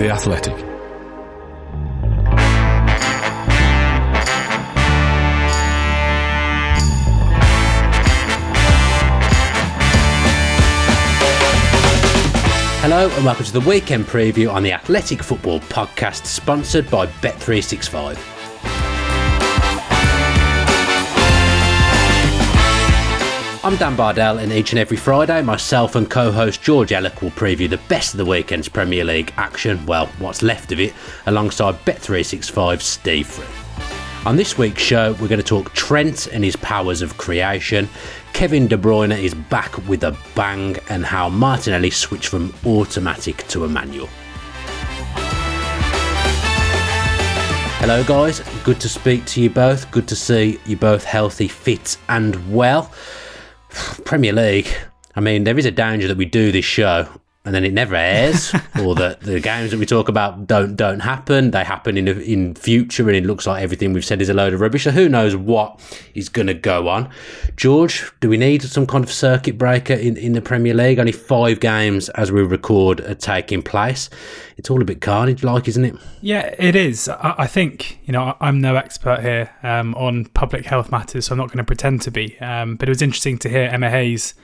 The 0.00 0.08
Athletic. 0.08 0.54
Hello 12.80 13.10
and 13.10 13.24
welcome 13.26 13.44
to 13.44 13.52
the 13.52 13.60
weekend 13.60 14.06
preview 14.06 14.50
on 14.50 14.62
the 14.62 14.72
Athletic 14.72 15.22
Football 15.22 15.60
Podcast, 15.60 16.24
sponsored 16.24 16.90
by 16.90 17.06
Bet365. 17.06 18.39
I'm 23.70 23.76
Dan 23.76 23.94
Bardell, 23.94 24.38
and 24.38 24.52
each 24.52 24.72
and 24.72 24.80
every 24.80 24.96
Friday, 24.96 25.42
myself 25.42 25.94
and 25.94 26.10
co 26.10 26.32
host 26.32 26.60
George 26.60 26.90
Elek 26.90 27.22
will 27.22 27.30
preview 27.30 27.70
the 27.70 27.78
best 27.86 28.12
of 28.12 28.18
the 28.18 28.24
weekend's 28.24 28.68
Premier 28.68 29.04
League 29.04 29.32
action, 29.36 29.86
well, 29.86 30.06
what's 30.18 30.42
left 30.42 30.72
of 30.72 30.80
it, 30.80 30.92
alongside 31.26 31.76
Bet365's 31.84 32.82
Steve 32.82 33.28
Freeth. 33.28 34.26
On 34.26 34.34
this 34.34 34.58
week's 34.58 34.82
show, 34.82 35.12
we're 35.20 35.28
going 35.28 35.40
to 35.40 35.44
talk 35.44 35.72
Trent 35.72 36.26
and 36.26 36.42
his 36.42 36.56
powers 36.56 37.00
of 37.00 37.16
creation, 37.16 37.88
Kevin 38.32 38.66
De 38.66 38.76
Bruyne 38.76 39.16
is 39.16 39.34
back 39.34 39.78
with 39.86 40.02
a 40.02 40.18
bang, 40.34 40.76
and 40.88 41.06
how 41.06 41.28
Martinelli 41.28 41.90
switched 41.90 42.26
from 42.26 42.52
automatic 42.66 43.46
to 43.46 43.64
a 43.64 43.68
manual. 43.68 44.08
Hello, 47.78 48.02
guys. 48.02 48.40
Good 48.64 48.80
to 48.80 48.88
speak 48.88 49.24
to 49.26 49.40
you 49.40 49.48
both. 49.48 49.88
Good 49.92 50.08
to 50.08 50.16
see 50.16 50.58
you 50.66 50.76
both 50.76 51.04
healthy, 51.04 51.46
fit, 51.46 51.98
and 52.08 52.52
well. 52.52 52.92
Premier 54.04 54.32
League. 54.32 54.68
I 55.14 55.20
mean, 55.20 55.44
there 55.44 55.58
is 55.58 55.66
a 55.66 55.70
danger 55.70 56.08
that 56.08 56.16
we 56.16 56.24
do 56.24 56.52
this 56.52 56.64
show 56.64 57.08
and 57.44 57.54
then 57.54 57.64
it 57.64 57.72
never 57.72 57.94
airs, 57.94 58.54
or 58.82 58.94
that 58.96 59.20
the 59.20 59.40
games 59.40 59.70
that 59.70 59.78
we 59.78 59.86
talk 59.86 60.08
about 60.08 60.46
don't 60.46 60.76
don't 60.76 61.00
happen. 61.00 61.50
They 61.52 61.64
happen 61.64 61.96
in 61.96 62.06
in 62.06 62.54
future, 62.54 63.08
and 63.08 63.16
it 63.16 63.24
looks 63.24 63.46
like 63.46 63.62
everything 63.62 63.92
we've 63.94 64.04
said 64.04 64.20
is 64.20 64.28
a 64.28 64.34
load 64.34 64.52
of 64.52 64.60
rubbish. 64.60 64.84
So 64.84 64.90
who 64.90 65.08
knows 65.08 65.34
what 65.34 65.80
is 66.14 66.28
going 66.28 66.48
to 66.48 66.54
go 66.54 66.88
on? 66.88 67.08
George, 67.56 68.10
do 68.20 68.28
we 68.28 68.36
need 68.36 68.62
some 68.62 68.86
kind 68.86 69.02
of 69.02 69.10
circuit 69.10 69.56
breaker 69.56 69.94
in, 69.94 70.18
in 70.18 70.34
the 70.34 70.42
Premier 70.42 70.74
League? 70.74 70.98
Only 70.98 71.12
five 71.12 71.60
games 71.60 72.10
as 72.10 72.30
we 72.30 72.42
record 72.42 73.00
are 73.00 73.14
taking 73.14 73.62
place. 73.62 74.10
It's 74.58 74.68
all 74.68 74.82
a 74.82 74.84
bit 74.84 75.00
carnage 75.00 75.42
like, 75.42 75.66
isn't 75.66 75.84
it? 75.84 75.96
Yeah, 76.20 76.54
it 76.58 76.76
is. 76.76 77.08
I, 77.08 77.34
I 77.38 77.46
think 77.46 78.00
you 78.04 78.12
know 78.12 78.36
I'm 78.40 78.60
no 78.60 78.76
expert 78.76 79.20
here 79.20 79.50
um, 79.62 79.94
on 79.94 80.26
public 80.26 80.66
health 80.66 80.92
matters, 80.92 81.26
so 81.26 81.32
I'm 81.32 81.38
not 81.38 81.48
going 81.48 81.58
to 81.58 81.64
pretend 81.64 82.02
to 82.02 82.10
be. 82.10 82.38
Um, 82.40 82.76
but 82.76 82.88
it 82.88 82.90
was 82.90 83.00
interesting 83.00 83.38
to 83.38 83.48
hear 83.48 83.62
Emma 83.62 83.88
Hayes 83.88 84.34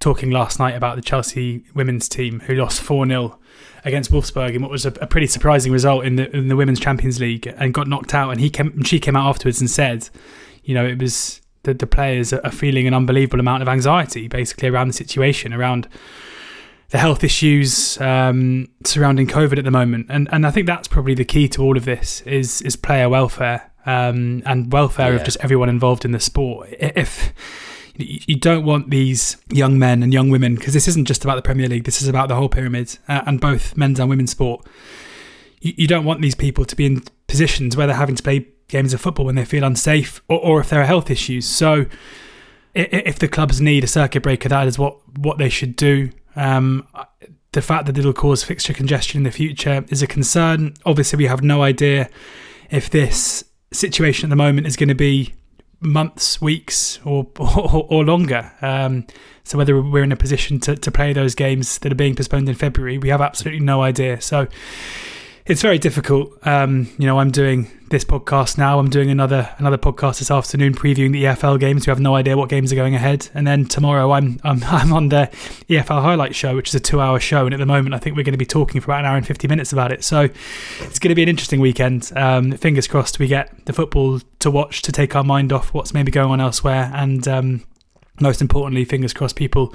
talking 0.00 0.30
last 0.30 0.58
night 0.58 0.74
about 0.74 0.96
the 0.96 1.02
Chelsea 1.02 1.64
women's 1.74 2.08
team 2.08 2.40
who 2.40 2.54
lost 2.54 2.80
4 2.80 3.06
0 3.06 3.38
against 3.84 4.10
Wolfsburg 4.10 4.54
in 4.54 4.62
what 4.62 4.70
was 4.70 4.86
a, 4.86 4.92
a, 5.00 5.06
pretty 5.06 5.26
surprising 5.26 5.72
result 5.72 6.04
in 6.04 6.16
the 6.16 6.34
in 6.34 6.48
the 6.48 6.56
Women's 6.56 6.80
Champions 6.80 7.20
League 7.20 7.46
and 7.46 7.74
got 7.74 7.86
knocked 7.86 8.14
out. 8.14 8.30
And 8.30 8.40
he 8.40 8.50
came, 8.50 8.82
she 8.82 8.98
came 8.98 9.16
out 9.16 9.28
afterwards 9.28 9.60
and 9.60 9.70
said, 9.70 10.08
you 10.62 10.74
know, 10.74 10.84
it 10.84 10.98
was 10.98 11.40
that 11.64 11.78
the 11.78 11.86
players 11.86 12.32
are 12.32 12.50
feeling 12.50 12.86
an 12.86 12.94
unbelievable 12.94 13.40
amount 13.40 13.62
of 13.62 13.68
anxiety 13.68 14.28
basically 14.28 14.68
around 14.68 14.88
the 14.88 14.94
situation, 14.94 15.52
around 15.52 15.88
the 16.90 16.98
health 16.98 17.24
issues 17.24 18.00
um, 18.00 18.68
surrounding 18.84 19.26
COVID 19.26 19.58
at 19.58 19.64
the 19.64 19.70
moment. 19.70 20.06
And 20.08 20.28
and 20.32 20.46
I 20.46 20.50
think 20.50 20.66
that's 20.66 20.88
probably 20.88 21.14
the 21.14 21.24
key 21.24 21.48
to 21.48 21.62
all 21.62 21.76
of 21.76 21.84
this 21.84 22.20
is 22.22 22.62
is 22.62 22.76
player 22.76 23.08
welfare 23.08 23.70
um, 23.86 24.42
and 24.46 24.72
welfare 24.72 25.10
yeah. 25.10 25.18
of 25.18 25.24
just 25.24 25.38
everyone 25.40 25.68
involved 25.68 26.04
in 26.04 26.12
the 26.12 26.20
sport. 26.20 26.68
If 26.72 27.32
you 27.96 28.36
don't 28.36 28.64
want 28.64 28.90
these 28.90 29.36
young 29.50 29.78
men 29.78 30.02
and 30.02 30.12
young 30.12 30.28
women 30.28 30.56
because 30.56 30.74
this 30.74 30.88
isn't 30.88 31.04
just 31.04 31.24
about 31.24 31.36
the 31.36 31.42
Premier 31.42 31.68
League. 31.68 31.84
This 31.84 32.02
is 32.02 32.08
about 32.08 32.28
the 32.28 32.34
whole 32.34 32.48
pyramid 32.48 32.98
uh, 33.08 33.22
and 33.26 33.40
both 33.40 33.76
men's 33.76 34.00
and 34.00 34.10
women's 34.10 34.32
sport. 34.32 34.66
You, 35.60 35.74
you, 35.76 35.86
don't 35.86 36.04
want 36.04 36.20
these 36.20 36.34
people 36.34 36.64
to 36.64 36.74
be 36.74 36.86
in 36.86 37.04
positions 37.28 37.76
where 37.76 37.86
they're 37.86 37.96
having 37.96 38.16
to 38.16 38.22
play 38.22 38.48
games 38.68 38.92
of 38.92 39.00
football 39.00 39.26
when 39.26 39.36
they 39.36 39.44
feel 39.44 39.62
unsafe 39.62 40.22
or, 40.28 40.40
or 40.40 40.60
if 40.60 40.70
there 40.70 40.80
are 40.80 40.86
health 40.86 41.10
issues. 41.10 41.46
So, 41.46 41.86
if 42.74 43.20
the 43.20 43.28
clubs 43.28 43.60
need 43.60 43.84
a 43.84 43.86
circuit 43.86 44.24
breaker, 44.24 44.48
that 44.48 44.66
is 44.66 44.78
what 44.78 44.98
what 45.18 45.38
they 45.38 45.48
should 45.48 45.76
do. 45.76 46.10
Um, 46.34 46.88
the 47.52 47.62
fact 47.62 47.86
that 47.86 47.96
it'll 47.96 48.12
cause 48.12 48.42
fixture 48.42 48.74
congestion 48.74 49.18
in 49.18 49.22
the 49.22 49.30
future 49.30 49.84
is 49.88 50.02
a 50.02 50.08
concern. 50.08 50.74
Obviously, 50.84 51.16
we 51.18 51.26
have 51.26 51.44
no 51.44 51.62
idea 51.62 52.10
if 52.70 52.90
this 52.90 53.44
situation 53.72 54.26
at 54.26 54.30
the 54.30 54.36
moment 54.36 54.66
is 54.66 54.74
going 54.74 54.88
to 54.88 54.94
be 54.96 55.34
months, 55.84 56.40
weeks, 56.40 56.98
or 57.04 57.26
or, 57.38 57.86
or 57.88 58.04
longer. 58.04 58.52
Um, 58.62 59.06
so 59.44 59.58
whether 59.58 59.80
we're 59.80 60.02
in 60.02 60.12
a 60.12 60.16
position 60.16 60.58
to, 60.60 60.74
to 60.74 60.90
play 60.90 61.12
those 61.12 61.34
games 61.34 61.78
that 61.78 61.92
are 61.92 61.96
being 61.96 62.14
postponed 62.14 62.48
in 62.48 62.54
February, 62.54 62.96
we 62.96 63.10
have 63.10 63.20
absolutely 63.20 63.60
no 63.60 63.82
idea. 63.82 64.20
So 64.20 64.48
it's 65.46 65.60
very 65.60 65.78
difficult. 65.78 66.34
Um, 66.46 66.88
you 66.98 67.06
know, 67.06 67.18
I'm 67.18 67.30
doing 67.30 67.70
this 67.90 68.02
podcast 68.02 68.56
now. 68.56 68.78
I'm 68.78 68.88
doing 68.88 69.10
another 69.10 69.54
another 69.58 69.76
podcast 69.76 70.18
this 70.18 70.30
afternoon 70.30 70.74
previewing 70.74 71.12
the 71.12 71.24
EFL 71.24 71.60
games. 71.60 71.86
We 71.86 71.90
have 71.90 72.00
no 72.00 72.14
idea 72.14 72.34
what 72.34 72.48
games 72.48 72.72
are 72.72 72.76
going 72.76 72.94
ahead. 72.94 73.28
And 73.34 73.46
then 73.46 73.66
tomorrow, 73.66 74.12
I'm 74.12 74.40
I'm, 74.42 74.64
I'm 74.66 74.92
on 74.94 75.10
the 75.10 75.28
EFL 75.68 76.00
highlight 76.00 76.34
show, 76.34 76.56
which 76.56 76.70
is 76.70 76.74
a 76.74 76.80
two-hour 76.80 77.20
show. 77.20 77.44
And 77.44 77.52
at 77.52 77.60
the 77.60 77.66
moment, 77.66 77.94
I 77.94 77.98
think 77.98 78.16
we're 78.16 78.22
going 78.22 78.32
to 78.32 78.38
be 78.38 78.46
talking 78.46 78.80
for 78.80 78.90
about 78.90 79.00
an 79.00 79.06
hour 79.06 79.16
and 79.18 79.26
50 79.26 79.46
minutes 79.46 79.70
about 79.70 79.92
it. 79.92 80.02
So 80.02 80.22
it's 80.80 80.98
going 80.98 81.10
to 81.10 81.14
be 81.14 81.22
an 81.22 81.28
interesting 81.28 81.60
weekend. 81.60 82.10
Um, 82.16 82.52
fingers 82.52 82.88
crossed, 82.88 83.18
we 83.18 83.26
get 83.26 83.66
the 83.66 83.74
football 83.74 84.20
to 84.38 84.50
watch 84.50 84.80
to 84.82 84.92
take 84.92 85.14
our 85.14 85.24
mind 85.24 85.52
off 85.52 85.74
what's 85.74 85.92
maybe 85.92 86.10
going 86.10 86.30
on 86.30 86.40
elsewhere. 86.40 86.90
And 86.94 87.28
um, 87.28 87.64
most 88.18 88.40
importantly, 88.40 88.86
fingers 88.86 89.12
crossed, 89.12 89.36
people 89.36 89.74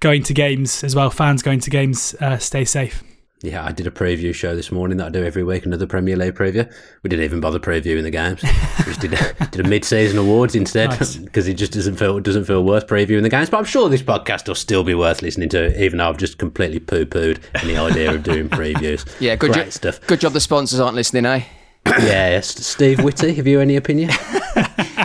going 0.00 0.22
to 0.22 0.32
games 0.32 0.82
as 0.82 0.96
well, 0.96 1.10
fans 1.10 1.42
going 1.42 1.60
to 1.60 1.70
games, 1.70 2.14
uh, 2.18 2.38
stay 2.38 2.64
safe. 2.64 3.04
Yeah, 3.44 3.64
I 3.64 3.72
did 3.72 3.88
a 3.88 3.90
preview 3.90 4.32
show 4.32 4.54
this 4.54 4.70
morning 4.70 4.98
that 4.98 5.06
I 5.06 5.10
do 5.10 5.24
every 5.24 5.42
week, 5.42 5.66
another 5.66 5.86
Premier 5.86 6.14
League 6.14 6.34
preview. 6.36 6.72
We 7.02 7.10
didn't 7.10 7.24
even 7.24 7.40
bother 7.40 7.58
previewing 7.58 8.04
the 8.04 8.10
games. 8.10 8.40
We 8.40 8.84
just 8.84 9.00
did 9.00 9.14
a, 9.14 9.46
did 9.50 9.66
a 9.66 9.68
mid-season 9.68 10.16
awards 10.16 10.54
instead 10.54 10.90
because 10.90 11.18
nice. 11.18 11.46
it 11.48 11.54
just 11.54 11.72
doesn't 11.72 11.96
feel 11.96 12.20
doesn't 12.20 12.44
feel 12.44 12.62
worth 12.64 12.86
previewing 12.86 13.22
the 13.22 13.28
games. 13.28 13.50
But 13.50 13.58
I'm 13.58 13.64
sure 13.64 13.88
this 13.88 14.00
podcast 14.02 14.46
will 14.46 14.54
still 14.54 14.84
be 14.84 14.94
worth 14.94 15.22
listening 15.22 15.48
to, 15.50 15.82
even 15.82 15.98
though 15.98 16.08
I've 16.08 16.18
just 16.18 16.38
completely 16.38 16.78
poo-pooed 16.78 17.40
any 17.62 17.76
idea 17.76 18.14
of 18.14 18.22
doing 18.22 18.48
previews. 18.48 19.04
Yeah, 19.20 19.34
good 19.34 19.52
Great 19.52 19.64
job. 19.64 19.72
stuff. 19.72 20.06
Good 20.06 20.20
job. 20.20 20.34
The 20.34 20.40
sponsors 20.40 20.78
aren't 20.78 20.94
listening, 20.94 21.26
eh? 21.26 21.42
yeah, 21.84 22.38
Steve 22.40 23.02
Whitty, 23.02 23.34
have 23.34 23.46
you 23.48 23.60
any 23.60 23.74
opinion? 23.74 24.10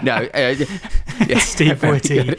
No, 0.04 0.28
uh, 0.34 0.56
yeah. 1.28 1.40
Steve 1.40 1.82
Whitty. 1.84 2.36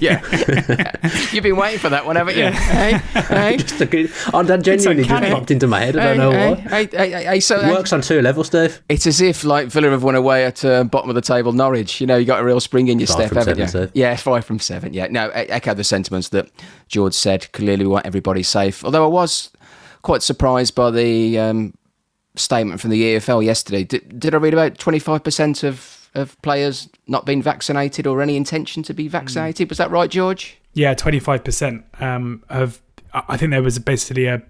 yeah. 0.00 0.20
You've 1.32 1.42
been 1.42 1.56
waiting 1.56 1.78
for 1.78 1.88
that 1.90 2.04
one, 2.06 2.16
haven't 2.16 2.36
you? 2.36 2.46
Hey, 2.46 2.98
hey, 3.14 3.56
Just 3.56 3.80
a 3.80 3.86
good, 3.86 4.10
oh, 4.32 4.42
that 4.42 4.62
genuinely 4.62 5.04
just 5.04 5.32
popped 5.32 5.50
into 5.50 5.66
my 5.66 5.80
head. 5.80 5.96
I 5.96 6.14
don't 6.14 6.18
know 6.18 6.30
hey, 6.32 6.54
why. 6.54 6.84
hey, 6.84 7.10
hey, 7.10 7.24
hey, 7.24 7.40
so 7.40 7.60
It 7.60 7.70
works 7.70 7.92
on 7.92 8.00
two 8.02 8.20
levels, 8.22 8.48
Steve. 8.48 8.82
It's 8.88 9.06
as 9.06 9.20
if 9.20 9.44
like 9.44 9.68
Villa 9.68 9.90
have 9.90 10.02
won 10.02 10.14
away 10.14 10.44
at 10.44 10.64
uh, 10.64 10.84
bottom 10.84 11.08
of 11.08 11.14
the 11.14 11.20
table 11.20 11.52
Norwich. 11.52 12.00
You 12.00 12.06
know, 12.06 12.16
you 12.16 12.24
got 12.24 12.40
a 12.40 12.44
real 12.44 12.60
spring 12.60 12.88
in 12.88 12.98
your 12.98 13.06
Five 13.06 13.28
step, 13.28 13.32
haven't 13.32 13.68
seven, 13.68 13.90
you? 13.94 14.02
Yeah, 14.02 14.16
five 14.16 14.44
from 14.44 14.58
seven. 14.58 14.92
Yeah, 14.92 15.06
no, 15.10 15.28
e- 15.28 15.48
echo 15.48 15.74
the 15.74 15.84
sentiments 15.84 16.30
that 16.30 16.48
George 16.88 17.14
said. 17.14 17.50
Clearly, 17.52 17.84
we 17.84 17.90
want 17.92 18.06
everybody 18.06 18.42
safe. 18.42 18.84
Although 18.84 19.04
I 19.04 19.08
was 19.08 19.50
quite 20.02 20.22
surprised 20.22 20.74
by 20.74 20.90
the 20.90 21.38
um, 21.38 21.74
statement 22.36 22.80
from 22.80 22.90
the 22.90 23.02
EFL 23.02 23.44
yesterday. 23.44 23.84
Did, 23.84 24.18
did 24.18 24.34
I 24.34 24.38
read 24.38 24.54
about 24.54 24.78
twenty 24.78 24.98
five 24.98 25.22
percent 25.24 25.62
of 25.62 25.99
of 26.14 26.40
players 26.42 26.88
not 27.06 27.26
being 27.26 27.42
vaccinated 27.42 28.06
or 28.06 28.22
any 28.22 28.36
intention 28.36 28.82
to 28.84 28.94
be 28.94 29.08
vaccinated? 29.08 29.68
Was 29.68 29.78
that 29.78 29.90
right, 29.90 30.10
George? 30.10 30.58
Yeah, 30.74 30.94
twenty 30.94 31.20
five 31.20 31.44
percent 31.44 31.84
um, 32.00 32.42
of. 32.48 32.80
I 33.12 33.22
I 33.30 33.36
think 33.36 33.50
there 33.50 33.62
was 33.62 33.78
basically 33.78 34.26
a. 34.26 34.42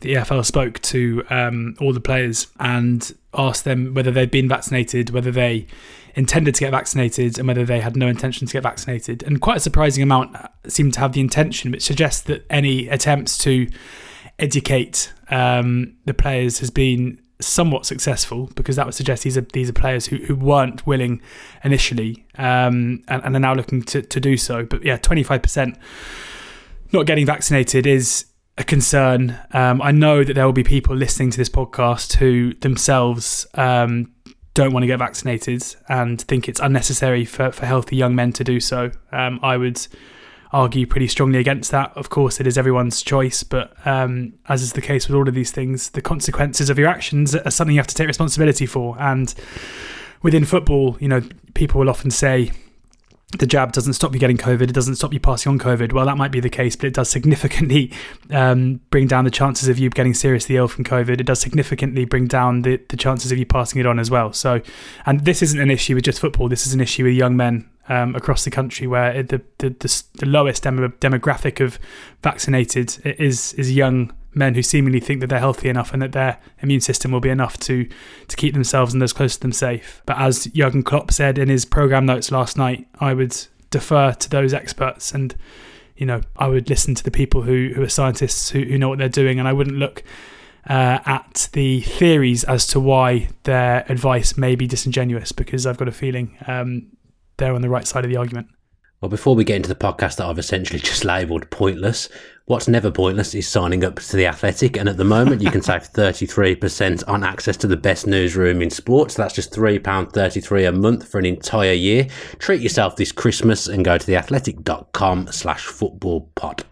The 0.00 0.14
EFL 0.14 0.44
spoke 0.44 0.82
to 0.82 1.22
um, 1.30 1.76
all 1.80 1.92
the 1.92 2.00
players 2.00 2.48
and 2.58 3.14
asked 3.34 3.64
them 3.64 3.94
whether 3.94 4.10
they'd 4.10 4.32
been 4.32 4.48
vaccinated, 4.48 5.10
whether 5.10 5.30
they 5.30 5.68
intended 6.16 6.56
to 6.56 6.60
get 6.60 6.72
vaccinated, 6.72 7.38
and 7.38 7.46
whether 7.46 7.64
they 7.64 7.78
had 7.78 7.96
no 7.96 8.08
intention 8.08 8.48
to 8.48 8.52
get 8.52 8.64
vaccinated. 8.64 9.22
And 9.22 9.40
quite 9.40 9.58
a 9.58 9.60
surprising 9.60 10.02
amount 10.02 10.36
seemed 10.66 10.94
to 10.94 11.00
have 11.00 11.12
the 11.12 11.20
intention, 11.20 11.70
which 11.70 11.84
suggests 11.84 12.22
that 12.22 12.44
any 12.50 12.88
attempts 12.88 13.38
to 13.38 13.68
educate 14.40 15.12
um, 15.30 15.94
the 16.04 16.14
players 16.14 16.58
has 16.58 16.70
been 16.70 17.21
somewhat 17.46 17.86
successful 17.86 18.50
because 18.54 18.76
that 18.76 18.86
would 18.86 18.94
suggest 18.94 19.22
these 19.24 19.36
are 19.36 19.46
these 19.52 19.68
are 19.70 19.74
players 19.74 20.06
who, 20.06 20.16
who 20.16 20.34
weren't 20.34 20.86
willing 20.86 21.20
initially 21.64 22.24
um, 22.36 23.02
and, 23.08 23.22
and 23.24 23.36
are 23.36 23.40
now 23.40 23.54
looking 23.54 23.82
to, 23.82 24.02
to 24.02 24.20
do 24.20 24.36
so. 24.36 24.64
But 24.64 24.84
yeah, 24.84 24.96
twenty 24.96 25.22
five 25.22 25.42
percent 25.42 25.76
not 26.92 27.06
getting 27.06 27.26
vaccinated 27.26 27.86
is 27.86 28.26
a 28.58 28.64
concern. 28.64 29.38
Um, 29.52 29.80
I 29.80 29.92
know 29.92 30.24
that 30.24 30.34
there 30.34 30.44
will 30.44 30.52
be 30.52 30.64
people 30.64 30.94
listening 30.94 31.30
to 31.30 31.38
this 31.38 31.48
podcast 31.48 32.14
who 32.14 32.52
themselves 32.54 33.46
um, 33.54 34.12
don't 34.54 34.72
want 34.72 34.82
to 34.82 34.86
get 34.86 34.98
vaccinated 34.98 35.64
and 35.88 36.20
think 36.20 36.48
it's 36.48 36.60
unnecessary 36.60 37.24
for, 37.24 37.50
for 37.50 37.64
healthy 37.66 37.96
young 37.96 38.14
men 38.14 38.32
to 38.34 38.44
do 38.44 38.60
so. 38.60 38.90
Um, 39.10 39.40
I 39.42 39.56
would 39.56 39.86
argue 40.52 40.86
pretty 40.86 41.08
strongly 41.08 41.38
against 41.38 41.70
that. 41.70 41.92
Of 41.96 42.10
course, 42.10 42.38
it 42.40 42.46
is 42.46 42.58
everyone's 42.58 43.02
choice, 43.02 43.42
but 43.42 43.74
um, 43.86 44.34
as 44.48 44.62
is 44.62 44.74
the 44.74 44.82
case 44.82 45.08
with 45.08 45.16
all 45.16 45.26
of 45.26 45.34
these 45.34 45.50
things, 45.50 45.90
the 45.90 46.02
consequences 46.02 46.68
of 46.68 46.78
your 46.78 46.88
actions 46.88 47.34
are 47.34 47.50
something 47.50 47.74
you 47.74 47.80
have 47.80 47.86
to 47.86 47.94
take 47.94 48.06
responsibility 48.06 48.66
for. 48.66 48.96
And 49.00 49.34
within 50.22 50.44
football, 50.44 50.96
you 51.00 51.08
know, 51.08 51.22
people 51.54 51.80
will 51.80 51.90
often 51.90 52.10
say, 52.10 52.52
the 53.38 53.46
jab 53.46 53.72
doesn't 53.72 53.94
stop 53.94 54.12
you 54.12 54.20
getting 54.20 54.36
COVID. 54.36 54.62
It 54.62 54.72
doesn't 54.72 54.96
stop 54.96 55.12
you 55.12 55.20
passing 55.20 55.50
on 55.50 55.58
COVID. 55.58 55.92
Well, 55.92 56.06
that 56.06 56.16
might 56.16 56.32
be 56.32 56.40
the 56.40 56.50
case, 56.50 56.76
but 56.76 56.86
it 56.86 56.94
does 56.94 57.08
significantly 57.10 57.92
um, 58.30 58.80
bring 58.90 59.06
down 59.06 59.24
the 59.24 59.30
chances 59.30 59.68
of 59.68 59.78
you 59.78 59.90
getting 59.90 60.14
seriously 60.14 60.56
ill 60.56 60.68
from 60.68 60.84
COVID. 60.84 61.20
It 61.20 61.24
does 61.24 61.40
significantly 61.40 62.04
bring 62.04 62.26
down 62.26 62.62
the, 62.62 62.80
the 62.88 62.96
chances 62.96 63.32
of 63.32 63.38
you 63.38 63.46
passing 63.46 63.80
it 63.80 63.86
on 63.86 63.98
as 63.98 64.10
well. 64.10 64.32
So, 64.32 64.60
and 65.06 65.24
this 65.24 65.42
isn't 65.42 65.60
an 65.60 65.70
issue 65.70 65.94
with 65.94 66.04
just 66.04 66.20
football. 66.20 66.48
This 66.48 66.66
is 66.66 66.74
an 66.74 66.80
issue 66.80 67.04
with 67.04 67.14
young 67.14 67.36
men 67.36 67.68
um, 67.88 68.14
across 68.14 68.44
the 68.44 68.50
country 68.50 68.86
where 68.86 69.22
the, 69.22 69.42
the 69.58 69.70
the 69.70 70.02
the 70.14 70.26
lowest 70.26 70.62
demo, 70.62 70.88
demographic 70.88 71.64
of 71.64 71.78
vaccinated 72.22 73.00
is 73.04 73.54
is 73.54 73.72
young 73.72 74.12
men 74.34 74.54
who 74.54 74.62
seemingly 74.62 75.00
think 75.00 75.20
that 75.20 75.28
they're 75.28 75.38
healthy 75.38 75.68
enough 75.68 75.92
and 75.92 76.02
that 76.02 76.12
their 76.12 76.38
immune 76.60 76.80
system 76.80 77.12
will 77.12 77.20
be 77.20 77.28
enough 77.28 77.58
to 77.58 77.88
to 78.28 78.36
keep 78.36 78.54
themselves 78.54 78.92
and 78.92 79.02
those 79.02 79.12
close 79.12 79.34
to 79.34 79.40
them 79.40 79.52
safe. 79.52 80.02
But 80.06 80.18
as 80.18 80.46
Jurgen 80.46 80.82
Klopp 80.82 81.10
said 81.10 81.38
in 81.38 81.48
his 81.48 81.64
program 81.64 82.06
notes 82.06 82.30
last 82.30 82.56
night, 82.56 82.86
I 83.00 83.14
would 83.14 83.36
defer 83.70 84.12
to 84.12 84.30
those 84.30 84.52
experts 84.52 85.12
and 85.12 85.34
you 85.96 86.06
know 86.06 86.20
I 86.36 86.48
would 86.48 86.68
listen 86.68 86.94
to 86.94 87.04
the 87.04 87.10
people 87.10 87.42
who 87.42 87.72
who 87.74 87.82
are 87.82 87.88
scientists 87.88 88.50
who, 88.50 88.62
who 88.62 88.78
know 88.78 88.88
what 88.88 88.98
they're 88.98 89.08
doing 89.08 89.38
and 89.38 89.48
I 89.48 89.52
wouldn't 89.52 89.76
look 89.76 90.02
uh, 90.68 91.00
at 91.04 91.48
the 91.52 91.80
theories 91.80 92.44
as 92.44 92.66
to 92.68 92.78
why 92.78 93.28
their 93.42 93.84
advice 93.90 94.36
may 94.36 94.54
be 94.54 94.66
disingenuous 94.66 95.32
because 95.32 95.66
I've 95.66 95.78
got 95.78 95.88
a 95.88 95.92
feeling 95.92 96.36
um, 96.46 96.92
they're 97.36 97.54
on 97.54 97.62
the 97.62 97.68
right 97.68 97.86
side 97.86 98.04
of 98.04 98.10
the 98.10 98.16
argument. 98.16 98.48
Well, 99.02 99.08
before 99.08 99.34
we 99.34 99.42
get 99.42 99.56
into 99.56 99.68
the 99.68 99.74
podcast 99.74 100.16
that 100.16 100.26
I've 100.26 100.38
essentially 100.38 100.78
just 100.78 101.04
labelled 101.04 101.50
pointless, 101.50 102.08
what's 102.44 102.68
never 102.68 102.88
pointless 102.88 103.34
is 103.34 103.48
signing 103.48 103.82
up 103.82 103.96
to 103.96 104.16
The 104.16 104.26
Athletic. 104.26 104.76
And 104.76 104.88
at 104.88 104.96
the 104.96 105.02
moment, 105.02 105.42
you 105.42 105.50
can 105.50 105.60
save 105.60 105.92
33% 105.92 107.02
on 107.08 107.24
access 107.24 107.56
to 107.58 107.66
the 107.66 107.76
best 107.76 108.06
newsroom 108.06 108.62
in 108.62 108.70
sports. 108.70 109.14
That's 109.16 109.34
just 109.34 109.50
£3.33 109.50 110.68
a 110.68 110.70
month 110.70 111.08
for 111.08 111.18
an 111.18 111.26
entire 111.26 111.72
year. 111.72 112.06
Treat 112.38 112.60
yourself 112.60 112.94
this 112.94 113.10
Christmas 113.10 113.66
and 113.66 113.84
go 113.84 113.98
to 113.98 114.06
theathletic.com 114.06 115.32
slash 115.32 115.64
football 115.66 116.30
pod. 116.36 116.64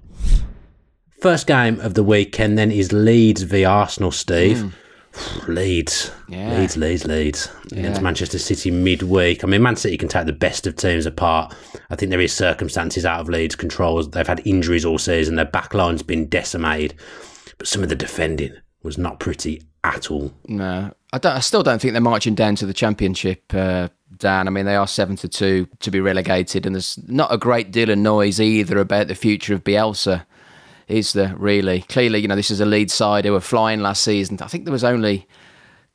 First 1.20 1.48
game 1.48 1.80
of 1.80 1.94
the 1.94 2.04
weekend 2.04 2.56
then 2.56 2.70
is 2.70 2.92
Leeds 2.92 3.42
v 3.42 3.64
Arsenal, 3.64 4.12
Steve. 4.12 4.60
Hmm. 4.60 4.68
Leeds. 5.48 6.10
Yeah. 6.28 6.58
Leeds, 6.58 6.76
Leeds, 6.76 7.06
Leeds. 7.06 7.48
Against 7.72 8.02
Manchester 8.02 8.38
City 8.38 8.70
midweek. 8.70 9.42
I 9.42 9.46
mean, 9.46 9.62
Man 9.62 9.76
City 9.76 9.96
can 9.96 10.08
take 10.08 10.26
the 10.26 10.32
best 10.32 10.66
of 10.66 10.76
teams 10.76 11.06
apart. 11.06 11.54
I 11.90 11.96
think 11.96 12.10
there 12.10 12.20
is 12.20 12.32
circumstances 12.32 13.04
out 13.04 13.20
of 13.20 13.28
Leeds' 13.28 13.56
control. 13.56 14.02
They've 14.02 14.26
had 14.26 14.46
injuries 14.46 14.84
all 14.84 14.98
season. 14.98 15.36
Their 15.36 15.46
backline's 15.46 16.02
been 16.02 16.26
decimated. 16.28 16.94
But 17.58 17.66
some 17.66 17.82
of 17.82 17.88
the 17.88 17.96
defending 17.96 18.54
was 18.82 18.96
not 18.96 19.20
pretty 19.20 19.62
at 19.84 20.10
all. 20.10 20.32
No, 20.46 20.92
I, 21.12 21.18
don't, 21.18 21.36
I 21.36 21.40
still 21.40 21.62
don't 21.62 21.80
think 21.80 21.92
they're 21.92 22.00
marching 22.00 22.34
down 22.34 22.56
to 22.56 22.66
the 22.66 22.74
championship, 22.74 23.42
uh, 23.52 23.88
Dan. 24.16 24.46
I 24.46 24.50
mean, 24.50 24.66
they 24.66 24.76
are 24.76 24.86
seven 24.86 25.16
to 25.16 25.28
two 25.28 25.66
to 25.80 25.90
be 25.90 26.00
relegated, 26.00 26.66
and 26.66 26.74
there's 26.74 26.98
not 27.08 27.32
a 27.32 27.38
great 27.38 27.70
deal 27.70 27.90
of 27.90 27.98
noise 27.98 28.40
either 28.40 28.78
about 28.78 29.08
the 29.08 29.14
future 29.14 29.54
of 29.54 29.64
Bielsa. 29.64 30.24
Is 30.90 31.12
there 31.12 31.34
really? 31.36 31.82
Clearly, 31.82 32.18
you 32.18 32.28
know, 32.28 32.36
this 32.36 32.50
is 32.50 32.60
a 32.60 32.66
Leeds 32.66 32.92
side 32.92 33.24
who 33.24 33.32
were 33.32 33.40
flying 33.40 33.80
last 33.80 34.02
season. 34.02 34.38
I 34.42 34.48
think 34.48 34.64
there 34.64 34.72
was 34.72 34.84
only 34.84 35.28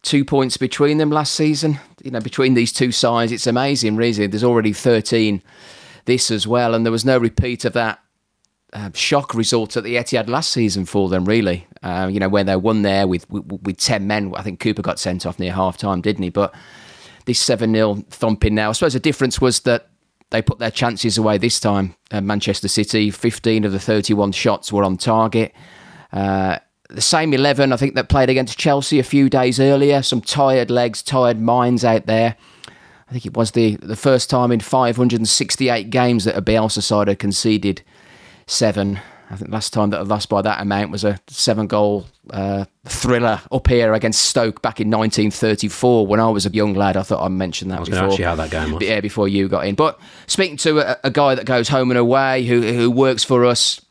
two 0.04 0.24
points 0.24 0.56
between 0.56 1.00
them 1.00 1.10
last 1.10 1.34
season. 1.34 1.80
You 2.02 2.12
know, 2.12 2.22
between 2.22 2.54
these 2.54 2.72
two 2.72 2.92
sides, 2.92 3.32
it's 3.32 3.48
amazing. 3.48 3.98
Really, 3.98 4.28
there's 4.28 4.44
already 4.44 4.72
13 4.72 5.42
this 6.06 6.32
as 6.32 6.48
well, 6.48 6.74
and 6.74 6.86
there 6.86 6.92
was 6.92 7.04
no 7.04 7.18
repeat 7.18 7.66
of 7.66 7.74
that 7.74 8.00
uh, 8.72 8.92
shock 8.94 9.34
result 9.34 9.76
at 9.76 9.84
the 9.84 9.96
Etihad 9.96 10.30
last 10.30 10.52
season 10.52 10.86
for 10.86 11.10
them. 11.10 11.26
Really, 11.26 11.68
uh, 11.84 12.10
you 12.10 12.20
know, 12.20 12.30
where 12.30 12.44
they 12.44 12.56
won 12.56 12.84
there 12.84 13.08
with, 13.08 13.30
with 13.30 13.46
with 13.64 13.78
10 13.78 14.08
men. 14.08 14.34
I 14.36 14.44
think 14.44 14.62
Cooper 14.62 14.82
got 14.82 15.00
sent 15.00 15.26
off 15.26 15.40
near 15.40 15.52
half 15.52 15.78
time, 15.78 16.00
didn't 16.00 16.24
he? 16.24 16.30
But 16.30 16.56
this 17.26 17.40
7 17.40 17.74
0 17.74 17.96
thumping 18.10 18.56
now. 18.56 18.70
I 18.70 18.72
suppose 18.74 18.94
the 18.94 19.00
difference 19.00 19.42
was 19.42 19.62
that 19.62 19.90
they 20.32 20.42
put 20.42 20.60
their 20.60 20.72
chances 20.72 21.18
away 21.18 21.38
this 21.38 21.60
time. 21.60 21.96
Uh, 22.12 22.22
Manchester 22.22 22.68
City, 22.68 23.12
15 23.12 23.64
of 23.64 23.72
the 23.72 23.80
31 23.80 24.32
shots 24.32 24.72
were 24.72 24.84
on 24.84 24.98
target. 24.98 25.54
Uh, 26.12 26.58
the 26.90 27.02
same 27.02 27.34
11, 27.34 27.74
I 27.74 27.78
think, 27.78 27.96
that 27.96 28.10
played 28.10 28.30
against 28.30 28.58
Chelsea 28.58 29.00
a 29.00 29.04
few 29.04 29.30
days 29.30 29.60
earlier. 29.60 30.02
Some 30.02 30.22
tired 30.22 30.70
legs, 30.70 31.02
tired 31.02 31.40
minds 31.40 31.84
out 31.84 32.06
there. 32.06 32.36
I 33.08 33.12
think 33.12 33.26
it 33.26 33.38
was 33.38 33.52
the, 33.52 33.76
the 33.78 33.96
first 33.96 34.30
time 34.30 34.52
in 34.52 34.60
568 34.60 35.90
games 35.90 36.26
that 36.26 36.38
a 36.38 36.42
Bielsa 36.42 36.82
side 36.82 37.08
had 37.08 37.20
conceded 37.20 37.84
seven. 38.48 39.00
I 39.30 39.36
think 39.36 39.52
last 39.52 39.74
time 39.74 39.90
that 39.90 40.00
I 40.00 40.04
lost 40.04 40.30
by 40.30 40.42
that 40.44 40.62
amount 40.62 40.92
was 40.92 41.04
a 41.04 41.20
seven 41.28 41.68
goal 41.68 42.06
uh, 42.30 42.66
thriller 42.86 43.42
up 43.52 43.68
here 43.68 43.94
against 43.94 44.22
Stoke 44.22 44.62
back 44.62 44.80
in 44.80 44.90
1934 44.90 46.06
when 46.06 46.20
I 46.20 46.30
was 46.30 46.46
a 46.46 46.50
young 46.50 46.76
lad. 46.76 46.96
I 46.96 47.02
thought 47.02 47.24
I 47.24 47.28
mentioned 47.28 47.72
that 47.72 47.78
I 47.78 47.80
was 47.80 47.90
before. 47.90 48.06
ask 48.06 48.20
you 48.20 48.26
how 48.26 48.36
that 48.36 48.52
game 48.52 48.74
was. 48.74 48.84
Yeah, 48.84 49.02
before 49.02 49.28
you 49.28 49.48
got 49.48 49.66
in. 49.66 49.76
But 49.76 50.00
speaking 50.28 50.58
to 50.58 50.80
a, 50.80 51.00
a 51.04 51.10
guy 51.10 51.34
that 51.36 51.46
goes 51.46 51.70
home 51.70 51.90
and 51.90 51.98
away, 51.98 52.46
who 52.46 52.62
who 52.62 52.92
works 52.92 53.24
for 53.24 53.46
us, 53.46 53.82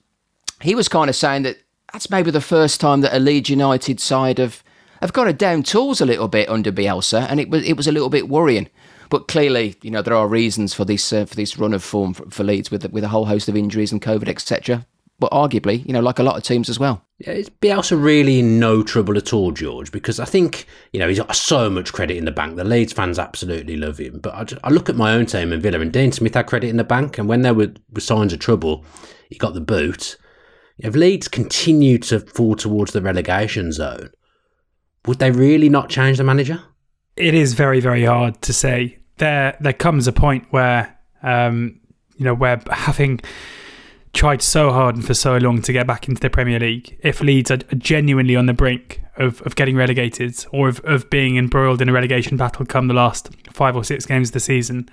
he 0.60 0.74
was 0.74 0.88
kind 0.88 1.10
of 1.10 1.16
saying 1.16 1.42
that 1.42 1.58
that's 1.92 2.10
maybe 2.10 2.30
the 2.30 2.40
first 2.40 2.80
time 2.80 3.00
that 3.00 3.14
a 3.14 3.18
Leeds 3.18 3.50
United 3.50 4.00
side 4.00 4.38
have 4.38 4.62
have 5.00 5.12
got 5.12 5.26
it 5.26 5.36
down 5.36 5.62
tools 5.62 6.00
a 6.00 6.06
little 6.06 6.28
bit 6.28 6.48
under 6.48 6.70
Bielsa, 6.70 7.26
and 7.28 7.40
it 7.40 7.50
was 7.50 7.64
it 7.68 7.76
was 7.76 7.88
a 7.88 7.92
little 7.92 8.10
bit 8.10 8.28
worrying. 8.28 8.68
But 9.10 9.28
clearly, 9.28 9.76
you 9.82 9.90
know, 9.90 10.02
there 10.02 10.14
are 10.14 10.26
reasons 10.26 10.74
for 10.74 10.84
this 10.84 11.12
uh, 11.12 11.24
for 11.24 11.34
this 11.34 11.58
run 11.58 11.74
of 11.74 11.82
form 11.82 12.14
for, 12.14 12.30
for 12.30 12.44
Leeds 12.44 12.70
with 12.70 12.90
with 12.92 13.04
a 13.04 13.08
whole 13.08 13.26
host 13.26 13.48
of 13.48 13.56
injuries 13.56 13.92
and 13.92 14.00
COVID, 14.00 14.28
etc. 14.28 14.86
But 15.20 15.30
arguably, 15.30 15.86
you 15.86 15.92
know, 15.92 16.00
like 16.00 16.18
a 16.18 16.24
lot 16.24 16.36
of 16.36 16.42
teams 16.42 16.68
as 16.68 16.78
well. 16.78 17.02
Yeah, 17.18 17.32
is 17.32 17.48
Bielsa 17.48 18.00
really 18.00 18.40
in 18.40 18.58
no 18.58 18.82
trouble 18.82 19.16
at 19.16 19.32
all, 19.32 19.52
George? 19.52 19.92
Because 19.92 20.18
I 20.18 20.24
think, 20.24 20.66
you 20.92 20.98
know, 20.98 21.08
he's 21.08 21.20
got 21.20 21.36
so 21.36 21.70
much 21.70 21.92
credit 21.92 22.16
in 22.16 22.24
the 22.24 22.32
bank. 22.32 22.56
The 22.56 22.64
Leeds 22.64 22.92
fans 22.92 23.18
absolutely 23.18 23.76
love 23.76 23.98
him. 23.98 24.18
But 24.18 24.34
I, 24.34 24.44
just, 24.44 24.60
I 24.64 24.70
look 24.70 24.88
at 24.88 24.96
my 24.96 25.12
own 25.12 25.26
team 25.26 25.52
in 25.52 25.60
Villa, 25.60 25.78
and 25.78 25.92
Dean 25.92 26.10
Smith 26.10 26.34
had 26.34 26.48
credit 26.48 26.68
in 26.68 26.76
the 26.76 26.84
bank. 26.84 27.16
And 27.16 27.28
when 27.28 27.42
there 27.42 27.54
were, 27.54 27.72
were 27.92 28.00
signs 28.00 28.32
of 28.32 28.40
trouble, 28.40 28.84
he 29.30 29.38
got 29.38 29.54
the 29.54 29.60
boot. 29.60 30.16
If 30.78 30.96
Leeds 30.96 31.28
continue 31.28 31.98
to 31.98 32.18
fall 32.18 32.56
towards 32.56 32.92
the 32.92 33.00
relegation 33.00 33.70
zone, 33.70 34.10
would 35.06 35.20
they 35.20 35.30
really 35.30 35.68
not 35.68 35.88
change 35.88 36.18
the 36.18 36.24
manager? 36.24 36.60
it 37.16 37.34
is 37.34 37.52
very 37.54 37.80
very 37.80 38.04
hard 38.04 38.40
to 38.42 38.52
say 38.52 38.98
there 39.18 39.56
there 39.60 39.72
comes 39.72 40.06
a 40.06 40.12
point 40.12 40.46
where 40.50 40.98
um 41.22 41.80
you 42.16 42.24
know 42.24 42.34
where 42.34 42.60
having 42.70 43.20
tried 44.14 44.40
so 44.40 44.70
hard 44.70 44.94
and 44.94 45.04
for 45.04 45.12
so 45.12 45.36
long 45.36 45.60
to 45.60 45.72
get 45.72 45.86
back 45.86 46.08
into 46.08 46.20
the 46.20 46.30
Premier 46.30 46.58
League, 46.58 46.96
if 47.00 47.20
Leeds 47.20 47.50
are 47.50 47.56
genuinely 47.56 48.36
on 48.36 48.46
the 48.46 48.54
brink 48.54 49.02
of, 49.16 49.42
of 49.42 49.56
getting 49.56 49.76
relegated 49.76 50.46
or 50.52 50.68
of, 50.68 50.80
of 50.84 51.10
being 51.10 51.36
embroiled 51.36 51.82
in 51.82 51.88
a 51.88 51.92
relegation 51.92 52.36
battle 52.36 52.64
come 52.64 52.88
the 52.88 52.94
last 52.94 53.28
five 53.52 53.76
or 53.76 53.84
six 53.84 54.06
games 54.06 54.30
of 54.30 54.32
the 54.32 54.40
season, 54.40 54.88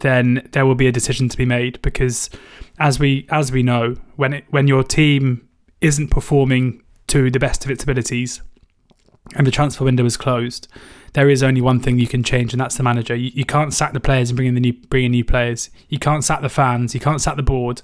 then 0.00 0.48
there 0.52 0.66
will 0.66 0.74
be 0.74 0.86
a 0.86 0.92
decision 0.92 1.28
to 1.28 1.36
be 1.36 1.44
made 1.44 1.80
because 1.82 2.30
as 2.78 3.00
we 3.00 3.26
as 3.30 3.50
we 3.50 3.62
know, 3.62 3.96
when 4.16 4.34
it 4.34 4.44
when 4.50 4.68
your 4.68 4.82
team 4.82 5.48
isn't 5.80 6.08
performing 6.08 6.82
to 7.06 7.30
the 7.30 7.38
best 7.38 7.64
of 7.64 7.70
its 7.70 7.82
abilities 7.82 8.42
and 9.34 9.46
the 9.46 9.50
transfer 9.50 9.84
window 9.84 10.04
is 10.04 10.16
closed, 10.16 10.68
there 11.14 11.28
is 11.28 11.42
only 11.42 11.60
one 11.60 11.80
thing 11.80 11.98
you 11.98 12.06
can 12.06 12.22
change, 12.22 12.52
and 12.52 12.60
that's 12.60 12.76
the 12.76 12.82
manager. 12.82 13.14
You, 13.14 13.30
you 13.34 13.44
can't 13.44 13.72
sack 13.72 13.92
the 13.94 14.00
players 14.00 14.30
and 14.30 14.36
bring 14.36 14.48
in 14.48 14.54
the 14.54 14.60
new 14.60 14.74
bring 14.74 15.06
in 15.06 15.12
new 15.12 15.24
players. 15.24 15.70
You 15.88 15.98
can't 15.98 16.22
sack 16.22 16.42
the 16.42 16.48
fans. 16.50 16.94
You 16.94 17.00
can't 17.00 17.20
sack 17.20 17.36
the 17.36 17.42
board 17.42 17.82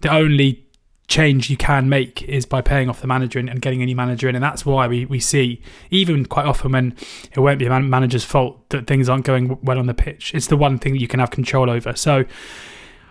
the 0.00 0.12
only 0.12 0.66
change 1.08 1.48
you 1.48 1.56
can 1.56 1.88
make 1.88 2.22
is 2.22 2.44
by 2.44 2.60
paying 2.60 2.88
off 2.88 3.00
the 3.00 3.06
manager 3.06 3.38
and, 3.38 3.48
and, 3.48 3.62
getting 3.62 3.80
a 3.80 3.86
new 3.86 3.94
manager 3.94 4.28
in. 4.28 4.34
And 4.34 4.42
that's 4.42 4.66
why 4.66 4.88
we, 4.88 5.04
we 5.04 5.20
see, 5.20 5.62
even 5.90 6.26
quite 6.26 6.46
often 6.46 6.72
when 6.72 6.96
it 7.32 7.38
won't 7.38 7.58
be 7.58 7.66
a 7.66 7.70
man- 7.70 7.88
manager's 7.88 8.24
fault 8.24 8.68
that 8.70 8.86
things 8.86 9.08
aren't 9.08 9.24
going 9.24 9.58
well 9.62 9.78
on 9.78 9.86
the 9.86 9.94
pitch, 9.94 10.34
it's 10.34 10.48
the 10.48 10.56
one 10.56 10.78
thing 10.78 10.94
that 10.94 11.00
you 11.00 11.06
can 11.06 11.20
have 11.20 11.30
control 11.30 11.70
over. 11.70 11.94
So 11.94 12.24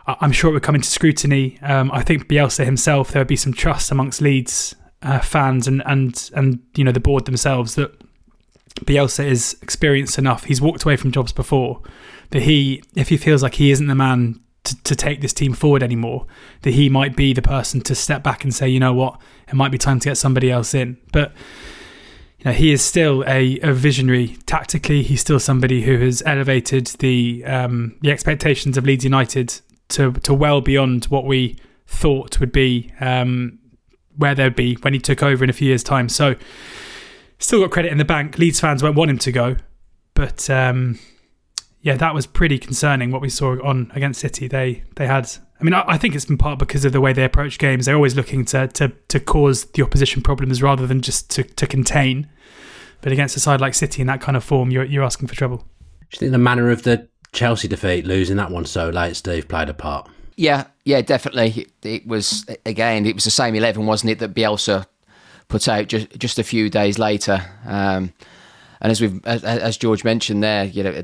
I'm 0.07 0.31
sure 0.31 0.49
it 0.49 0.53
would 0.53 0.63
come 0.63 0.75
into 0.75 0.89
scrutiny. 0.89 1.57
Um, 1.61 1.89
I 1.91 2.03
think 2.03 2.27
Bielsa 2.27 2.65
himself, 2.65 3.11
there 3.11 3.21
would 3.21 3.27
be 3.27 3.37
some 3.37 3.53
trust 3.53 3.91
amongst 3.91 4.21
Leeds 4.21 4.75
uh, 5.01 5.19
fans 5.19 5.67
and, 5.67 5.81
and, 5.85 6.29
and, 6.35 6.59
you 6.75 6.83
know, 6.83 6.91
the 6.91 6.99
board 6.99 7.25
themselves 7.25 7.75
that 7.75 7.91
Bielsa 8.81 9.25
is 9.25 9.57
experienced 9.61 10.17
enough. 10.17 10.43
He's 10.43 10.61
walked 10.61 10.83
away 10.83 10.97
from 10.97 11.11
jobs 11.11 11.31
before 11.31 11.81
that 12.31 12.43
he, 12.43 12.83
if 12.95 13.07
he 13.07 13.15
feels 13.15 13.41
like 13.41 13.55
he 13.55 13.71
isn't 13.71 13.87
the 13.87 13.95
man 13.95 14.41
to, 14.65 14.83
to 14.83 14.95
take 14.95 15.21
this 15.21 15.33
team 15.33 15.53
forward 15.53 15.83
anymore, 15.83 16.25
that 16.63 16.71
he 16.71 16.89
might 16.89 17.15
be 17.15 17.33
the 17.33 17.41
person 17.41 17.81
to 17.81 17.95
step 17.95 18.23
back 18.23 18.43
and 18.43 18.53
say, 18.53 18.67
you 18.67 18.79
know 18.79 18.93
what, 18.93 19.19
it 19.47 19.55
might 19.55 19.71
be 19.71 19.77
time 19.77 19.99
to 19.99 20.09
get 20.09 20.17
somebody 20.17 20.51
else 20.51 20.73
in. 20.73 20.97
But 21.11 21.31
you 22.39 22.45
know, 22.45 22.51
he 22.51 22.71
is 22.71 22.83
still 22.83 23.23
a, 23.27 23.59
a 23.61 23.73
visionary 23.73 24.37
tactically. 24.45 25.03
He's 25.03 25.21
still 25.21 25.39
somebody 25.39 25.83
who 25.83 25.97
has 25.99 26.21
elevated 26.25 26.87
the 26.99 27.43
um, 27.45 27.95
the 28.01 28.11
expectations 28.11 28.77
of 28.77 28.85
Leeds 28.85 29.03
United 29.03 29.61
to 29.89 30.13
to 30.13 30.33
well 30.33 30.61
beyond 30.61 31.05
what 31.05 31.25
we 31.25 31.57
thought 31.87 32.39
would 32.39 32.51
be 32.51 32.91
um, 32.99 33.59
where 34.17 34.35
they'd 34.35 34.55
be 34.55 34.75
when 34.75 34.93
he 34.93 34.99
took 34.99 35.23
over 35.23 35.43
in 35.43 35.49
a 35.49 35.53
few 35.53 35.67
years' 35.67 35.83
time. 35.83 36.09
So, 36.09 36.35
still 37.39 37.61
got 37.61 37.71
credit 37.71 37.91
in 37.91 37.97
the 37.97 38.05
bank. 38.05 38.37
Leeds 38.37 38.59
fans 38.59 38.83
won't 38.83 38.95
want 38.95 39.11
him 39.11 39.19
to 39.19 39.31
go, 39.31 39.55
but 40.13 40.49
um, 40.49 40.99
yeah, 41.85 41.97
that 41.97 42.15
was 42.15 42.25
pretty 42.25 42.57
concerning 42.57 43.11
what 43.11 43.21
we 43.21 43.29
saw 43.29 43.63
on 43.63 43.91
against 43.93 44.19
City. 44.19 44.47
They 44.47 44.81
they 44.95 45.05
had. 45.05 45.29
I 45.61 45.63
mean, 45.63 45.75
I, 45.75 45.83
I 45.87 45.97
think 45.99 46.15
it's 46.15 46.25
in 46.25 46.35
part 46.35 46.57
because 46.57 46.83
of 46.83 46.93
the 46.93 46.99
way 46.99 47.13
they 47.13 47.23
approach 47.23 47.59
games. 47.59 47.85
They're 47.85 47.95
always 47.95 48.15
looking 48.15 48.43
to 48.45 48.67
to 48.69 48.89
to 48.89 49.19
cause 49.19 49.65
the 49.65 49.83
opposition 49.83 50.23
problems 50.23 50.63
rather 50.63 50.87
than 50.87 51.01
just 51.01 51.29
to 51.31 51.43
to 51.43 51.67
contain. 51.67 52.27
But 53.01 53.11
against 53.11 53.37
a 53.37 53.39
side 53.39 53.61
like 53.61 53.75
City 53.75 54.01
in 54.01 54.07
that 54.07 54.19
kind 54.19 54.35
of 54.35 54.43
form, 54.43 54.71
you're 54.71 54.83
you're 54.83 55.03
asking 55.03 55.27
for 55.27 55.35
trouble. 55.35 55.57
Do 55.57 55.63
you 56.13 56.19
think 56.21 56.31
the 56.31 56.39
manner 56.39 56.71
of 56.71 56.81
the 56.81 57.07
Chelsea 57.33 57.67
defeat, 57.67 58.07
losing 58.07 58.37
that 58.37 58.49
one 58.49 58.65
so 58.65 58.89
late, 58.89 59.15
Steve, 59.15 59.47
played 59.47 59.69
a 59.69 59.73
part? 59.75 60.09
Yeah, 60.37 60.65
yeah, 60.85 61.01
definitely. 61.01 61.67
It 61.83 62.07
was 62.07 62.47
again, 62.65 63.05
it 63.05 63.13
was 63.13 63.25
the 63.25 63.29
same 63.29 63.53
eleven, 63.53 63.85
wasn't 63.85 64.09
it, 64.09 64.17
that 64.19 64.33
Bielsa 64.33 64.87
put 65.49 65.67
out 65.67 65.87
just 65.87 66.17
just 66.17 66.39
a 66.39 66.43
few 66.43 66.67
days 66.67 66.97
later. 66.97 67.45
Um, 67.63 68.11
and 68.81 68.91
as 68.91 69.01
we've 69.01 69.23
as, 69.27 69.43
as 69.43 69.77
George 69.77 70.03
mentioned 70.03 70.41
there, 70.41 70.63
you 70.65 70.81
know 70.81 71.03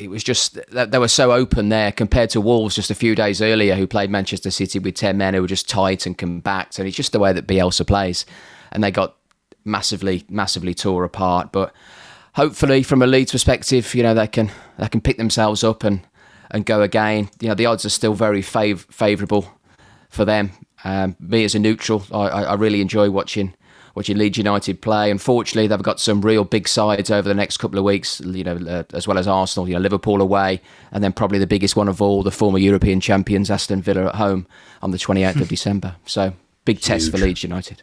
it 0.00 0.08
was 0.08 0.24
just 0.24 0.58
that 0.72 0.90
they 0.92 0.98
were 0.98 1.08
so 1.08 1.30
open 1.30 1.68
there 1.68 1.92
compared 1.92 2.30
to 2.30 2.40
Wolves 2.40 2.74
just 2.74 2.90
a 2.90 2.94
few 2.94 3.14
days 3.14 3.42
earlier, 3.42 3.76
who 3.76 3.86
played 3.86 4.08
Manchester 4.08 4.50
City 4.50 4.78
with 4.78 4.94
ten 4.94 5.18
men 5.18 5.34
who 5.34 5.42
were 5.42 5.46
just 5.46 5.68
tight 5.68 6.06
and 6.06 6.16
compact, 6.16 6.78
and 6.78 6.88
it's 6.88 6.96
just 6.96 7.12
the 7.12 7.18
way 7.18 7.34
that 7.34 7.46
Bielsa 7.46 7.86
plays, 7.86 8.24
and 8.72 8.82
they 8.82 8.90
got 8.90 9.16
massively, 9.64 10.24
massively 10.30 10.72
tore 10.72 11.04
apart. 11.04 11.52
But 11.52 11.74
hopefully, 12.32 12.82
from 12.82 13.02
a 13.02 13.06
Leeds 13.06 13.32
perspective, 13.32 13.94
you 13.94 14.02
know 14.02 14.14
they 14.14 14.26
can 14.26 14.50
they 14.78 14.88
can 14.88 15.02
pick 15.02 15.18
themselves 15.18 15.62
up 15.62 15.84
and 15.84 16.00
and 16.50 16.64
go 16.64 16.80
again. 16.80 17.28
You 17.38 17.48
know 17.48 17.54
the 17.54 17.66
odds 17.66 17.84
are 17.84 17.90
still 17.90 18.14
very 18.14 18.40
fav- 18.42 18.90
favourable 18.90 19.52
for 20.08 20.24
them. 20.24 20.52
Um, 20.82 21.14
me 21.20 21.44
as 21.44 21.54
a 21.54 21.58
neutral, 21.58 22.04
I, 22.10 22.28
I 22.28 22.54
really 22.54 22.80
enjoy 22.80 23.10
watching 23.10 23.54
watching 23.94 24.16
Leeds 24.18 24.38
United 24.38 24.80
play. 24.80 25.10
Unfortunately, 25.10 25.66
they've 25.66 25.82
got 25.82 26.00
some 26.00 26.20
real 26.20 26.44
big 26.44 26.68
sides 26.68 27.10
over 27.10 27.28
the 27.28 27.34
next 27.34 27.58
couple 27.58 27.78
of 27.78 27.84
weeks, 27.84 28.20
you 28.20 28.44
know, 28.44 28.56
uh, 28.56 28.84
as 28.92 29.06
well 29.06 29.18
as 29.18 29.28
Arsenal, 29.28 29.68
you 29.68 29.74
know, 29.74 29.80
Liverpool 29.80 30.20
away, 30.20 30.60
and 30.92 31.02
then 31.02 31.12
probably 31.12 31.38
the 31.38 31.46
biggest 31.46 31.76
one 31.76 31.88
of 31.88 32.00
all, 32.00 32.22
the 32.22 32.30
former 32.30 32.58
European 32.58 33.00
champions, 33.00 33.50
Aston 33.50 33.82
Villa 33.82 34.06
at 34.06 34.14
home 34.16 34.46
on 34.82 34.90
the 34.90 34.98
28th 34.98 35.40
of 35.40 35.48
December. 35.56 35.96
So, 36.06 36.32
big 36.64 36.76
Huge. 36.76 36.84
test 36.84 37.10
for 37.10 37.18
Leeds 37.18 37.42
United 37.42 37.82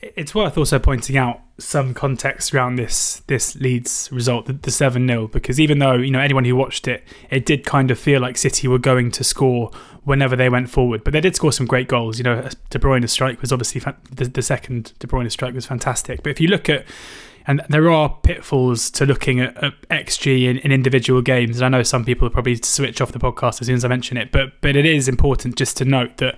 it's 0.00 0.34
worth 0.34 0.56
also 0.56 0.78
pointing 0.78 1.16
out 1.16 1.40
some 1.58 1.92
context 1.92 2.54
around 2.54 2.76
this 2.76 3.22
this 3.26 3.56
Leeds 3.56 4.08
result, 4.12 4.62
the 4.62 4.70
seven 4.70 5.08
0 5.08 5.26
because 5.28 5.58
even 5.58 5.80
though 5.80 5.94
you 5.94 6.10
know 6.10 6.20
anyone 6.20 6.44
who 6.44 6.54
watched 6.54 6.86
it, 6.86 7.02
it 7.30 7.44
did 7.44 7.64
kind 7.64 7.90
of 7.90 7.98
feel 7.98 8.20
like 8.20 8.36
City 8.36 8.68
were 8.68 8.78
going 8.78 9.10
to 9.10 9.24
score 9.24 9.70
whenever 10.04 10.36
they 10.36 10.48
went 10.48 10.70
forward, 10.70 11.04
but 11.04 11.12
they 11.12 11.20
did 11.20 11.34
score 11.34 11.52
some 11.52 11.66
great 11.66 11.88
goals. 11.88 12.18
You 12.18 12.24
know, 12.24 12.48
De 12.70 12.78
Bruyne's 12.78 13.12
strike 13.12 13.40
was 13.40 13.52
obviously 13.52 13.80
the, 14.10 14.24
the 14.24 14.42
second 14.42 14.92
De 15.00 15.06
Bruyne 15.06 15.30
strike 15.30 15.54
was 15.54 15.66
fantastic, 15.66 16.22
but 16.22 16.30
if 16.30 16.40
you 16.40 16.48
look 16.48 16.68
at 16.68 16.86
and 17.48 17.62
there 17.70 17.90
are 17.90 18.10
pitfalls 18.22 18.90
to 18.90 19.06
looking 19.06 19.40
at, 19.40 19.56
at 19.64 19.72
XG 19.88 20.44
in, 20.44 20.58
in, 20.58 20.70
individual 20.70 21.22
games. 21.22 21.56
And 21.56 21.64
I 21.64 21.78
know 21.78 21.82
some 21.82 22.04
people 22.04 22.26
will 22.26 22.32
probably 22.32 22.56
switch 22.56 23.00
off 23.00 23.12
the 23.12 23.18
podcast 23.18 23.62
as 23.62 23.68
soon 23.68 23.76
as 23.76 23.86
I 23.86 23.88
mention 23.88 24.18
it, 24.18 24.30
but 24.30 24.52
but 24.60 24.76
it 24.76 24.84
is 24.84 25.08
important 25.08 25.56
just 25.56 25.78
to 25.78 25.86
note 25.86 26.18
that, 26.18 26.34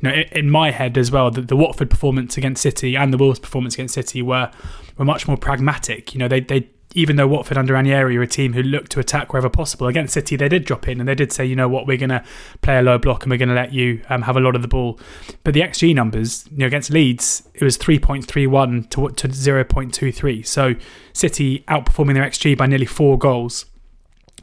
you 0.00 0.08
know, 0.08 0.22
in 0.32 0.50
my 0.50 0.72
head 0.72 0.98
as 0.98 1.12
well, 1.12 1.30
that 1.30 1.46
the 1.46 1.56
Watford 1.56 1.90
performance 1.90 2.36
against 2.36 2.60
City 2.60 2.96
and 2.96 3.14
the 3.14 3.18
Wolves 3.18 3.38
performance 3.38 3.74
against 3.74 3.94
City 3.94 4.20
were 4.20 4.50
were 4.96 5.04
much 5.04 5.28
more 5.28 5.36
pragmatic. 5.36 6.12
You 6.12 6.18
know, 6.18 6.28
they 6.28 6.40
they 6.40 6.68
even 6.94 7.16
though 7.16 7.28
Watford 7.28 7.58
under 7.58 7.74
Ranieri 7.74 8.16
are 8.16 8.22
a 8.22 8.26
team 8.26 8.54
who 8.54 8.62
look 8.62 8.88
to 8.90 9.00
attack 9.00 9.32
wherever 9.32 9.50
possible, 9.50 9.86
against 9.86 10.14
City 10.14 10.36
they 10.36 10.48
did 10.48 10.64
drop 10.64 10.88
in 10.88 11.00
and 11.00 11.08
they 11.08 11.14
did 11.14 11.32
say, 11.32 11.44
you 11.44 11.54
know 11.54 11.68
what, 11.68 11.86
we're 11.86 11.98
going 11.98 12.08
to 12.08 12.24
play 12.62 12.78
a 12.78 12.82
low 12.82 12.98
block 12.98 13.24
and 13.24 13.30
we're 13.30 13.38
going 13.38 13.50
to 13.50 13.54
let 13.54 13.72
you 13.72 14.02
um, 14.08 14.22
have 14.22 14.36
a 14.36 14.40
lot 14.40 14.56
of 14.56 14.62
the 14.62 14.68
ball. 14.68 14.98
But 15.44 15.54
the 15.54 15.60
XG 15.60 15.94
numbers, 15.94 16.48
you 16.50 16.58
know, 16.58 16.66
against 16.66 16.90
Leeds, 16.90 17.48
it 17.54 17.62
was 17.62 17.76
3.31 17.76 18.90
to, 18.90 19.08
to 19.08 19.28
0.23. 19.28 20.46
So 20.46 20.74
City 21.12 21.64
outperforming 21.68 22.14
their 22.14 22.24
XG 22.24 22.56
by 22.56 22.66
nearly 22.66 22.86
four 22.86 23.18
goals. 23.18 23.66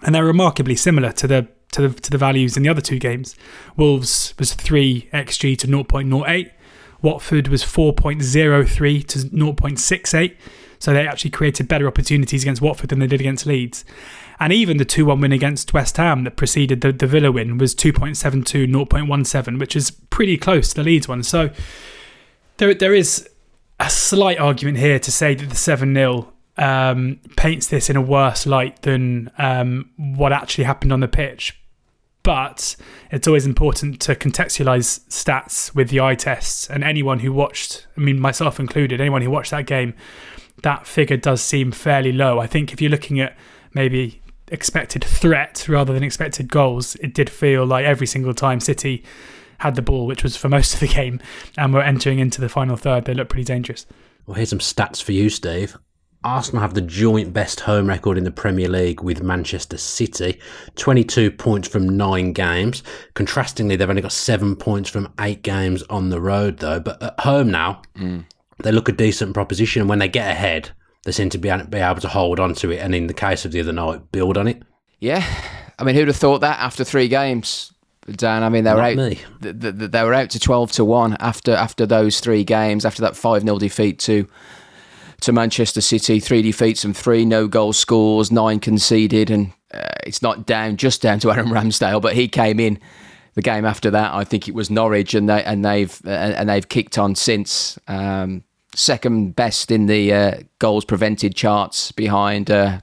And 0.04 0.14
they're 0.14 0.25
remarkably 0.25 0.75
similar 0.75 1.12
to 1.14 1.28
the 1.28 1.48
to 1.72 1.88
the 1.88 2.00
to 2.02 2.12
the 2.12 2.18
values 2.18 2.56
in 2.56 2.64
the 2.64 2.70
other 2.70 2.82
two 2.82 3.00
games. 3.00 3.36
Wolves 3.75 4.34
was 4.38 4.54
3 4.54 5.10
XG 5.12 5.58
to 5.60 5.68
0.08. 5.68 6.52
Watford 7.02 7.48
was 7.50 7.64
4.03 7.64 9.08
to 9.08 9.20
0.68. 9.20 10.36
So 10.86 10.94
they 10.94 11.08
actually 11.08 11.32
created 11.32 11.68
better 11.68 11.88
opportunities 11.88 12.44
against 12.44 12.62
Watford 12.62 12.92
than 12.92 13.00
they 13.00 13.08
did 13.08 13.20
against 13.20 13.48
Leeds. 13.48 13.84
And 14.39 14.54
even 14.54 14.77
the 14.77 14.86
2 14.86 15.04
1 15.04 15.20
win 15.20 15.32
against 15.32 15.74
West 15.74 15.98
Ham 15.98 16.25
that 16.25 16.36
preceded 16.36 16.82
the, 16.82 16.92
the 16.92 17.08
Villa 17.08 17.32
win 17.32 17.58
was 17.58 17.74
2.72, 17.74 18.72
0.17, 18.72 19.60
which 19.60 19.75
is 19.75 19.89
pretty 19.89 20.38
close 20.38 20.70
to 20.70 20.75
the 20.75 20.84
Leeds 20.84 21.08
one. 21.08 21.24
So 21.24 21.50
there, 22.58 22.75
there 22.75 22.94
is 22.94 23.27
a 23.80 23.89
slight 23.89 24.38
argument 24.38 24.77
here 24.77 25.00
to 25.00 25.12
say 25.12 25.34
that 25.34 25.50
the 25.50 25.56
7 25.56 25.92
0 25.92 26.32
um, 26.58 27.20
paints 27.36 27.65
this 27.65 27.89
in 27.89 27.96
a 27.96 28.01
worse 28.01 28.46
light 28.46 28.84
than 28.84 29.32
um, 29.39 29.89
what 29.98 30.32
actually 30.32 30.65
happened 30.65 30.94
on 30.94 31.00
the 31.00 31.08
pitch. 31.08 31.60
But 32.22 32.75
it's 33.10 33.27
always 33.27 33.48
important 33.48 34.00
to 34.01 34.13
contextualize 34.13 35.00
stats 35.10 35.74
with 35.74 35.89
the 35.89 36.01
eye 36.01 36.13
tests. 36.13 36.70
And 36.70 36.84
anyone 36.84 37.22
who 37.22 37.34
watched, 37.34 37.88
I 37.98 38.01
mean, 38.01 38.20
myself 38.20 38.60
included, 38.60 39.01
anyone 39.01 39.24
who 39.24 39.32
watched 39.32 39.50
that 39.50 39.65
game 39.65 39.96
that 40.63 40.88
figure 40.88 41.17
does 41.17 41.41
seem 41.41 41.71
fairly 41.71 42.12
low. 42.12 42.39
I 42.39 42.47
think 42.47 42.74
if 42.74 42.81
you're 42.81 42.91
looking 42.91 43.19
at 43.19 43.38
maybe 43.74 44.21
expected 44.47 45.03
threat 45.03 45.67
rather 45.67 45.93
than 45.93 46.03
expected 46.03 46.50
goals, 46.50 46.95
it 46.95 47.13
did 47.13 47.29
feel 47.29 47.65
like 47.65 47.85
every 47.85 48.07
single 48.07 48.33
time 48.33 48.59
City 48.59 49.03
had 49.59 49.75
the 49.75 49.81
ball, 49.81 50.05
which 50.05 50.24
was 50.24 50.35
for 50.35 50.50
most 50.57 50.74
of 50.74 50.79
the 50.79 50.88
game, 50.88 51.19
and 51.57 51.74
were 51.74 51.81
entering 51.81 52.19
into 52.19 52.41
the 52.41 52.50
final 52.50 52.75
third, 52.75 53.05
they 53.05 53.13
looked 53.13 53.29
pretty 53.29 53.45
dangerous. 53.45 53.85
Well, 54.25 54.35
here's 54.35 54.50
some 54.50 54.59
stats 54.59 55.01
for 55.01 55.12
you, 55.12 55.29
Steve. 55.29 55.77
Arsenal 56.24 56.62
have 56.62 56.74
the 56.74 56.81
joint 56.81 57.33
best 57.33 57.59
home 57.59 57.88
record 57.88 58.17
in 58.17 58.24
the 58.24 58.31
Premier 58.31 58.67
League 58.67 59.03
with 59.03 59.21
Manchester 59.21 59.77
City, 59.77 60.39
22 60.75 61.29
points 61.29 61.67
from 61.67 61.95
nine 61.95 62.33
games. 62.33 62.81
Contrastingly, 63.13 63.77
they've 63.77 63.89
only 63.89 64.01
got 64.01 64.12
seven 64.12 64.55
points 64.55 64.89
from 64.89 65.13
eight 65.19 65.43
games 65.43 65.83
on 65.83 66.09
the 66.09 66.19
road, 66.19 66.57
though. 66.57 66.79
But 66.79 67.03
at 67.03 67.19
home 67.19 67.51
now, 67.51 67.83
mm 67.95 68.25
they 68.59 68.71
look 68.71 68.89
a 68.89 68.93
decent 68.93 69.33
proposition, 69.33 69.81
and 69.81 69.89
when 69.89 70.00
they 70.00 70.07
get 70.07 70.31
ahead, 70.31 70.71
they 71.03 71.12
seem 71.12 71.29
to 71.29 71.38
be, 71.38 71.51
be 71.69 71.77
able 71.77 72.01
to 72.01 72.07
hold 72.07 72.39
on 72.39 72.53
to 72.55 72.71
it, 72.71 72.79
and 72.79 72.95
in 72.95 73.07
the 73.07 73.13
case 73.13 73.45
of 73.45 73.51
the 73.51 73.59
other 73.59 73.74
night, 73.74 74.12
build 74.12 74.38
on 74.38 74.47
it. 74.47 74.63
Yeah, 75.00 75.25
I 75.77 75.83
mean, 75.83 75.95
who'd 75.95 76.07
have 76.07 76.17
thought 76.17 76.41
that 76.41 76.59
after 76.59 76.83
three 76.83 77.07
games, 77.07 77.71
Dan? 78.09 78.43
I 78.43 78.50
mean, 78.50 78.63
they 78.63 78.74
were 78.74 78.77
Not 78.77 79.12
out. 79.12 79.17
They, 79.41 79.51
they, 79.51 79.88
they 79.88 80.03
were 80.03 80.13
out 80.13 80.29
to 80.31 80.39
twelve 80.39 80.71
to 80.74 80.85
one 80.85 81.17
after 81.19 81.53
after 81.53 81.85
those 81.85 82.19
three 82.19 82.43
games, 82.43 82.85
after 82.85 83.01
that 83.01 83.15
five 83.15 83.43
0 83.43 83.59
defeat 83.59 84.00
to 84.00 84.27
to 85.21 85.31
Manchester 85.31 85.81
City, 85.81 86.19
three 86.19 86.41
defeats 86.41 86.83
and 86.83 86.95
three 86.95 87.25
no 87.25 87.47
goal 87.47 87.74
scores, 87.74 88.31
nine 88.31 88.59
conceded, 88.59 89.29
and 89.29 89.51
uh, 89.74 89.88
it's 90.05 90.21
not 90.21 90.45
down 90.45 90.77
just 90.77 91.01
down 91.01 91.19
to 91.19 91.31
Aaron 91.31 91.47
Ramsdale, 91.50 92.01
but 92.01 92.15
he 92.15 92.27
came 92.27 92.59
in 92.59 92.79
the 93.36 93.42
game 93.42 93.65
after 93.65 93.92
that, 93.92 94.13
I 94.13 94.24
think 94.24 94.48
it 94.48 94.56
was 94.56 94.70
Norwich, 94.70 95.13
and 95.13 95.30
they 95.30 95.44
and 95.44 95.63
they've 95.63 96.01
uh, 96.06 96.10
and 96.10 96.50
they've 96.50 96.68
kicked 96.68 96.98
on 96.98 97.15
since. 97.15 97.77
Um, 97.88 98.44
second 98.74 99.36
best 99.36 99.72
in 99.72 99.86
the 99.86 100.13
uh, 100.13 100.38
goals 100.60 100.84
prevented 100.84 101.34
charts 101.34 101.94
behind 101.94 102.51
uh, 102.51 102.80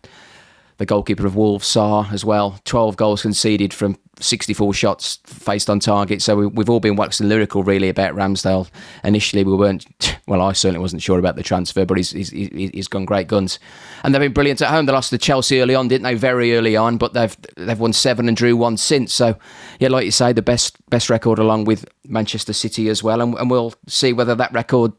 the 0.79 0.87
goalkeeper 0.87 1.27
of 1.27 1.37
Wolves, 1.37 1.67
Sá, 1.67 2.09
as 2.11 2.25
well. 2.25 2.59
12 2.65 2.97
goals 2.97 3.23
conceded 3.23 3.75
from 3.75 3.99
64 4.21 4.75
shots 4.75 5.19
faced 5.25 5.71
on 5.71 5.81
target. 5.81 6.23
So 6.23 6.49
we, 6.49 6.61
have 6.63 6.71
all 6.71 6.81
been 6.81 6.97
waxing 6.97 7.29
lyrical, 7.29 7.63
really, 7.63 7.89
about 7.89 8.15
Ramsdale. 8.15 8.69
Initially, 9.05 9.43
we 9.45 9.55
weren't, 9.55 9.87
well, 10.27 10.43
I 10.43 10.53
certainly 10.53 10.81
wasn't 10.81 11.03
sure 11.03 11.19
about 11.19 11.37
the 11.37 11.43
transfer, 11.43 11.85
but 11.85 11.97
he's, 11.97 12.11
he's, 12.11 12.31
he's 12.31 12.89
gone 12.89 13.05
great 13.05 13.27
guns. 13.27 13.59
And 14.05 14.15
they've 14.15 14.21
been 14.21 14.33
brilliant 14.33 14.63
at 14.63 14.69
home. 14.69 14.87
They 14.87 14.93
lost 14.93 15.11
to 15.11 15.19
Chelsea 15.19 15.61
early 15.61 15.75
on, 15.75 15.89
didn't 15.89 16.05
they? 16.05 16.15
Very 16.15 16.55
early 16.57 16.77
on, 16.77 16.99
but 16.99 17.15
they've 17.15 17.37
they've 17.57 17.79
won 17.79 17.93
seven 17.93 18.29
and 18.29 18.37
drew 18.37 18.57
one 18.57 18.77
since. 18.77 19.13
So, 19.13 19.37
yeah, 19.79 19.89
like 19.89 20.05
you 20.05 20.11
say, 20.11 20.33
the 20.33 20.43
best 20.43 20.79
best 20.91 21.09
record 21.09 21.39
along 21.39 21.65
with 21.65 21.87
Manchester 22.07 22.53
City 22.53 22.89
as 22.89 23.03
well. 23.03 23.21
And, 23.21 23.35
and 23.35 23.51
we'll 23.51 23.75
see 23.87 24.13
whether 24.13 24.35
that 24.35 24.53
record 24.53 24.93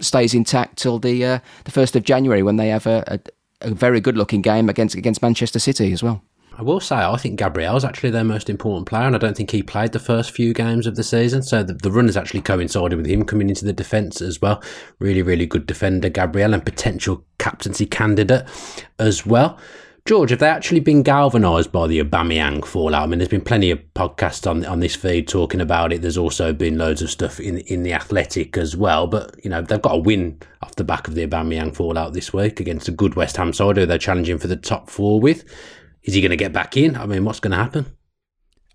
stays 0.00 0.34
intact 0.34 0.76
till 0.76 0.98
the 0.98 1.24
uh, 1.24 1.38
the 1.64 1.70
first 1.70 1.96
of 1.96 2.02
January 2.02 2.42
when 2.42 2.56
they 2.56 2.68
have 2.68 2.86
a, 2.86 3.04
a, 3.06 3.68
a 3.68 3.74
very 3.74 4.00
good 4.00 4.16
looking 4.16 4.42
game 4.42 4.68
against 4.68 4.94
against 4.94 5.22
Manchester 5.22 5.58
City 5.58 5.92
as 5.92 6.02
well. 6.02 6.22
I 6.58 6.62
will 6.62 6.80
say, 6.80 6.96
I 6.96 7.16
think 7.18 7.38
Gabriel's 7.38 7.84
actually 7.84 8.10
their 8.10 8.24
most 8.24 8.48
important 8.48 8.86
player, 8.86 9.06
and 9.06 9.14
I 9.14 9.18
don't 9.18 9.36
think 9.36 9.50
he 9.50 9.62
played 9.62 9.92
the 9.92 9.98
first 9.98 10.30
few 10.30 10.54
games 10.54 10.86
of 10.86 10.96
the 10.96 11.04
season. 11.04 11.42
So 11.42 11.62
the, 11.62 11.74
the 11.74 11.90
run 11.90 12.06
has 12.06 12.16
actually 12.16 12.40
coincided 12.40 12.96
with 12.96 13.06
him 13.06 13.24
coming 13.24 13.50
into 13.50 13.66
the 13.66 13.74
defence 13.74 14.22
as 14.22 14.40
well. 14.40 14.62
Really, 14.98 15.20
really 15.20 15.44
good 15.44 15.66
defender, 15.66 16.08
Gabriel, 16.08 16.54
and 16.54 16.64
potential 16.64 17.24
captaincy 17.38 17.84
candidate 17.84 18.48
as 18.98 19.26
well. 19.26 19.58
George, 20.06 20.30
have 20.30 20.38
they 20.38 20.48
actually 20.48 20.80
been 20.80 21.02
galvanised 21.02 21.72
by 21.72 21.88
the 21.88 22.00
Aubameyang 22.00 22.64
fallout? 22.64 23.02
I 23.02 23.06
mean, 23.06 23.18
there's 23.18 23.28
been 23.28 23.40
plenty 23.40 23.72
of 23.72 23.80
podcasts 23.94 24.48
on 24.48 24.64
on 24.64 24.78
this 24.78 24.94
feed 24.94 25.26
talking 25.26 25.60
about 25.60 25.92
it. 25.92 26.00
There's 26.00 26.16
also 26.16 26.52
been 26.52 26.78
loads 26.78 27.02
of 27.02 27.10
stuff 27.10 27.40
in 27.40 27.58
in 27.58 27.82
the 27.82 27.92
Athletic 27.92 28.56
as 28.56 28.76
well. 28.76 29.08
But 29.08 29.34
you 29.42 29.50
know, 29.50 29.62
they've 29.62 29.82
got 29.82 29.96
a 29.96 29.98
win 29.98 30.40
off 30.62 30.76
the 30.76 30.84
back 30.84 31.08
of 31.08 31.16
the 31.16 31.26
Aubameyang 31.26 31.74
fallout 31.74 32.12
this 32.12 32.32
week 32.32 32.60
against 32.60 32.86
a 32.86 32.92
good 32.92 33.16
West 33.16 33.36
Ham 33.36 33.52
side 33.52 33.76
who 33.76 33.84
they're 33.84 33.98
challenging 33.98 34.38
for 34.38 34.46
the 34.46 34.56
top 34.56 34.88
four 34.88 35.20
with. 35.20 35.44
Is 36.06 36.14
he 36.14 36.22
going 36.22 36.30
to 36.30 36.36
get 36.36 36.52
back 36.52 36.76
in? 36.76 36.96
I 36.96 37.04
mean, 37.04 37.24
what's 37.24 37.40
going 37.40 37.50
to 37.50 37.58
happen? 37.58 37.94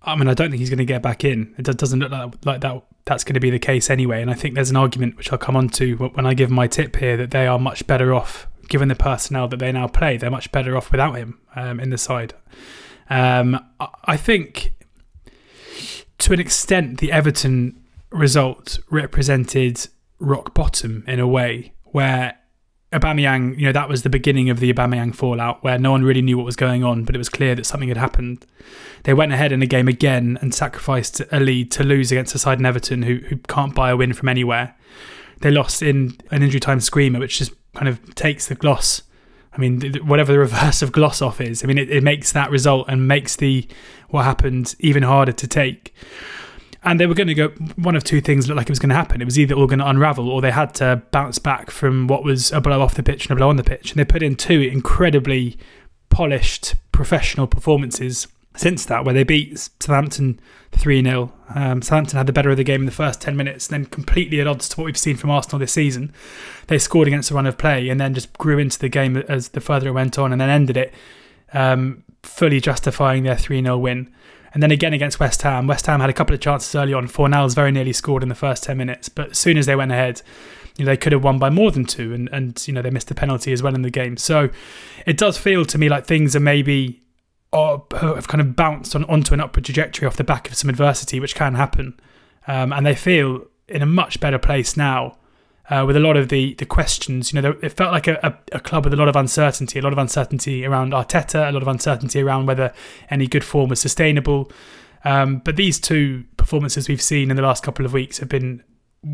I 0.04 0.16
mean, 0.16 0.28
I 0.28 0.36
don't 0.36 0.52
think 0.52 0.60
he's 0.60 0.70
going 0.70 0.78
to 0.80 0.86
get 0.86 1.02
back 1.02 1.24
in. 1.24 1.56
It 1.58 1.64
doesn't 1.64 2.00
look 2.00 2.12
like, 2.12 2.46
like 2.46 2.62
that. 2.62 2.84
That's 3.06 3.24
going 3.24 3.34
to 3.34 3.40
be 3.40 3.50
the 3.50 3.60
case 3.60 3.90
anyway. 3.90 4.22
And 4.22 4.30
I 4.30 4.36
think 4.36 4.54
there's 4.54 4.70
an 4.70 4.76
argument 4.76 5.18
which 5.18 5.32
I'll 5.32 5.40
come 5.40 5.56
on 5.56 5.70
to 5.70 5.96
when 5.96 6.28
I 6.28 6.36
give 6.36 6.52
my 6.52 6.68
tip 6.68 6.96
here 6.98 7.18
that 7.18 7.32
they 7.32 7.48
are 7.48 7.58
much 7.58 7.88
better 7.88 8.14
off 8.14 8.48
given 8.72 8.88
the 8.88 8.96
personnel 8.96 9.50
that 9.50 9.60
they 9.60 9.72
now 9.72 9.86
play, 9.86 10.16
they're 10.16 10.32
much 10.32 10.50
better 10.54 10.78
off 10.78 10.92
without 10.92 11.16
him 11.16 11.38
um, 11.58 11.78
in 11.80 11.90
the 11.90 11.98
side. 11.98 12.34
Um, 13.10 13.60
I 14.06 14.16
think 14.16 14.74
to 16.20 16.32
an 16.34 16.40
extent, 16.40 17.00
the 17.00 17.12
Everton 17.12 17.84
result 18.12 18.80
represented 18.90 19.88
rock 20.20 20.54
bottom 20.54 21.04
in 21.06 21.20
a 21.20 21.28
way 21.28 21.74
where 21.84 22.38
Aubameyang, 22.94 23.58
you 23.58 23.66
know, 23.66 23.72
that 23.72 23.88
was 23.88 24.04
the 24.04 24.10
beginning 24.10 24.50
of 24.50 24.60
the 24.60 24.72
Aubameyang 24.74 25.16
fallout 25.16 25.64
where 25.64 25.78
no 25.78 25.92
one 25.92 26.04
really 26.04 26.22
knew 26.22 26.38
what 26.38 26.46
was 26.46 26.58
going 26.58 26.84
on, 26.84 27.06
but 27.06 27.16
it 27.16 27.18
was 27.18 27.30
clear 27.30 27.56
that 27.56 27.66
something 27.66 27.88
had 27.88 27.98
happened. 27.98 28.46
They 29.04 29.14
went 29.14 29.32
ahead 29.32 29.54
in 29.54 29.62
the 29.62 29.68
game 29.68 29.88
again 29.88 30.38
and 30.42 30.54
sacrificed 30.54 31.22
a 31.32 31.40
lead 31.40 31.72
to 31.72 31.84
lose 31.84 32.12
against 32.12 32.36
a 32.36 32.40
side 32.40 32.60
in 32.60 32.66
Everton 32.66 33.04
who, 33.04 33.18
who 33.30 33.38
can't 33.38 33.74
buy 33.74 33.92
a 33.92 33.98
win 33.98 34.12
from 34.12 34.28
anywhere. 34.28 34.76
They 35.40 35.52
lost 35.52 35.82
in 35.82 36.18
an 36.32 36.44
injury 36.44 36.60
time 36.60 36.82
screamer, 36.82 37.20
which 37.20 37.38
just 37.38 37.54
kind 37.74 37.88
of 37.88 38.14
takes 38.16 38.48
the 38.48 38.56
gloss. 38.56 39.04
I 39.54 39.58
mean, 39.58 39.82
whatever 40.06 40.34
the 40.34 40.40
reverse 40.40 40.82
of 40.82 40.92
gloss 40.92 41.22
off 41.22 41.40
is, 41.40 41.64
I 41.64 41.68
mean, 41.68 41.78
it, 41.78 41.90
it 41.90 42.04
makes 42.04 42.34
that 42.34 42.52
result 42.52 42.88
and 42.90 43.08
makes 43.08 43.38
the 43.38 43.68
what 44.10 44.26
happened 44.26 44.76
even 44.80 45.04
harder 45.04 45.32
to 45.32 45.48
take. 45.48 45.96
And 46.84 47.00
they 47.00 47.06
were 47.06 47.14
going 47.14 47.28
to 47.28 47.36
go, 47.36 47.50
one 47.76 47.96
of 47.96 48.04
two 48.04 48.22
things 48.22 48.48
looked 48.48 48.58
like 48.58 48.68
it 48.68 48.72
was 48.72 48.80
going 48.80 48.90
to 48.90 48.96
happen. 48.96 49.22
It 49.22 49.26
was 49.26 49.38
either 49.38 49.54
all 49.54 49.68
going 49.68 49.80
to 49.80 49.88
unravel 49.88 50.30
or 50.30 50.42
they 50.42 50.52
had 50.52 50.74
to 50.76 51.04
bounce 51.12 51.38
back 51.38 51.70
from 51.70 52.08
what 52.08 52.24
was 52.24 52.52
a 52.52 52.60
blow 52.60 52.82
off 52.82 52.96
the 52.96 53.04
pitch 53.04 53.26
and 53.26 53.34
a 53.34 53.36
blow 53.36 53.50
on 53.50 53.58
the 53.58 53.64
pitch. 53.64 53.92
And 53.92 54.00
they 54.00 54.06
put 54.06 54.24
in 54.24 54.36
two 54.36 54.60
incredibly 54.62 55.58
polished 56.10 56.76
professional 56.92 57.46
performances 57.48 58.28
since 58.56 58.86
that, 58.86 59.06
where 59.06 59.14
they 59.14 59.24
beat 59.24 59.58
Southampton 59.80 60.40
3 60.72 61.04
0. 61.04 61.32
Um, 61.54 61.82
Southampton 61.82 62.18
had 62.18 62.28
the 62.28 62.34
better 62.34 62.50
of 62.50 62.58
the 62.58 62.64
game 62.64 62.82
in 62.82 62.86
the 62.86 62.92
first 62.92 63.22
10 63.22 63.36
minutes, 63.38 63.68
then 63.68 63.86
completely 63.86 64.42
at 64.42 64.48
odds 64.48 64.68
to 64.70 64.78
what 64.78 64.86
we've 64.86 64.98
seen 64.98 65.16
from 65.16 65.30
Arsenal 65.30 65.60
this 65.60 65.72
season. 65.72 66.14
They 66.68 66.78
scored 66.78 67.08
against 67.08 67.32
a 67.32 67.34
run 67.34 67.48
of 67.48 67.58
play 67.58 67.90
and 67.90 68.00
then 68.00 68.14
just 68.14 68.34
grew 68.34 68.60
into 68.60 68.80
the 68.80 68.90
game 68.90 69.18
as 69.18 69.50
the 69.50 69.62
further 69.62 69.90
it 69.90 69.94
went 69.94 70.18
on 70.18 70.32
and 70.32 70.42
then 70.42 70.50
ended 70.50 70.78
it, 70.78 70.94
um, 71.54 72.04
fully 72.24 72.60
justifying 72.60 73.24
their 73.24 73.38
3 73.38 73.62
0 73.62 73.78
win. 73.78 74.14
And 74.54 74.62
then 74.62 74.72
again 74.72 74.94
against 74.94 75.20
West 75.20 75.42
Ham. 75.44 75.68
West 75.68 75.86
Ham 75.86 76.02
had 76.02 76.10
a 76.10 76.14
couple 76.14 76.34
of 76.34 76.42
chances 76.42 76.74
early 76.76 76.94
on. 76.94 77.08
Fornals 77.08 77.56
very 77.56 77.72
nearly 77.72 77.94
scored 77.94 78.24
in 78.24 78.30
the 78.30 78.36
first 78.36 78.64
10 78.64 78.78
minutes, 78.78 79.08
but 79.08 79.32
as 79.32 79.38
soon 79.38 79.58
as 79.58 79.66
they 79.66 79.76
went 79.76 79.92
ahead, 79.92 80.22
you 80.78 80.86
know, 80.86 80.92
they 80.92 80.98
could 80.98 81.12
have 81.14 81.24
won 81.24 81.40
by 81.40 81.50
more 81.50 81.72
than 81.72 81.86
two, 81.86 82.14
and, 82.14 82.30
and 82.32 82.68
you 82.68 82.74
know 82.74 82.82
they 82.82 82.90
missed 82.90 83.12
a 83.12 83.16
penalty 83.16 83.52
as 83.52 83.62
well 83.62 83.76
in 83.76 83.82
the 83.82 83.90
game. 83.90 84.18
So 84.18 84.50
it 85.06 85.18
does 85.18 85.38
feel 85.38 85.66
to 85.66 85.78
me 85.78 85.90
like 85.90 86.06
things 86.06 86.36
are 86.36 86.40
maybe 86.40 87.02
have 87.54 88.28
kind 88.28 88.42
of 88.42 88.56
bounced 88.56 88.96
on, 88.96 89.04
onto 89.06 89.34
an 89.34 89.42
upward 89.42 89.66
trajectory 89.66 90.08
off 90.08 90.16
the 90.16 90.24
back 90.24 90.50
of 90.50 90.56
some 90.56 90.70
adversity, 90.70 91.20
which 91.20 91.36
can 91.36 91.56
happen. 91.56 92.00
Um, 92.48 92.72
and 92.72 92.86
they 92.86 92.96
feel 92.96 93.46
in 93.68 93.82
a 93.82 93.86
much 93.86 94.20
better 94.20 94.40
place 94.40 94.78
now 94.78 95.18
uh, 95.72 95.86
with 95.88 95.96
a 95.96 96.00
lot 96.00 96.18
of 96.18 96.28
the, 96.28 96.54
the 96.56 96.66
questions. 96.66 97.32
You 97.34 97.42
know, 97.42 97.58
it 97.64 97.70
felt 97.70 97.94
like 97.94 98.08
a, 98.08 98.38
a, 98.52 98.60
club 98.60 98.84
with 98.84 98.94
a 98.94 98.98
lot 98.98 99.08
of 99.08 99.16
uncertainty, 99.16 99.80
a 99.80 99.82
lot 99.82 99.94
of 99.94 99.98
uncertainty 99.98 100.66
around 100.66 100.92
Arteta, 100.92 101.48
a 101.48 101.52
lot 101.52 101.62
of 101.62 101.68
uncertainty 101.70 102.22
around 102.22 102.46
whether 102.46 102.74
any 103.10 103.26
good 103.26 103.44
form 103.44 103.70
was 103.70 103.80
sustainable. 103.80 104.52
Um, 105.06 105.40
but 105.40 105.56
these 105.56 105.80
two 105.80 106.26
performances 106.36 106.90
we've 106.90 107.02
seen 107.02 107.32
in 107.32 107.38
the 107.38 107.42
last 107.42 107.64
couple 107.64 107.86
of 107.86 107.94
weeks 107.94 108.18
have 108.20 108.30
been 108.30 108.62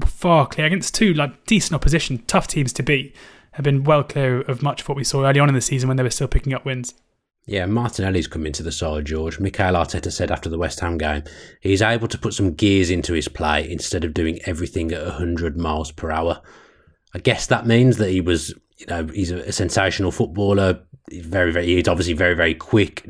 far 0.06 0.48
clear 0.48 0.66
against 0.66 0.96
two 0.96 1.14
like 1.14 1.46
decent 1.46 1.76
opposition, 1.76 2.24
tough 2.26 2.48
teams 2.48 2.74
to 2.74 2.84
beat. 2.84 3.16
Have 3.52 3.64
been 3.64 3.84
well 3.84 4.04
clear 4.04 4.42
of 4.42 4.62
much 4.62 4.82
of 4.82 4.90
what 4.90 4.98
we 4.98 5.04
saw 5.04 5.26
early 5.26 5.40
on 5.40 5.50
in 5.50 5.56
the 5.56 5.62
season 5.62 5.88
when 5.88 5.98
they 5.98 6.04
were 6.04 6.10
still 6.10 6.28
picking 6.28 6.54
up 6.54 6.66
wins. 6.66 6.94
Yeah, 7.48 7.66
Martinelli's 7.66 8.28
come 8.28 8.46
into 8.46 8.62
the 8.62 8.74
side, 8.74 9.06
George. 9.06 9.40
Mikel 9.40 9.74
Arteta 9.74 10.12
said 10.12 10.32
after 10.32 10.50
the 10.50 10.58
West 10.58 10.82
Ham 10.82 10.98
game, 10.98 11.24
he's 11.62 11.82
able 11.82 12.10
to 12.10 12.18
put 12.18 12.34
some 12.34 12.54
gears 12.54 12.90
into 12.90 13.14
his 13.14 13.30
play 13.30 13.70
instead 13.72 14.04
of 14.04 14.14
doing 14.14 14.40
everything 14.46 14.92
at 14.92 15.02
100 15.02 15.58
miles 15.58 15.94
per 15.94 16.12
hour. 16.12 16.42
I 17.14 17.20
guess 17.20 17.48
that 17.48 17.66
means 17.66 17.98
that 17.98 18.10
he 18.10 18.20
was, 18.20 18.54
you 18.78 18.86
know, 18.88 19.08
he's 19.08 19.32
a, 19.32 19.50
sensational 19.54 20.12
footballer. 20.12 20.82
He's 21.10 21.26
very, 21.26 21.54
very, 21.54 21.68
he's 21.68 21.88
obviously 21.88 22.14
very, 22.14 22.34
very 22.36 22.54
quick, 22.54 23.10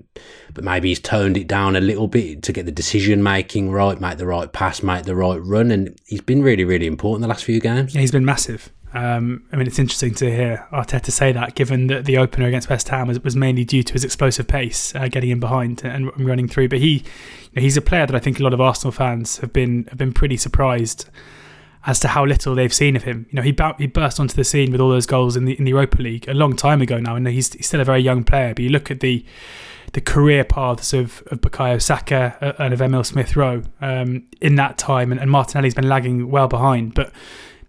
but 0.53 0.63
maybe 0.63 0.89
he's 0.89 0.99
toned 0.99 1.35
it 1.35 1.47
down 1.47 1.75
a 1.75 1.81
little 1.81 2.07
bit 2.07 2.43
to 2.43 2.53
get 2.53 2.67
the 2.67 2.71
decision 2.71 3.23
making 3.23 3.71
right, 3.71 3.99
make 3.99 4.19
the 4.19 4.27
right 4.27 4.53
pass, 4.53 4.83
make 4.83 5.05
the 5.05 5.15
right 5.15 5.41
run. 5.41 5.71
And 5.71 5.99
he's 6.05 6.21
been 6.21 6.43
really, 6.43 6.63
really 6.63 6.85
important 6.85 7.23
the 7.23 7.27
last 7.27 7.43
few 7.43 7.59
games. 7.59 7.95
Yeah, 7.95 8.01
he's 8.01 8.11
been 8.11 8.23
massive. 8.23 8.71
Um, 8.97 9.43
I 9.51 9.57
mean, 9.57 9.67
it's 9.67 9.77
interesting 9.77 10.15
to 10.15 10.35
hear 10.35 10.67
Arteta 10.71 11.11
say 11.11 11.31
that, 11.31 11.53
given 11.53 11.85
that 11.85 12.05
the 12.05 12.17
opener 12.17 12.47
against 12.47 12.67
West 12.67 12.89
Ham 12.89 13.07
was, 13.07 13.23
was 13.23 13.35
mainly 13.35 13.63
due 13.63 13.83
to 13.83 13.93
his 13.93 14.03
explosive 14.03 14.47
pace, 14.47 14.95
uh, 14.95 15.07
getting 15.07 15.29
in 15.29 15.39
behind 15.39 15.83
and, 15.83 16.09
and, 16.09 16.25
running 16.25 16.47
through. 16.47 16.69
But 16.69 16.79
he, 16.79 16.89
you 16.89 17.03
know, 17.55 17.61
he's 17.61 17.77
a 17.77 17.81
player 17.81 18.07
that 18.07 18.15
I 18.15 18.19
think 18.19 18.39
a 18.39 18.43
lot 18.43 18.55
of 18.55 18.59
Arsenal 18.59 18.91
fans 18.91 19.37
have 19.37 19.53
been 19.53 19.85
have 19.89 19.99
been 19.99 20.13
pretty 20.13 20.35
surprised 20.35 21.09
as 21.85 21.99
to 21.99 22.07
how 22.07 22.25
little 22.25 22.55
they've 22.55 22.73
seen 22.73 22.95
of 22.95 23.03
him. 23.03 23.27
You 23.29 23.35
know, 23.35 23.43
he 23.43 23.55
he 23.77 23.85
burst 23.85 24.19
onto 24.19 24.33
the 24.33 24.43
scene 24.43 24.71
with 24.71 24.81
all 24.81 24.89
those 24.89 25.05
goals 25.05 25.37
in 25.37 25.45
the 25.45 25.53
in 25.59 25.65
the 25.65 25.71
Europa 25.71 26.01
League 26.01 26.27
a 26.27 26.33
long 26.33 26.55
time 26.55 26.81
ago 26.81 26.99
now, 26.99 27.15
and 27.15 27.27
he's, 27.27 27.53
he's 27.53 27.67
still 27.67 27.81
a 27.81 27.85
very 27.85 28.01
young 28.01 28.23
player. 28.23 28.55
But 28.55 28.63
you 28.63 28.69
look 28.69 28.89
at 28.89 29.01
the 29.01 29.23
the 29.93 30.01
career 30.01 30.43
paths 30.43 30.91
of, 30.91 31.21
of 31.27 31.39
Bukayo 31.41 31.79
Saka 31.79 32.35
uh, 32.41 32.63
and 32.63 32.73
of 32.73 32.81
Emil 32.81 33.03
Smith 33.03 33.35
Rowe 33.35 33.61
um, 33.79 34.25
in 34.41 34.55
that 34.55 34.79
time, 34.79 35.11
and, 35.11 35.21
and 35.21 35.29
Martinelli's 35.29 35.75
been 35.75 35.87
lagging 35.87 36.31
well 36.31 36.47
behind. 36.47 36.95
But 36.95 37.11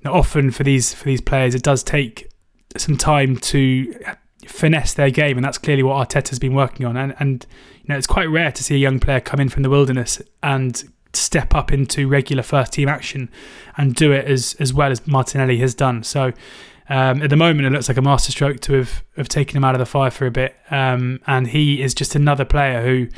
now, 0.04 0.14
often 0.14 0.50
for 0.50 0.64
these 0.64 0.94
for 0.94 1.04
these 1.04 1.20
players, 1.20 1.54
it 1.54 1.62
does 1.62 1.82
take 1.82 2.30
some 2.76 2.96
time 2.96 3.36
to 3.36 3.94
finesse 4.46 4.94
their 4.94 5.10
game, 5.10 5.36
and 5.36 5.44
that's 5.44 5.58
clearly 5.58 5.82
what 5.82 6.08
Arteta's 6.08 6.38
been 6.38 6.54
working 6.54 6.86
on. 6.86 6.96
And, 6.96 7.14
and 7.18 7.46
you 7.82 7.88
know, 7.88 7.96
it's 7.96 8.06
quite 8.06 8.26
rare 8.26 8.52
to 8.52 8.64
see 8.64 8.74
a 8.74 8.78
young 8.78 9.00
player 9.00 9.20
come 9.20 9.40
in 9.40 9.48
from 9.48 9.62
the 9.62 9.70
wilderness 9.70 10.22
and 10.42 10.82
step 11.12 11.54
up 11.54 11.72
into 11.72 12.06
regular 12.06 12.42
first 12.42 12.72
team 12.72 12.88
action 12.88 13.30
and 13.76 13.94
do 13.94 14.12
it 14.12 14.26
as 14.26 14.54
as 14.60 14.72
well 14.72 14.90
as 14.90 15.06
Martinelli 15.06 15.58
has 15.58 15.74
done. 15.74 16.02
So. 16.02 16.32
Um, 16.90 17.22
at 17.22 17.28
the 17.28 17.36
moment, 17.36 17.66
it 17.66 17.70
looks 17.70 17.88
like 17.88 17.98
a 17.98 18.02
masterstroke 18.02 18.60
to 18.60 18.72
have, 18.72 19.04
have 19.18 19.28
taken 19.28 19.58
him 19.58 19.62
out 19.62 19.74
of 19.74 19.78
the 19.78 19.84
fire 19.84 20.10
for 20.10 20.24
a 20.24 20.30
bit. 20.30 20.56
Um, 20.70 21.20
and 21.26 21.46
he 21.46 21.82
is 21.82 21.92
just 21.92 22.14
another 22.14 22.46
player 22.46 22.80
who 22.80 23.08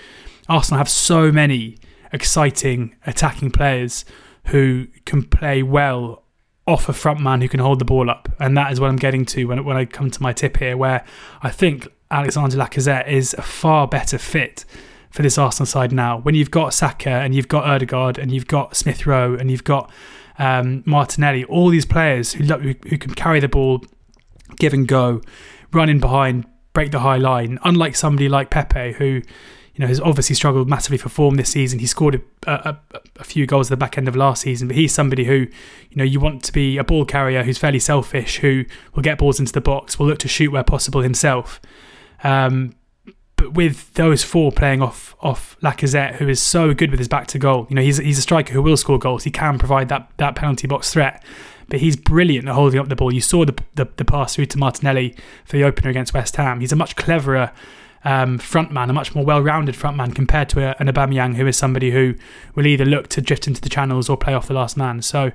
Arsenal 0.48 0.78
have 0.78 0.88
so 0.88 1.30
many 1.30 1.78
exciting 2.12 2.96
attacking 3.06 3.52
players 3.52 4.04
who 4.46 4.88
can 5.04 5.22
play 5.22 5.62
well 5.62 6.24
off 6.70 6.88
a 6.88 6.92
front 6.92 7.20
man 7.20 7.40
who 7.40 7.48
can 7.48 7.60
hold 7.60 7.78
the 7.78 7.84
ball 7.84 8.08
up. 8.08 8.28
And 8.38 8.56
that 8.56 8.72
is 8.72 8.80
what 8.80 8.88
I'm 8.88 8.96
getting 8.96 9.24
to 9.26 9.44
when, 9.44 9.64
when 9.64 9.76
I 9.76 9.84
come 9.84 10.10
to 10.10 10.22
my 10.22 10.32
tip 10.32 10.56
here, 10.58 10.76
where 10.76 11.04
I 11.42 11.50
think 11.50 11.88
Alexander 12.10 12.56
Lacazette 12.56 13.08
is 13.08 13.34
a 13.34 13.42
far 13.42 13.86
better 13.88 14.18
fit 14.18 14.64
for 15.10 15.22
this 15.22 15.36
Arsenal 15.36 15.66
side 15.66 15.92
now. 15.92 16.18
When 16.18 16.34
you've 16.34 16.50
got 16.50 16.72
Saka 16.72 17.10
and 17.10 17.34
you've 17.34 17.48
got 17.48 17.64
Odegaard 17.64 18.18
and 18.18 18.32
you've 18.32 18.46
got 18.46 18.76
Smith 18.76 19.06
Rowe 19.06 19.34
and 19.34 19.50
you've 19.50 19.64
got 19.64 19.90
um, 20.38 20.82
Martinelli, 20.86 21.44
all 21.44 21.68
these 21.68 21.84
players 21.86 22.32
who, 22.32 22.44
who, 22.44 22.74
who 22.88 22.98
can 22.98 23.14
carry 23.14 23.40
the 23.40 23.48
ball, 23.48 23.82
give 24.56 24.72
and 24.72 24.86
go, 24.86 25.20
run 25.72 25.88
in 25.88 25.98
behind, 25.98 26.46
break 26.72 26.92
the 26.92 27.00
high 27.00 27.16
line, 27.16 27.58
unlike 27.64 27.96
somebody 27.96 28.28
like 28.28 28.50
Pepe 28.50 28.92
who 28.92 29.22
you 29.80 29.86
know, 29.86 29.88
has 29.88 30.00
obviously 30.00 30.36
struggled 30.36 30.68
massively 30.68 30.98
for 30.98 31.08
form 31.08 31.36
this 31.36 31.48
season. 31.48 31.78
He 31.78 31.86
scored 31.86 32.22
a, 32.46 32.50
a, 32.52 32.76
a, 33.18 33.24
few 33.24 33.46
goals 33.46 33.68
at 33.68 33.70
the 33.70 33.78
back 33.78 33.96
end 33.96 34.08
of 34.08 34.14
last 34.14 34.42
season, 34.42 34.68
but 34.68 34.76
he's 34.76 34.92
somebody 34.92 35.24
who, 35.24 35.46
you 35.88 35.96
know, 35.96 36.04
you 36.04 36.20
want 36.20 36.44
to 36.44 36.52
be 36.52 36.76
a 36.76 36.84
ball 36.84 37.06
carrier 37.06 37.42
who's 37.44 37.56
fairly 37.56 37.78
selfish, 37.78 38.40
who 38.40 38.66
will 38.94 39.02
get 39.02 39.16
balls 39.16 39.40
into 39.40 39.54
the 39.54 39.60
box, 39.62 39.98
will 39.98 40.06
look 40.06 40.18
to 40.18 40.28
shoot 40.28 40.52
where 40.52 40.62
possible 40.62 41.00
himself. 41.00 41.62
Um, 42.22 42.74
but 43.36 43.54
with 43.54 43.94
those 43.94 44.22
four 44.22 44.52
playing 44.52 44.82
off 44.82 45.16
off 45.22 45.56
Lacazette, 45.62 46.16
who 46.16 46.28
is 46.28 46.42
so 46.42 46.74
good 46.74 46.90
with 46.90 46.98
his 47.00 47.08
back 47.08 47.26
to 47.28 47.38
goal, 47.38 47.66
you 47.70 47.74
know, 47.74 47.80
he's 47.80 47.96
he's 47.96 48.18
a 48.18 48.22
striker 48.22 48.52
who 48.52 48.60
will 48.60 48.76
score 48.76 48.98
goals. 48.98 49.24
He 49.24 49.30
can 49.30 49.58
provide 49.58 49.88
that 49.88 50.10
that 50.18 50.34
penalty 50.34 50.66
box 50.66 50.92
threat, 50.92 51.24
but 51.70 51.80
he's 51.80 51.96
brilliant 51.96 52.48
at 52.48 52.54
holding 52.54 52.78
up 52.78 52.90
the 52.90 52.96
ball. 52.96 53.14
You 53.14 53.22
saw 53.22 53.46
the 53.46 53.54
the, 53.76 53.88
the 53.96 54.04
pass 54.04 54.34
through 54.34 54.44
to 54.46 54.58
Martinelli 54.58 55.16
for 55.46 55.56
the 55.56 55.64
opener 55.64 55.88
against 55.88 56.12
West 56.12 56.36
Ham. 56.36 56.60
He's 56.60 56.72
a 56.72 56.76
much 56.76 56.96
cleverer 56.96 57.50
um, 58.04 58.38
frontman, 58.38 58.88
a 58.88 58.92
much 58.92 59.14
more 59.14 59.24
well-rounded 59.24 59.74
frontman 59.74 60.14
compared 60.14 60.48
to 60.50 60.60
a, 60.60 60.76
an 60.78 60.86
Aubameyang, 60.86 61.36
who 61.36 61.46
is 61.46 61.56
somebody 61.56 61.90
who 61.90 62.14
will 62.54 62.66
either 62.66 62.84
look 62.84 63.08
to 63.08 63.20
drift 63.20 63.46
into 63.46 63.60
the 63.60 63.68
channels 63.68 64.08
or 64.08 64.16
play 64.16 64.34
off 64.34 64.48
the 64.48 64.54
last 64.54 64.76
man. 64.76 65.02
So. 65.02 65.32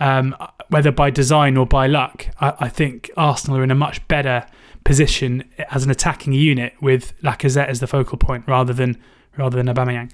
Um, 0.00 0.34
whether 0.70 0.90
by 0.90 1.10
design 1.10 1.56
or 1.56 1.66
by 1.66 1.86
luck, 1.86 2.26
I, 2.40 2.54
I 2.58 2.68
think 2.68 3.12
Arsenal 3.16 3.60
are 3.60 3.62
in 3.62 3.70
a 3.70 3.76
much 3.76 4.06
better 4.08 4.44
position 4.84 5.48
as 5.70 5.84
an 5.84 5.90
attacking 5.90 6.32
unit 6.32 6.74
with 6.80 7.14
Lacazette 7.22 7.68
as 7.68 7.80
the 7.80 7.86
focal 7.86 8.18
point 8.18 8.44
rather 8.46 8.72
than 8.72 9.00
rather 9.36 9.56
than 9.56 9.74
Aubameyang. 9.74 10.12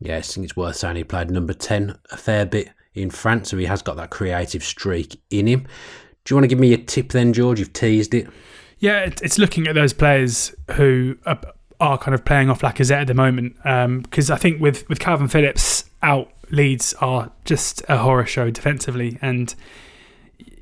Yeah, 0.00 0.18
I 0.18 0.20
think 0.22 0.44
it's 0.44 0.56
worth 0.56 0.76
saying 0.76 0.96
he 0.96 1.04
played 1.04 1.30
number 1.30 1.52
10 1.52 1.96
a 2.10 2.16
fair 2.16 2.46
bit 2.46 2.68
in 2.94 3.10
France, 3.10 3.50
so 3.50 3.56
he 3.56 3.66
has 3.66 3.82
got 3.82 3.96
that 3.96 4.10
creative 4.10 4.62
streak 4.62 5.20
in 5.30 5.46
him. 5.46 5.66
Do 6.24 6.32
you 6.32 6.36
want 6.36 6.44
to 6.44 6.48
give 6.48 6.58
me 6.58 6.72
a 6.72 6.78
tip 6.78 7.10
then, 7.10 7.32
George? 7.32 7.58
You've 7.58 7.72
teased 7.72 8.14
it. 8.14 8.28
Yeah, 8.84 9.08
it's 9.22 9.38
looking 9.38 9.66
at 9.66 9.74
those 9.74 9.94
players 9.94 10.54
who 10.72 11.16
are, 11.24 11.40
are 11.80 11.96
kind 11.96 12.14
of 12.14 12.22
playing 12.26 12.50
off 12.50 12.60
Lacazette 12.60 13.00
at 13.00 13.06
the 13.06 13.14
moment. 13.14 13.56
Because 14.02 14.30
um, 14.30 14.34
I 14.34 14.36
think 14.36 14.60
with, 14.60 14.86
with 14.90 14.98
Kalvin 14.98 15.30
Phillips 15.30 15.86
out, 16.02 16.30
Leeds 16.50 16.92
are 17.00 17.32
just 17.46 17.82
a 17.88 17.96
horror 17.96 18.26
show 18.26 18.50
defensively. 18.50 19.18
And 19.22 19.54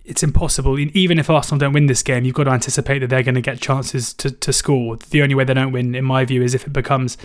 it's 0.05 0.23
impossible. 0.23 0.79
Even 0.79 1.19
if 1.19 1.29
Arsenal 1.29 1.59
don't 1.59 1.73
win 1.73 1.87
this 1.87 2.05
game, 2.05 2.25
you've 2.25 2.37
got 2.37 2.45
to 2.45 2.53
anticipate 2.53 3.01
that 3.01 3.09
they're 3.09 3.25
going 3.25 3.35
to 3.35 3.41
get 3.41 3.61
chances 3.61 4.15
to, 4.15 4.31
to 4.31 4.53
score. 4.53 4.99
The 4.99 5.21
only 5.21 5.35
way 5.35 5.43
they 5.43 5.55
don't 5.55 5.73
win, 5.73 5.97
in 5.97 6.05
my 6.05 6.25
view, 6.25 6.45
is 6.45 6.55
if 6.55 6.65
it 6.65 6.73
becomes 6.73 7.19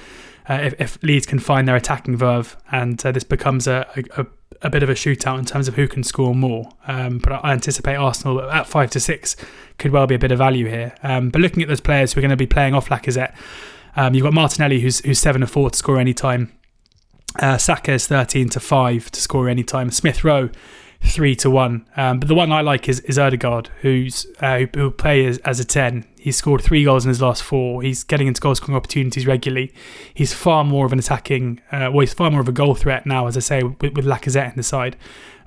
uh, 0.50 0.62
if, 0.64 0.82
if, 0.82 1.04
Leeds 1.04 1.28
can 1.28 1.38
find 1.38 1.68
their 1.68 1.76
attacking 1.76 2.18
verve, 2.18 2.58
and 2.72 3.06
uh, 3.06 3.12
this 3.12 3.24
becomes 3.24 3.68
a, 3.68 3.88
a, 3.96 4.22
a, 4.22 4.26
bit 4.70 4.84
of 4.84 4.90
a 4.90 4.94
shootout 4.94 5.40
in 5.40 5.46
terms 5.46 5.68
of 5.68 5.76
who 5.76 5.88
can 5.88 6.04
score 6.04 6.36
more. 6.36 6.72
Um, 6.88 7.20
but 7.20 7.34
I 7.44 7.52
anticipate 7.52 7.96
Arsenal 7.96 8.42
at 8.42 8.68
five 8.68 8.90
to 8.92 9.00
six 9.00 9.36
could 9.78 9.92
well 9.92 10.08
be 10.08 10.16
a 10.16 10.20
bit 10.20 10.32
of 10.32 10.38
value 10.38 10.68
here. 10.68 10.96
Um, 11.04 11.30
but 11.30 11.42
looking 11.42 11.62
at 11.62 11.70
those 11.70 11.82
players 11.82 12.14
who 12.14 12.20
are 12.20 12.22
going 12.22 12.30
to 12.30 12.38
be 12.38 12.48
playing 12.48 12.74
off 12.74 12.90
Lacazette, 12.90 13.36
um, 13.96 14.14
you've 14.14 14.24
got 14.24 14.34
Martinelli 14.34 14.80
who's 14.80 15.00
who's 15.06 15.20
seven 15.20 15.42
to 15.42 15.48
four 15.48 15.70
to 15.70 15.78
score 15.78 16.00
any 16.00 16.14
time. 16.14 16.52
Uh, 17.40 17.58
Saka 17.58 17.94
is 17.94 18.08
thirteen 18.08 18.50
to 18.50 18.60
five 18.60 19.12
to 19.12 19.22
score 19.22 19.50
any 19.50 19.64
time. 19.64 19.92
Smith 19.92 20.24
Rowe 20.24 20.50
three 21.02 21.36
to 21.36 21.50
one. 21.50 21.88
Um, 21.96 22.20
but 22.20 22.28
the 22.28 22.36
one 22.36 22.52
I 22.52 22.62
like 22.62 22.90
is, 22.90 23.00
is 23.02 23.18
Odegaard, 23.18 23.70
who's 23.82 24.26
uh, 24.40 24.60
who 24.60 24.68
will 24.76 24.92
play 24.92 25.26
as, 25.26 25.38
as, 25.40 25.60
a 25.60 25.66
ten. 25.66 26.06
He's 26.20 26.36
scored 26.36 26.62
three 26.62 26.84
goals 26.84 27.06
in 27.06 27.10
his 27.10 27.22
last 27.22 27.44
four. 27.44 27.82
He's 27.82 28.04
getting 28.04 28.28
into 28.28 28.42
goal 28.42 28.56
scoring 28.56 28.76
opportunities 28.76 29.26
regularly. 29.26 29.74
He's 30.14 30.34
far 30.34 30.64
more 30.64 30.86
of 30.86 30.94
an 30.94 31.00
attacking, 31.00 31.62
uh, 31.72 31.90
well, 31.92 32.02
he's 32.02 32.14
far 32.14 32.30
more 32.32 32.42
of 32.42 32.48
a 32.48 32.52
goal 32.54 32.76
threat 32.76 33.06
now, 33.06 33.28
as 33.28 33.38
I 33.38 33.42
say, 33.42 33.64
with, 33.64 33.94
with 33.94 34.06
Lacazette 34.06 34.52
in 34.52 34.58
the 34.58 34.64
side, 34.64 34.98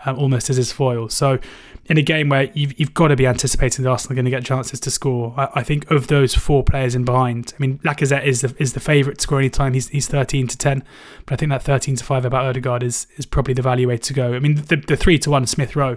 um, 0.04 0.18
almost 0.18 0.50
as 0.50 0.56
his 0.56 0.72
foil. 0.72 1.08
So 1.08 1.38
in 1.86 1.98
a 1.98 2.02
game 2.02 2.28
where 2.28 2.44
you've, 2.54 2.78
you've 2.78 2.94
got 2.94 3.08
to 3.08 3.16
be 3.16 3.26
anticipating 3.26 3.82
that 3.82 3.90
Arsenal 3.90 4.12
are 4.12 4.16
going 4.16 4.24
to 4.24 4.30
get 4.30 4.44
chances 4.44 4.78
to 4.80 4.90
score. 4.90 5.34
I, 5.36 5.48
I, 5.56 5.62
think 5.62 5.90
of 5.90 6.06
those 6.06 6.34
four 6.34 6.62
players 6.62 6.94
in 6.94 7.04
behind, 7.04 7.52
I 7.58 7.60
mean, 7.60 7.78
Lacazette 7.78 8.24
is 8.24 8.42
the, 8.42 8.54
is 8.58 8.74
the 8.74 8.80
favourite 8.80 9.18
to 9.18 9.22
score 9.22 9.38
any 9.38 9.50
time. 9.50 9.74
He's, 9.74 9.88
he's 9.88 10.06
13 10.06 10.46
to 10.46 10.56
10, 10.56 10.84
but 11.26 11.34
I 11.34 11.36
think 11.36 11.50
that 11.50 11.62
13 11.62 11.96
to 11.96 12.04
5 12.04 12.24
about 12.24 12.46
Odegaard 12.46 12.82
is, 12.82 13.06
is 13.16 13.26
probably 13.26 13.54
the 13.54 13.62
value 13.62 13.88
way 13.88 13.98
to 13.98 14.12
go. 14.12 14.34
I 14.34 14.38
mean, 14.38 14.54
the, 14.54 14.76
the 14.76 14.96
3 14.96 15.18
to 15.18 15.30
1 15.30 15.46
Smith 15.46 15.74
Rowe 15.74 15.96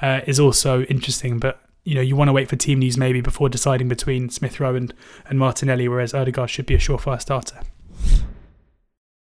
uh, 0.00 0.20
is 0.26 0.40
also 0.40 0.82
interesting, 0.84 1.38
but 1.38 1.60
you 1.84 1.94
know, 1.94 2.00
you 2.00 2.16
want 2.16 2.28
to 2.28 2.32
wait 2.32 2.48
for 2.48 2.56
team 2.56 2.80
news 2.80 2.96
maybe 2.96 3.20
before 3.20 3.48
deciding 3.48 3.88
between 3.88 4.28
Smith 4.28 4.58
Rowe 4.58 4.74
and, 4.74 4.92
and 5.28 5.38
Martinelli, 5.38 5.86
whereas 5.86 6.12
Odegaard 6.14 6.50
should 6.50 6.66
be 6.66 6.74
a 6.74 6.78
surefire 6.78 7.20
starter. 7.20 7.60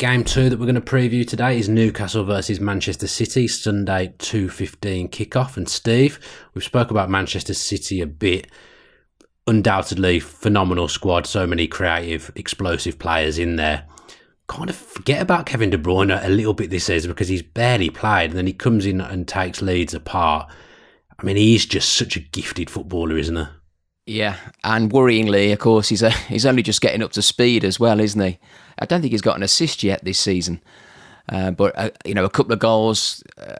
Game 0.00 0.24
two 0.24 0.48
that 0.48 0.58
we're 0.58 0.64
going 0.64 0.76
to 0.76 0.80
preview 0.80 1.28
today 1.28 1.58
is 1.58 1.68
Newcastle 1.68 2.24
versus 2.24 2.58
Manchester 2.58 3.06
City, 3.06 3.46
Sunday 3.46 4.14
2.15 4.16 5.10
kickoff. 5.10 5.58
And 5.58 5.68
Steve, 5.68 6.18
we've 6.54 6.64
spoke 6.64 6.90
about 6.90 7.10
Manchester 7.10 7.52
City 7.52 8.00
a 8.00 8.06
bit. 8.06 8.46
Undoubtedly 9.46 10.18
phenomenal 10.18 10.88
squad, 10.88 11.26
so 11.26 11.46
many 11.46 11.66
creative, 11.66 12.32
explosive 12.34 12.98
players 12.98 13.38
in 13.38 13.56
there. 13.56 13.84
Kind 14.46 14.70
of 14.70 14.76
forget 14.76 15.20
about 15.20 15.44
Kevin 15.44 15.68
De 15.68 15.76
Bruyne 15.76 16.18
a 16.24 16.30
little 16.30 16.54
bit 16.54 16.70
this 16.70 16.86
season 16.86 17.10
because 17.10 17.28
he's 17.28 17.42
barely 17.42 17.90
played 17.90 18.30
and 18.30 18.38
then 18.38 18.46
he 18.46 18.54
comes 18.54 18.86
in 18.86 19.02
and 19.02 19.28
takes 19.28 19.60
Leeds 19.60 19.92
apart. 19.92 20.50
I 21.18 21.24
mean, 21.24 21.36
he's 21.36 21.66
just 21.66 21.92
such 21.92 22.16
a 22.16 22.20
gifted 22.20 22.70
footballer, 22.70 23.18
isn't 23.18 23.36
he? 23.36 23.44
Yeah, 24.06 24.36
and 24.64 24.90
worryingly, 24.90 25.52
of 25.52 25.58
course, 25.58 25.90
he's 25.90 26.02
a, 26.02 26.10
he's 26.10 26.46
only 26.46 26.62
just 26.62 26.80
getting 26.80 27.02
up 27.02 27.12
to 27.12 27.22
speed 27.22 27.64
as 27.64 27.78
well, 27.78 28.00
isn't 28.00 28.20
he? 28.20 28.38
I 28.80 28.86
don't 28.86 29.00
think 29.00 29.12
he's 29.12 29.20
got 29.20 29.36
an 29.36 29.42
assist 29.42 29.82
yet 29.82 30.04
this 30.04 30.18
season, 30.18 30.60
uh, 31.28 31.50
but 31.50 31.78
uh, 31.78 31.90
you 32.04 32.14
know, 32.14 32.24
a 32.24 32.30
couple 32.30 32.52
of 32.52 32.58
goals. 32.58 33.22
Uh, 33.38 33.54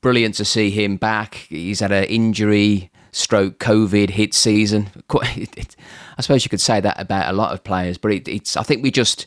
brilliant 0.00 0.34
to 0.36 0.44
see 0.44 0.70
him 0.70 0.96
back. 0.96 1.34
He's 1.48 1.80
had 1.80 1.92
an 1.92 2.04
injury, 2.04 2.90
stroke, 3.12 3.58
COVID 3.58 4.10
hit 4.10 4.34
season. 4.34 4.90
Quite, 5.08 5.56
it, 5.56 5.76
I 6.16 6.22
suppose 6.22 6.44
you 6.44 6.50
could 6.50 6.60
say 6.60 6.80
that 6.80 7.00
about 7.00 7.32
a 7.32 7.36
lot 7.36 7.52
of 7.52 7.64
players, 7.64 7.98
but 7.98 8.12
it, 8.12 8.28
it's. 8.28 8.56
I 8.56 8.62
think 8.62 8.82
we 8.82 8.90
just, 8.90 9.26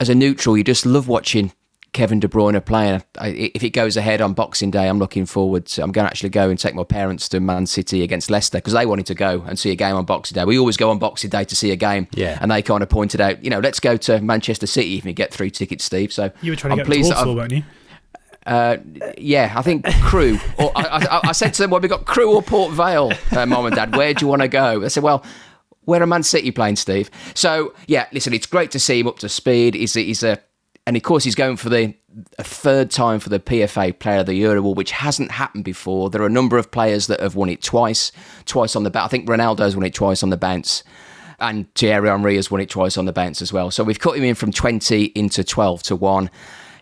as 0.00 0.08
a 0.08 0.14
neutral, 0.14 0.56
you 0.56 0.64
just 0.64 0.86
love 0.86 1.08
watching 1.08 1.52
Kevin 1.92 2.20
De 2.20 2.28
Bruyne 2.28 2.64
playing. 2.64 3.02
if 3.20 3.64
it 3.64 3.70
goes 3.70 3.96
ahead 3.96 4.20
on 4.20 4.34
Boxing 4.34 4.70
Day, 4.70 4.88
I'm 4.88 4.98
looking 4.98 5.26
forward 5.26 5.66
to. 5.66 5.82
I'm 5.82 5.92
going 5.92 6.04
to 6.04 6.10
actually 6.10 6.30
go 6.30 6.50
and 6.50 6.58
take 6.58 6.74
my 6.74 6.84
parents 6.84 7.28
to 7.30 7.40
Man 7.40 7.66
City 7.66 8.02
against 8.02 8.30
Leicester 8.30 8.58
because 8.58 8.74
they 8.74 8.86
wanted 8.86 9.06
to 9.06 9.14
go 9.14 9.42
and 9.46 9.58
see 9.58 9.70
a 9.70 9.74
game 9.74 9.96
on 9.96 10.04
Boxing 10.04 10.34
Day. 10.34 10.44
We 10.44 10.58
always 10.58 10.76
go 10.76 10.90
on 10.90 10.98
Boxing 10.98 11.30
Day 11.30 11.44
to 11.44 11.56
see 11.56 11.70
a 11.70 11.76
game, 11.76 12.06
yeah. 12.12 12.38
And 12.40 12.50
they 12.50 12.62
kind 12.62 12.82
of 12.82 12.88
pointed 12.88 13.20
out, 13.20 13.42
you 13.42 13.50
know, 13.50 13.60
let's 13.60 13.80
go 13.80 13.96
to 13.96 14.20
Manchester 14.20 14.66
City 14.66 14.98
if 14.98 15.04
we 15.04 15.12
get 15.12 15.32
three 15.32 15.50
tickets, 15.50 15.84
Steve. 15.84 16.12
So 16.12 16.30
you 16.42 16.52
were 16.52 16.56
trying 16.56 16.76
to 16.76 16.82
I'm 16.82 16.88
get 16.88 17.02
to 17.02 17.08
Walsall, 17.08 17.36
weren't 17.36 17.52
you? 17.52 17.62
Uh, 18.46 18.78
yeah, 19.18 19.52
I 19.56 19.62
think 19.62 19.84
Crewe. 20.02 20.38
or 20.58 20.72
I, 20.74 20.82
I, 20.82 21.20
I, 21.28 21.32
said 21.32 21.52
to 21.54 21.62
them, 21.62 21.70
"Well, 21.70 21.82
we 21.82 21.88
got 21.88 22.06
Crewe 22.06 22.34
or 22.34 22.42
Port 22.42 22.72
Vale, 22.72 23.12
uh, 23.32 23.44
mom 23.44 23.66
and 23.66 23.74
dad. 23.74 23.94
Where 23.94 24.14
do 24.14 24.24
you 24.24 24.28
want 24.28 24.42
to 24.42 24.48
go?" 24.48 24.84
I 24.84 24.88
said, 24.88 25.02
"Well." 25.02 25.24
Where 25.84 26.02
are 26.02 26.06
Man 26.06 26.22
City 26.22 26.50
playing, 26.50 26.76
Steve? 26.76 27.10
So 27.32 27.72
yeah, 27.86 28.08
listen, 28.12 28.34
it's 28.34 28.44
great 28.44 28.70
to 28.72 28.78
see 28.78 29.00
him 29.00 29.08
up 29.08 29.20
to 29.20 29.28
speed. 29.30 29.72
He's 29.72 29.94
he's 29.94 30.22
a 30.22 30.38
and 30.88 30.96
of 30.96 31.02
course, 31.02 31.22
he's 31.22 31.34
going 31.34 31.58
for 31.58 31.68
the 31.68 31.94
a 32.38 32.42
third 32.42 32.90
time 32.90 33.20
for 33.20 33.28
the 33.28 33.38
PFA 33.38 33.98
Player 33.98 34.20
of 34.20 34.26
the 34.26 34.34
Year 34.34 34.56
award, 34.56 34.78
which 34.78 34.90
hasn't 34.90 35.30
happened 35.30 35.64
before. 35.64 36.08
There 36.08 36.22
are 36.22 36.26
a 36.26 36.30
number 36.30 36.56
of 36.56 36.70
players 36.70 37.08
that 37.08 37.20
have 37.20 37.34
won 37.34 37.50
it 37.50 37.62
twice, 37.62 38.10
twice 38.46 38.74
on 38.74 38.84
the 38.84 38.90
bounce. 38.90 39.04
I 39.04 39.08
think 39.08 39.28
Ronaldo's 39.28 39.76
won 39.76 39.84
it 39.84 39.92
twice 39.92 40.22
on 40.22 40.30
the 40.30 40.38
bounce, 40.38 40.82
and 41.40 41.72
Thierry 41.74 42.08
Henry 42.08 42.36
has 42.36 42.50
won 42.50 42.62
it 42.62 42.70
twice 42.70 42.96
on 42.96 43.04
the 43.04 43.12
bounce 43.12 43.42
as 43.42 43.52
well. 43.52 43.70
So 43.70 43.84
we've 43.84 44.00
cut 44.00 44.16
him 44.16 44.24
in 44.24 44.34
from 44.34 44.50
20 44.50 45.12
into 45.14 45.44
12 45.44 45.82
to 45.82 45.96
1. 45.96 46.30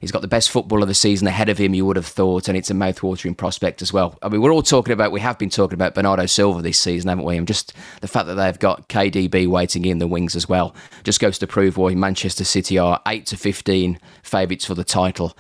He's 0.00 0.12
got 0.12 0.22
the 0.22 0.28
best 0.28 0.50
football 0.50 0.82
of 0.82 0.88
the 0.88 0.94
season 0.94 1.26
ahead 1.26 1.48
of 1.48 1.59
him, 1.59 1.74
you 1.74 1.87
would 1.87 1.96
have 1.96 2.06
thought, 2.06 2.48
and 2.48 2.56
it's 2.56 2.70
a 2.70 2.74
mouth-watering 2.74 3.35
prospect 3.35 3.82
as 3.82 3.92
well. 3.92 4.18
I 4.22 4.28
mean, 4.28 4.40
we're 4.40 4.52
all 4.52 4.62
talking 4.62 4.92
about, 4.92 5.12
we 5.12 5.20
have 5.20 5.38
been 5.38 5.50
talking 5.50 5.74
about 5.74 5.94
Bernardo 5.94 6.26
Silva 6.26 6.62
this 6.62 6.78
season, 6.78 7.09
haven't 7.09 7.24
we? 7.24 7.37
And 7.37 7.46
just 7.46 7.72
the 8.00 8.09
fact 8.09 8.26
that 8.26 8.35
they've 8.35 8.59
got 8.59 8.88
KDB 8.88 9.46
waiting 9.46 9.85
in 9.85 9.98
the 9.98 10.06
wings 10.06 10.37
as 10.37 10.48
well 10.48 10.74
just 11.04 11.20
goes 11.20 11.38
to 11.38 11.46
prove 11.46 11.76
why 11.76 11.94
Manchester 11.94 12.44
City 12.44 12.78
are 12.78 13.00
8 13.06 13.26
to 13.26 13.37
15 13.37 13.98
favourites 14.22 14.64
for 14.64 14.74
the 14.74 14.85
title. 14.85 15.37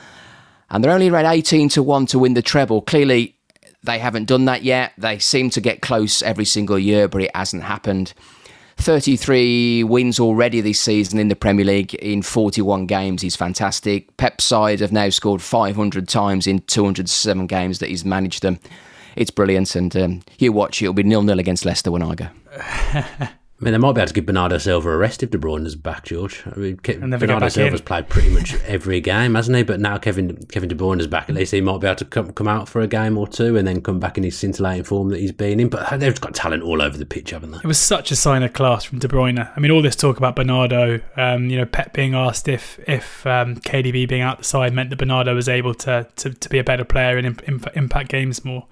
And 0.70 0.82
they're 0.82 0.92
only 0.92 1.08
around 1.08 1.26
18 1.26 1.68
to 1.70 1.82
1 1.82 2.06
to 2.06 2.18
win 2.18 2.34
the 2.34 2.42
treble. 2.42 2.82
Clearly, 2.82 3.36
they 3.82 3.98
haven't 3.98 4.24
done 4.24 4.46
that 4.46 4.64
yet. 4.64 4.92
They 4.98 5.18
seem 5.18 5.50
to 5.50 5.60
get 5.60 5.80
close 5.80 6.22
every 6.22 6.44
single 6.44 6.78
year, 6.78 7.06
but 7.06 7.22
it 7.22 7.30
hasn't 7.36 7.62
happened. 7.62 8.14
33 8.76 9.84
wins 9.84 10.20
already 10.20 10.60
this 10.60 10.80
season 10.80 11.18
in 11.18 11.28
the 11.28 11.36
Premier 11.36 11.64
League 11.64 11.94
in 11.94 12.22
41 12.22 12.86
games. 12.86 13.22
He's 13.22 13.36
fantastic. 13.36 14.16
Pep's 14.16 14.44
side 14.44 14.80
have 14.80 14.92
now 14.92 15.08
scored 15.08 15.42
500 15.42 16.08
times 16.08 16.46
in 16.46 16.60
207 16.60 17.46
games 17.46 17.78
that 17.78 17.88
he's 17.88 18.04
managed 18.04 18.42
them. 18.42 18.60
It's 19.16 19.30
brilliant, 19.30 19.74
and 19.74 19.96
um, 19.96 20.22
you 20.38 20.52
watch, 20.52 20.82
it'll 20.82 20.92
be 20.92 21.02
nil 21.02 21.22
nil 21.22 21.38
against 21.38 21.64
Leicester 21.64 21.90
when 21.90 22.02
I 22.02 22.14
go. 22.14 22.28
I 23.58 23.64
mean, 23.64 23.72
they 23.72 23.78
might 23.78 23.94
be 23.94 24.02
able 24.02 24.08
to 24.08 24.12
get 24.12 24.26
Bernardo 24.26 24.58
Silva 24.58 24.90
a 24.90 24.96
rest 24.98 25.22
if 25.22 25.30
De 25.30 25.38
Bruyne 25.38 25.64
is 25.64 25.76
back, 25.76 26.04
George. 26.04 26.42
I 26.44 26.58
mean, 26.58 26.76
Ke- 26.76 27.00
Bernardo 27.00 27.48
Silva's 27.48 27.80
in. 27.80 27.86
played 27.86 28.06
pretty 28.10 28.28
much 28.28 28.54
every 28.64 29.00
game, 29.00 29.34
hasn't 29.34 29.56
he? 29.56 29.62
But 29.62 29.80
now 29.80 29.96
Kevin 29.96 30.36
Kevin 30.48 30.68
De 30.68 30.74
Bruyne 30.74 31.00
is 31.00 31.06
back. 31.06 31.30
At 31.30 31.36
least 31.36 31.52
he 31.52 31.62
might 31.62 31.80
be 31.80 31.86
able 31.86 31.96
to 31.96 32.04
come, 32.04 32.32
come 32.32 32.48
out 32.48 32.68
for 32.68 32.82
a 32.82 32.86
game 32.86 33.16
or 33.16 33.26
two 33.26 33.56
and 33.56 33.66
then 33.66 33.80
come 33.80 33.98
back 33.98 34.18
in 34.18 34.24
his 34.24 34.36
scintillating 34.36 34.84
form 34.84 35.08
that 35.08 35.20
he's 35.20 35.32
been 35.32 35.58
in. 35.58 35.70
But 35.70 35.98
they've 35.98 36.20
got 36.20 36.34
talent 36.34 36.64
all 36.64 36.82
over 36.82 36.98
the 36.98 37.06
pitch, 37.06 37.30
haven't 37.30 37.52
they? 37.52 37.58
It 37.58 37.66
was 37.66 37.78
such 37.78 38.10
a 38.10 38.16
sign 38.16 38.42
of 38.42 38.52
class 38.52 38.84
from 38.84 38.98
De 38.98 39.08
Bruyne. 39.08 39.50
I 39.56 39.58
mean, 39.58 39.70
all 39.70 39.80
this 39.80 39.96
talk 39.96 40.18
about 40.18 40.36
Bernardo, 40.36 41.00
um, 41.16 41.48
you 41.48 41.56
know, 41.56 41.64
Pep 41.64 41.94
being 41.94 42.14
asked 42.14 42.48
if 42.48 42.78
if 42.86 43.26
um, 43.26 43.56
KDB 43.56 44.06
being 44.06 44.20
out 44.20 44.36
the 44.36 44.44
side 44.44 44.74
meant 44.74 44.90
that 44.90 44.96
Bernardo 44.96 45.34
was 45.34 45.48
able 45.48 45.72
to 45.72 46.06
to, 46.16 46.30
to 46.34 46.48
be 46.50 46.58
a 46.58 46.64
better 46.64 46.84
player 46.84 47.16
and 47.16 47.26
imp- 47.42 47.74
impact 47.74 48.10
games 48.10 48.44
more. 48.44 48.66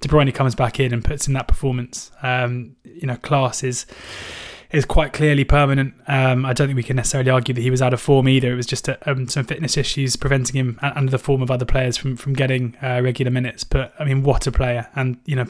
De 0.00 0.08
Bruyne 0.08 0.32
comes 0.32 0.54
back 0.54 0.78
in 0.78 0.92
and 0.92 1.04
puts 1.04 1.26
in 1.26 1.34
that 1.34 1.48
performance. 1.48 2.10
Um, 2.22 2.76
you 2.84 3.06
know, 3.06 3.16
class 3.16 3.62
is 3.62 3.86
is 4.70 4.84
quite 4.84 5.12
clearly 5.12 5.44
permanent. 5.44 5.94
Um, 6.06 6.44
I 6.44 6.52
don't 6.52 6.68
think 6.68 6.76
we 6.76 6.82
can 6.82 6.96
necessarily 6.96 7.30
argue 7.30 7.54
that 7.54 7.60
he 7.60 7.70
was 7.70 7.80
out 7.80 7.94
of 7.94 8.00
form 8.00 8.28
either. 8.28 8.52
It 8.52 8.56
was 8.56 8.66
just 8.66 8.86
a, 8.86 9.10
um, 9.10 9.26
some 9.26 9.44
fitness 9.44 9.78
issues 9.78 10.16
preventing 10.16 10.56
him, 10.56 10.78
under 10.82 11.10
the 11.10 11.18
form 11.18 11.40
of 11.40 11.50
other 11.50 11.64
players, 11.64 11.96
from 11.96 12.16
from 12.16 12.34
getting 12.34 12.76
uh, 12.82 13.00
regular 13.02 13.30
minutes. 13.30 13.64
But 13.64 13.94
I 13.98 14.04
mean, 14.04 14.22
what 14.22 14.46
a 14.46 14.52
player! 14.52 14.88
And 14.94 15.18
you 15.24 15.36
know, 15.36 15.46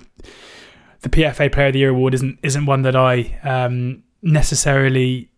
the 1.00 1.08
PFA 1.08 1.52
Player 1.52 1.66
of 1.68 1.72
the 1.72 1.80
Year 1.80 1.90
award 1.90 2.14
isn't 2.14 2.38
isn't 2.42 2.66
one 2.66 2.82
that 2.82 2.96
I 2.96 3.38
um, 3.42 4.04
necessarily 4.22 5.30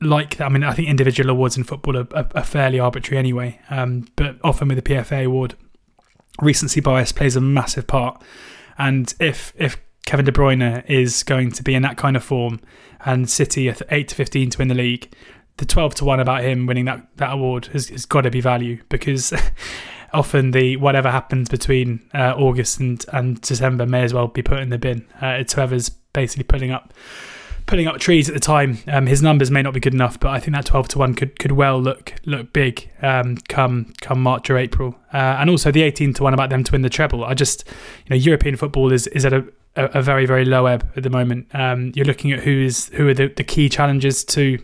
like. 0.00 0.40
I 0.40 0.48
mean, 0.48 0.64
I 0.64 0.72
think 0.72 0.88
individual 0.88 1.30
awards 1.30 1.56
in 1.56 1.64
football 1.64 1.96
are, 1.96 2.08
are, 2.14 2.28
are 2.34 2.44
fairly 2.44 2.78
arbitrary 2.78 3.18
anyway. 3.18 3.60
Um, 3.68 4.08
but 4.16 4.36
often 4.44 4.68
with 4.68 4.82
the 4.82 4.94
PFA 4.94 5.26
award, 5.26 5.54
recency 6.40 6.80
bias 6.80 7.12
plays 7.12 7.36
a 7.36 7.40
massive 7.40 7.86
part. 7.86 8.22
And 8.78 9.12
if 9.20 9.52
if 9.56 9.76
Kevin 10.06 10.24
De 10.24 10.32
Bruyne 10.32 10.84
is 10.88 11.22
going 11.22 11.52
to 11.52 11.62
be 11.62 11.74
in 11.74 11.82
that 11.82 11.96
kind 11.96 12.16
of 12.16 12.24
form, 12.24 12.60
and 13.04 13.28
City 13.28 13.68
at 13.68 13.82
eight 13.90 14.08
to 14.08 14.14
fifteen 14.14 14.50
to 14.50 14.58
win 14.58 14.68
the 14.68 14.74
league. 14.74 15.14
The 15.58 15.66
twelve 15.66 15.94
to 15.96 16.04
one 16.04 16.18
about 16.18 16.42
him 16.44 16.66
winning 16.66 16.86
that 16.86 17.06
that 17.16 17.32
award 17.32 17.66
has, 17.66 17.88
has 17.90 18.06
got 18.06 18.22
to 18.22 18.30
be 18.30 18.40
value 18.40 18.82
because 18.88 19.32
often 20.12 20.50
the 20.52 20.76
whatever 20.76 21.10
happens 21.10 21.48
between 21.48 22.08
uh, 22.14 22.34
August 22.36 22.80
and, 22.80 23.04
and 23.12 23.40
December 23.40 23.86
may 23.86 24.02
as 24.02 24.14
well 24.14 24.28
be 24.28 24.42
put 24.42 24.58
in 24.58 24.70
the 24.70 24.78
bin. 24.78 25.06
Uh, 25.20 25.36
it's 25.38 25.52
whoever's 25.52 25.90
basically 25.90 26.44
putting 26.44 26.70
up 26.70 26.92
putting 27.66 27.86
up 27.86 27.98
trees 27.98 28.28
at 28.28 28.34
the 28.34 28.40
time. 28.40 28.78
Um, 28.86 29.06
his 29.06 29.22
numbers 29.22 29.50
may 29.50 29.62
not 29.62 29.74
be 29.74 29.80
good 29.80 29.94
enough, 29.94 30.18
but 30.18 30.30
I 30.30 30.40
think 30.40 30.54
that 30.54 30.66
twelve 30.66 30.88
to 30.88 30.98
one 30.98 31.14
could 31.14 31.38
could 31.38 31.52
well 31.52 31.80
look 31.80 32.14
look 32.24 32.52
big 32.52 32.90
um, 33.00 33.36
come 33.48 33.94
come 34.00 34.22
March 34.22 34.50
or 34.50 34.58
April. 34.58 34.96
Uh, 35.12 35.36
and 35.38 35.50
also 35.50 35.70
the 35.70 35.82
eighteen 35.82 36.12
to 36.14 36.22
one 36.22 36.34
about 36.34 36.50
them 36.50 36.64
to 36.64 36.72
win 36.72 36.82
the 36.82 36.90
treble. 36.90 37.24
I 37.24 37.34
just 37.34 37.66
you 38.06 38.10
know 38.10 38.16
European 38.16 38.56
football 38.56 38.92
is 38.92 39.06
is 39.08 39.24
at 39.24 39.32
a 39.32 39.44
a, 39.76 39.84
a 39.86 40.02
very 40.02 40.26
very 40.26 40.44
low 40.44 40.66
ebb 40.66 40.90
at 40.96 41.02
the 41.02 41.10
moment. 41.10 41.46
Um, 41.54 41.92
you're 41.94 42.06
looking 42.06 42.32
at 42.32 42.40
who 42.40 42.62
is 42.62 42.88
who 42.94 43.08
are 43.08 43.14
the, 43.14 43.28
the 43.28 43.44
key 43.44 43.68
challenges 43.68 44.24
to 44.24 44.58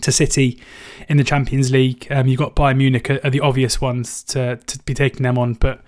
to 0.00 0.10
City 0.10 0.60
in 1.08 1.18
the 1.18 1.24
Champions 1.24 1.70
League. 1.70 2.06
Um, 2.10 2.26
you've 2.26 2.38
got 2.38 2.56
Bayern 2.56 2.78
Munich 2.78 3.10
are, 3.10 3.20
are, 3.24 3.30
the 3.30 3.40
obvious 3.40 3.80
ones 3.80 4.22
to 4.24 4.56
to 4.56 4.78
be 4.80 4.94
taking 4.94 5.22
them 5.22 5.38
on, 5.38 5.54
but 5.54 5.82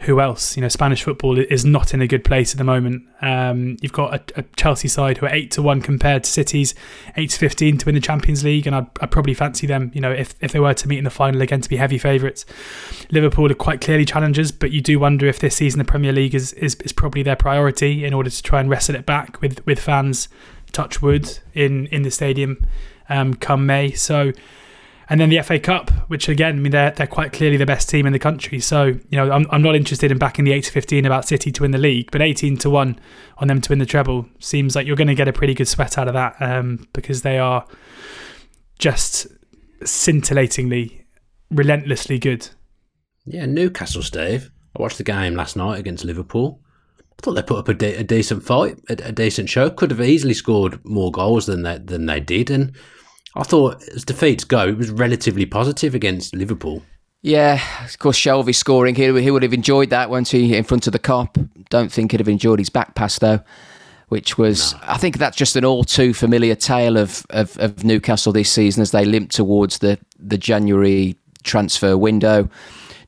who 0.00 0.20
else? 0.20 0.56
You 0.56 0.60
know, 0.60 0.68
Spanish 0.68 1.02
football 1.02 1.38
is 1.38 1.64
not 1.64 1.94
in 1.94 2.02
a 2.02 2.06
good 2.06 2.24
place 2.24 2.52
at 2.52 2.58
the 2.58 2.64
moment. 2.64 3.04
Um, 3.22 3.76
you've 3.80 3.92
got 3.92 4.14
a, 4.14 4.40
a, 4.40 4.44
Chelsea 4.56 4.88
side 4.88 5.18
who 5.18 5.26
are 5.26 5.32
eight 5.34 5.50
to 5.52 5.62
one 5.62 5.80
compared 5.80 6.24
to 6.24 6.30
City's 6.30 6.74
eight 7.16 7.30
to 7.30 7.38
fifteen 7.38 7.78
to 7.78 7.86
win 7.86 7.94
the 7.94 8.00
Champions 8.00 8.44
League, 8.44 8.66
and 8.66 8.76
I'd, 8.76 8.86
I'd, 9.00 9.10
probably 9.10 9.34
fancy 9.34 9.66
them. 9.66 9.90
You 9.94 10.00
know, 10.00 10.10
if 10.10 10.34
if 10.40 10.52
they 10.52 10.60
were 10.60 10.74
to 10.74 10.88
meet 10.88 10.98
in 10.98 11.04
the 11.04 11.10
final 11.10 11.40
again, 11.40 11.60
to 11.60 11.68
be 11.68 11.76
heavy 11.76 11.98
favourites. 11.98 12.44
Liverpool 13.10 13.50
are 13.50 13.54
quite 13.54 13.80
clearly 13.80 14.04
challengers, 14.04 14.52
but 14.52 14.72
you 14.72 14.80
do 14.80 14.98
wonder 14.98 15.26
if 15.26 15.38
this 15.38 15.56
season 15.56 15.78
the 15.78 15.84
Premier 15.84 16.12
League 16.12 16.34
is, 16.34 16.52
is 16.54 16.74
is 16.76 16.92
probably 16.92 17.22
their 17.22 17.36
priority 17.36 18.04
in 18.04 18.12
order 18.12 18.30
to 18.30 18.42
try 18.42 18.60
and 18.60 18.68
wrestle 18.68 18.94
it 18.94 19.06
back 19.06 19.40
with 19.40 19.64
with 19.66 19.80
fans. 19.80 20.28
Touch 20.72 21.00
wood 21.00 21.38
in 21.54 21.86
in 21.86 22.02
the 22.02 22.10
stadium 22.10 22.66
um, 23.08 23.34
come 23.34 23.66
May. 23.66 23.92
So 23.92 24.32
and 25.08 25.20
then 25.20 25.28
the 25.28 25.40
FA 25.42 25.58
Cup, 25.58 25.90
which 26.08 26.28
again, 26.28 26.56
I 26.56 26.58
mean, 26.58 26.72
they're 26.72 26.90
they're 26.90 27.06
quite 27.06 27.32
clearly 27.32 27.56
the 27.56 27.66
best 27.66 27.88
team 27.88 28.06
in 28.06 28.12
the 28.12 28.18
country. 28.18 28.60
So 28.60 28.84
you 28.84 29.18
know, 29.18 29.30
I'm 29.30 29.46
I'm 29.50 29.62
not 29.62 29.74
interested 29.74 30.10
in 30.10 30.18
backing 30.18 30.44
the 30.44 30.52
eight 30.52 30.64
to 30.64 30.72
fifteen 30.72 31.04
about 31.04 31.26
City 31.26 31.52
to 31.52 31.62
win 31.62 31.70
the 31.70 31.78
league, 31.78 32.10
but 32.10 32.22
eighteen 32.22 32.56
to 32.58 32.70
one 32.70 32.98
on 33.38 33.48
them 33.48 33.60
to 33.60 33.70
win 33.70 33.78
the 33.78 33.86
treble 33.86 34.26
seems 34.38 34.74
like 34.74 34.86
you're 34.86 34.96
going 34.96 35.08
to 35.08 35.14
get 35.14 35.28
a 35.28 35.32
pretty 35.32 35.54
good 35.54 35.68
sweat 35.68 35.98
out 35.98 36.08
of 36.08 36.14
that 36.14 36.36
um, 36.40 36.88
because 36.92 37.22
they 37.22 37.38
are 37.38 37.66
just 38.78 39.26
scintillatingly, 39.84 41.04
relentlessly 41.50 42.18
good. 42.18 42.48
Yeah, 43.26 43.46
Newcastle, 43.46 44.02
Steve. 44.02 44.50
I 44.76 44.82
watched 44.82 44.98
the 44.98 45.04
game 45.04 45.34
last 45.34 45.56
night 45.56 45.78
against 45.78 46.04
Liverpool. 46.04 46.60
I 47.00 47.22
thought 47.22 47.34
they 47.34 47.42
put 47.42 47.58
up 47.58 47.68
a, 47.68 47.74
de- 47.74 47.96
a 47.96 48.04
decent 48.04 48.42
fight, 48.42 48.78
a, 48.88 49.08
a, 49.08 49.12
decent 49.12 49.48
show. 49.48 49.70
Could 49.70 49.90
have 49.92 50.00
easily 50.00 50.34
scored 50.34 50.84
more 50.84 51.12
goals 51.12 51.46
than 51.46 51.62
they 51.62 51.78
than 51.78 52.06
they 52.06 52.20
did, 52.20 52.50
and 52.50 52.74
I 53.36 53.42
thought 53.42 53.82
as 53.94 54.04
defeats 54.04 54.44
go, 54.44 54.68
it 54.68 54.78
was 54.78 54.90
relatively 54.90 55.46
positive 55.46 55.94
against 55.94 56.34
Liverpool. 56.34 56.82
Yeah, 57.22 57.60
of 57.84 57.98
course, 57.98 58.18
Shelvey 58.18 58.54
scoring 58.54 58.94
here. 58.94 59.16
He 59.18 59.30
would 59.30 59.42
have 59.42 59.54
enjoyed 59.54 59.90
that, 59.90 60.10
once 60.10 60.30
he, 60.30 60.54
in 60.54 60.64
front 60.64 60.86
of 60.86 60.92
the 60.92 60.98
Kop. 60.98 61.48
Don't 61.70 61.90
think 61.90 62.10
he'd 62.10 62.20
have 62.20 62.28
enjoyed 62.28 62.58
his 62.58 62.68
back 62.68 62.94
pass, 62.94 63.18
though, 63.18 63.40
which 64.08 64.36
was, 64.36 64.74
no. 64.74 64.80
I 64.82 64.98
think 64.98 65.16
that's 65.16 65.36
just 65.36 65.56
an 65.56 65.64
all 65.64 65.84
too 65.84 66.12
familiar 66.12 66.54
tale 66.54 66.98
of, 66.98 67.24
of, 67.30 67.58
of 67.58 67.82
Newcastle 67.82 68.32
this 68.32 68.52
season 68.52 68.82
as 68.82 68.90
they 68.90 69.06
limp 69.06 69.30
towards 69.30 69.78
the, 69.78 69.98
the 70.18 70.36
January 70.36 71.16
transfer 71.44 71.96
window 71.96 72.48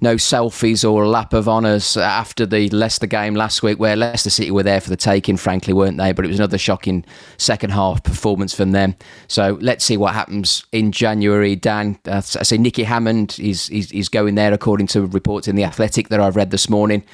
no 0.00 0.16
selfies 0.16 0.88
or 0.88 1.06
lap 1.06 1.32
of 1.32 1.48
honours 1.48 1.96
after 1.96 2.46
the 2.46 2.68
Leicester 2.70 3.06
game 3.06 3.34
last 3.34 3.62
week, 3.62 3.78
where 3.78 3.96
Leicester 3.96 4.30
City 4.30 4.50
were 4.50 4.62
there 4.62 4.80
for 4.80 4.90
the 4.90 4.96
taking, 4.96 5.36
frankly, 5.36 5.72
weren't 5.72 5.98
they? 5.98 6.12
But 6.12 6.24
it 6.24 6.28
was 6.28 6.38
another 6.38 6.58
shocking 6.58 7.04
second 7.38 7.70
half 7.70 8.02
performance 8.02 8.54
from 8.54 8.72
them. 8.72 8.96
So 9.28 9.58
let's 9.60 9.84
see 9.84 9.96
what 9.96 10.14
happens 10.14 10.64
in 10.72 10.92
January. 10.92 11.56
Dan, 11.56 11.98
uh, 12.06 12.16
I 12.16 12.20
say 12.20 12.58
Nicky 12.58 12.84
Hammond 12.84 13.38
is 13.40 13.66
he's, 13.68 14.08
going 14.08 14.36
there, 14.36 14.52
according 14.52 14.86
to 14.88 15.06
reports 15.06 15.48
in 15.48 15.56
The 15.56 15.64
Athletic 15.64 16.08
that 16.10 16.20
I've 16.20 16.36
read 16.36 16.50
this 16.50 16.70
morning. 16.70 17.04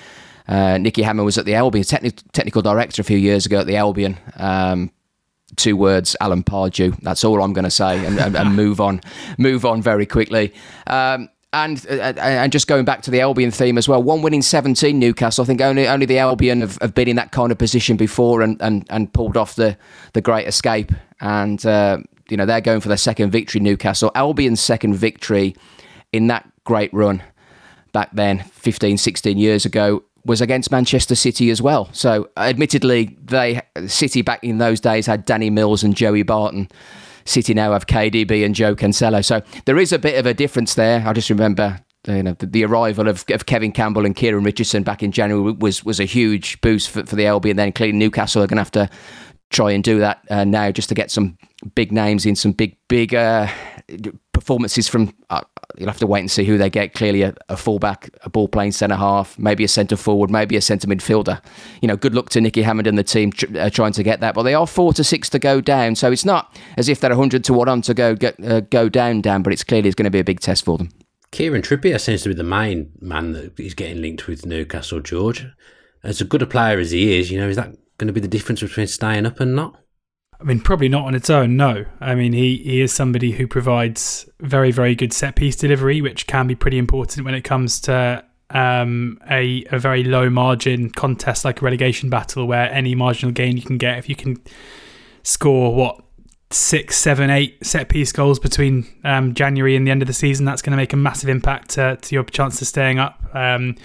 Uh, 0.46 0.76
Nicky 0.78 1.02
Hammond 1.02 1.24
was 1.24 1.38
at 1.38 1.46
the 1.46 1.54
Albion, 1.54 1.84
techni- 1.84 2.22
technical 2.32 2.62
director 2.62 3.00
a 3.00 3.04
few 3.04 3.16
years 3.16 3.46
ago 3.46 3.60
at 3.60 3.66
the 3.66 3.76
Albion. 3.76 4.18
Um, 4.36 4.90
two 5.56 5.76
words, 5.76 6.16
Alan 6.20 6.42
Pardew. 6.42 6.98
That's 7.00 7.24
all 7.24 7.42
I'm 7.42 7.52
going 7.52 7.64
to 7.64 7.70
say, 7.70 8.04
and, 8.04 8.18
and, 8.18 8.36
and, 8.36 8.56
move 8.56 8.80
on, 8.80 9.00
move 9.38 9.64
on 9.64 9.82
very 9.82 10.06
quickly. 10.06 10.52
Um, 10.86 11.28
and 11.52 11.84
uh, 11.88 11.94
uh, 11.94 12.14
and 12.16 12.50
just 12.50 12.66
going 12.66 12.84
back 12.84 13.02
to 13.02 13.10
the 13.10 13.20
Albion 13.20 13.50
theme 13.50 13.76
as 13.76 13.88
well, 13.88 14.02
one 14.02 14.22
win 14.22 14.34
in 14.34 14.42
17 14.42 14.98
Newcastle. 14.98 15.42
I 15.42 15.46
think 15.46 15.60
only 15.60 15.86
only 15.86 16.06
the 16.06 16.18
Albion 16.18 16.62
have, 16.62 16.78
have 16.80 16.94
been 16.94 17.08
in 17.08 17.16
that 17.16 17.32
kind 17.32 17.52
of 17.52 17.58
position 17.58 17.96
before 17.96 18.42
and, 18.42 18.60
and, 18.62 18.86
and 18.90 19.12
pulled 19.12 19.36
off 19.36 19.54
the, 19.54 19.76
the 20.14 20.20
great 20.20 20.46
escape. 20.46 20.92
And, 21.20 21.64
uh, 21.66 21.98
you 22.28 22.36
know, 22.36 22.46
they're 22.46 22.60
going 22.60 22.80
for 22.80 22.88
their 22.88 22.96
second 22.96 23.30
victory, 23.30 23.60
Newcastle. 23.60 24.10
Albion's 24.14 24.60
second 24.60 24.94
victory 24.94 25.54
in 26.12 26.28
that 26.28 26.48
great 26.64 26.92
run 26.94 27.22
back 27.92 28.10
then, 28.12 28.40
15, 28.40 28.96
16 28.96 29.36
years 29.36 29.66
ago, 29.66 30.02
was 30.24 30.40
against 30.40 30.70
Manchester 30.70 31.14
City 31.14 31.50
as 31.50 31.60
well. 31.60 31.88
So, 31.92 32.30
admittedly, 32.36 33.16
they 33.22 33.60
City 33.86 34.22
back 34.22 34.42
in 34.42 34.58
those 34.58 34.80
days 34.80 35.06
had 35.06 35.24
Danny 35.24 35.50
Mills 35.50 35.82
and 35.82 35.94
Joey 35.94 36.22
Barton. 36.22 36.68
City 37.24 37.54
now 37.54 37.72
have 37.72 37.86
KDB 37.86 38.44
and 38.44 38.54
Joe 38.54 38.74
Cancelo. 38.74 39.24
So 39.24 39.42
there 39.64 39.78
is 39.78 39.92
a 39.92 39.98
bit 39.98 40.18
of 40.18 40.26
a 40.26 40.34
difference 40.34 40.74
there. 40.74 41.06
I 41.06 41.12
just 41.12 41.30
remember 41.30 41.80
you 42.08 42.22
know, 42.22 42.32
the, 42.32 42.46
the 42.46 42.64
arrival 42.64 43.08
of, 43.08 43.24
of, 43.30 43.46
Kevin 43.46 43.70
Campbell 43.70 44.04
and 44.04 44.16
Kieran 44.16 44.42
Richardson 44.42 44.82
back 44.82 45.02
in 45.02 45.12
January 45.12 45.52
was 45.52 45.84
was 45.84 46.00
a 46.00 46.04
huge 46.04 46.60
boost 46.60 46.90
for, 46.90 47.06
for 47.06 47.14
the 47.14 47.24
LB, 47.24 47.50
and 47.50 47.58
then 47.58 47.72
clearly 47.72 47.96
Newcastle 47.96 48.42
are 48.42 48.46
going 48.46 48.56
to 48.56 48.62
have 48.62 48.72
to 48.72 48.90
try 49.50 49.70
and 49.70 49.84
do 49.84 50.00
that 50.00 50.24
uh, 50.30 50.44
now 50.44 50.70
just 50.70 50.88
to 50.88 50.94
get 50.94 51.10
some 51.10 51.38
big 51.74 51.92
names 51.92 52.26
in, 52.26 52.34
some 52.34 52.52
big 52.52 52.76
big 52.88 53.14
uh, 53.14 53.46
performances 54.32 54.88
from. 54.88 55.14
Uh, 55.30 55.40
you'll 55.76 55.88
have 55.88 55.98
to 55.98 56.06
wait 56.06 56.20
and 56.20 56.30
see 56.30 56.44
who 56.44 56.58
they 56.58 56.70
get. 56.70 56.94
Clearly, 56.94 57.22
a, 57.22 57.34
a 57.48 57.56
fullback, 57.56 58.10
a 58.22 58.30
ball 58.30 58.48
playing 58.48 58.72
centre 58.72 58.96
half, 58.96 59.38
maybe 59.38 59.64
a 59.64 59.68
centre 59.68 59.96
forward, 59.96 60.30
maybe 60.30 60.56
a 60.56 60.60
centre 60.60 60.86
midfielder. 60.86 61.40
You 61.80 61.88
know, 61.88 61.96
good 61.96 62.14
luck 62.14 62.30
to 62.30 62.40
Nicky 62.40 62.62
Hammond 62.62 62.86
and 62.86 62.98
the 62.98 63.04
team 63.04 63.32
tr- 63.32 63.58
uh, 63.58 63.70
trying 63.70 63.92
to 63.92 64.02
get 64.02 64.20
that. 64.20 64.34
But 64.34 64.42
they 64.44 64.54
are 64.54 64.66
four 64.66 64.92
to 64.94 65.04
six 65.04 65.28
to 65.30 65.38
go 65.38 65.60
down, 65.60 65.94
so 65.96 66.10
it's 66.12 66.24
not 66.24 66.56
as 66.76 66.88
if 66.88 67.00
they're 67.00 67.14
hundred 67.14 67.44
to 67.44 67.52
one 67.52 67.68
on 67.68 67.82
to 67.82 67.94
go 67.94 68.14
get, 68.14 68.42
uh, 68.44 68.60
go 68.60 68.88
down, 68.88 69.20
down. 69.20 69.42
But 69.42 69.52
it's 69.52 69.64
clearly 69.64 69.88
it's 69.88 69.96
going 69.96 70.04
to 70.04 70.10
be 70.10 70.20
a 70.20 70.24
big 70.24 70.40
test 70.40 70.64
for 70.64 70.78
them. 70.78 70.90
Kieran 71.30 71.62
Trippier 71.62 71.98
seems 71.98 72.22
to 72.22 72.28
be 72.28 72.34
the 72.34 72.44
main 72.44 72.92
man 73.00 73.32
that 73.32 73.58
is 73.58 73.74
getting 73.74 74.02
linked 74.02 74.28
with 74.28 74.44
Newcastle, 74.44 75.00
George. 75.00 75.46
As 76.04 76.20
a 76.20 76.24
good 76.24 76.42
a 76.42 76.46
player 76.46 76.78
as 76.78 76.90
he 76.90 77.18
is, 77.18 77.30
you 77.30 77.40
know, 77.40 77.48
is 77.48 77.56
that 77.56 77.74
going 77.96 78.08
to 78.08 78.12
be 78.12 78.20
the 78.20 78.28
difference 78.28 78.60
between 78.60 78.86
staying 78.86 79.24
up 79.24 79.40
and 79.40 79.54
not? 79.54 79.78
I 80.42 80.44
mean, 80.44 80.60
probably 80.60 80.88
not 80.88 81.06
on 81.06 81.14
its 81.14 81.30
own, 81.30 81.56
no. 81.56 81.84
I 82.00 82.16
mean, 82.16 82.32
he, 82.32 82.56
he 82.56 82.80
is 82.80 82.92
somebody 82.92 83.30
who 83.30 83.46
provides 83.46 84.28
very, 84.40 84.72
very 84.72 84.96
good 84.96 85.12
set 85.12 85.36
piece 85.36 85.54
delivery, 85.54 86.00
which 86.00 86.26
can 86.26 86.48
be 86.48 86.56
pretty 86.56 86.78
important 86.78 87.24
when 87.24 87.34
it 87.34 87.42
comes 87.42 87.80
to 87.82 88.24
um, 88.50 89.20
a, 89.30 89.64
a 89.70 89.78
very 89.78 90.02
low 90.02 90.28
margin 90.28 90.90
contest 90.90 91.44
like 91.44 91.62
a 91.62 91.64
relegation 91.64 92.10
battle 92.10 92.46
where 92.46 92.68
any 92.72 92.96
marginal 92.96 93.32
gain 93.32 93.56
you 93.56 93.62
can 93.62 93.78
get, 93.78 93.98
if 93.98 94.08
you 94.08 94.16
can 94.16 94.42
score, 95.22 95.72
what, 95.72 96.02
six, 96.50 96.96
seven, 96.96 97.30
eight 97.30 97.64
set 97.64 97.88
piece 97.88 98.10
goals 98.10 98.40
between 98.40 98.84
um, 99.04 99.34
January 99.34 99.76
and 99.76 99.86
the 99.86 99.92
end 99.92 100.02
of 100.02 100.08
the 100.08 100.12
season, 100.12 100.44
that's 100.44 100.60
going 100.60 100.72
to 100.72 100.76
make 100.76 100.92
a 100.92 100.96
massive 100.96 101.28
impact 101.28 101.70
to, 101.70 101.96
to 102.02 102.14
your 102.16 102.24
chance 102.24 102.60
of 102.60 102.66
staying 102.66 102.98
up. 102.98 103.22
Um, 103.32 103.76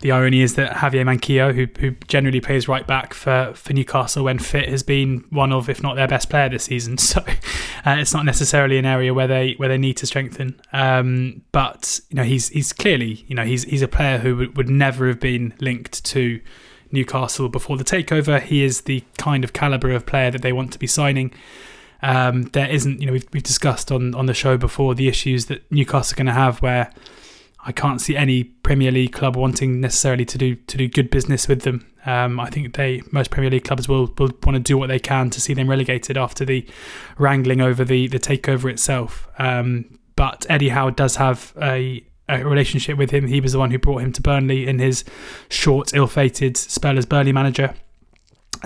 the 0.00 0.12
irony 0.12 0.40
is 0.40 0.54
that 0.54 0.76
Javier 0.76 1.04
Manquillo, 1.04 1.54
who, 1.54 1.66
who 1.78 1.90
generally 2.08 2.40
plays 2.40 2.68
right 2.68 2.86
back 2.86 3.12
for, 3.12 3.52
for 3.54 3.72
Newcastle 3.72 4.24
when 4.24 4.38
fit, 4.38 4.68
has 4.68 4.82
been 4.82 5.24
one 5.30 5.52
of, 5.52 5.68
if 5.68 5.82
not 5.82 5.96
their 5.96 6.08
best 6.08 6.30
player 6.30 6.48
this 6.48 6.64
season. 6.64 6.96
So 7.10 7.20
uh, 7.84 7.96
it's 7.98 8.12
not 8.12 8.24
necessarily 8.24 8.78
an 8.78 8.84
area 8.84 9.12
where 9.12 9.26
they 9.26 9.54
where 9.54 9.68
they 9.68 9.78
need 9.78 9.96
to 9.96 10.06
strengthen. 10.06 10.60
Um, 10.72 11.42
but 11.50 11.98
you 12.08 12.14
know, 12.14 12.22
he's 12.22 12.48
he's 12.50 12.72
clearly 12.72 13.24
you 13.26 13.34
know 13.34 13.44
he's 13.44 13.64
he's 13.64 13.82
a 13.82 13.88
player 13.88 14.18
who 14.18 14.36
would, 14.36 14.56
would 14.56 14.68
never 14.68 15.08
have 15.08 15.18
been 15.18 15.54
linked 15.60 16.04
to 16.04 16.40
Newcastle 16.92 17.48
before 17.48 17.76
the 17.76 17.84
takeover. 17.84 18.40
He 18.40 18.62
is 18.62 18.82
the 18.82 19.02
kind 19.18 19.42
of 19.42 19.52
caliber 19.52 19.90
of 19.90 20.06
player 20.06 20.30
that 20.30 20.42
they 20.42 20.52
want 20.52 20.72
to 20.72 20.78
be 20.78 20.86
signing. 20.86 21.32
Um, 22.02 22.44
there 22.44 22.68
isn't, 22.68 23.00
you 23.00 23.06
know, 23.06 23.12
we've, 23.12 23.26
we've 23.32 23.42
discussed 23.42 23.92
on, 23.92 24.14
on 24.14 24.26
the 24.26 24.34
show 24.34 24.56
before 24.56 24.94
the 24.94 25.08
issues 25.08 25.46
that 25.46 25.70
Newcastle 25.70 26.14
are 26.14 26.16
going 26.16 26.26
to 26.26 26.32
have 26.32 26.62
where 26.62 26.92
I 27.64 27.72
can't 27.72 28.00
see 28.00 28.16
any 28.16 28.44
Premier 28.44 28.90
League 28.90 29.12
club 29.12 29.36
wanting 29.36 29.80
necessarily 29.80 30.24
to 30.24 30.38
do 30.38 30.54
to 30.54 30.76
do 30.78 30.88
good 30.88 31.10
business 31.10 31.46
with 31.46 31.62
them. 31.62 31.86
Um, 32.06 32.40
I 32.40 32.48
think 32.48 32.74
they 32.76 33.02
most 33.12 33.30
Premier 33.30 33.50
League 33.50 33.64
clubs 33.64 33.88
will, 33.88 34.12
will 34.18 34.30
want 34.44 34.56
to 34.56 34.60
do 34.60 34.78
what 34.78 34.88
they 34.88 34.98
can 34.98 35.28
to 35.30 35.40
see 35.40 35.52
them 35.52 35.68
relegated 35.68 36.16
after 36.16 36.44
the 36.44 36.66
wrangling 37.18 37.60
over 37.60 37.84
the 37.84 38.08
the 38.08 38.18
takeover 38.18 38.70
itself. 38.70 39.28
Um, 39.38 39.98
but 40.16 40.46
Eddie 40.48 40.70
Howe 40.70 40.90
does 40.90 41.16
have 41.16 41.54
a, 41.60 42.04
a 42.28 42.44
relationship 42.44 42.98
with 42.98 43.10
him. 43.10 43.26
He 43.26 43.40
was 43.40 43.52
the 43.52 43.58
one 43.58 43.70
who 43.70 43.78
brought 43.78 44.02
him 44.02 44.12
to 44.12 44.22
Burnley 44.22 44.66
in 44.66 44.78
his 44.78 45.04
short, 45.48 45.94
ill-fated 45.94 46.56
spell 46.56 46.98
as 46.98 47.06
Burnley 47.06 47.32
manager. 47.32 47.74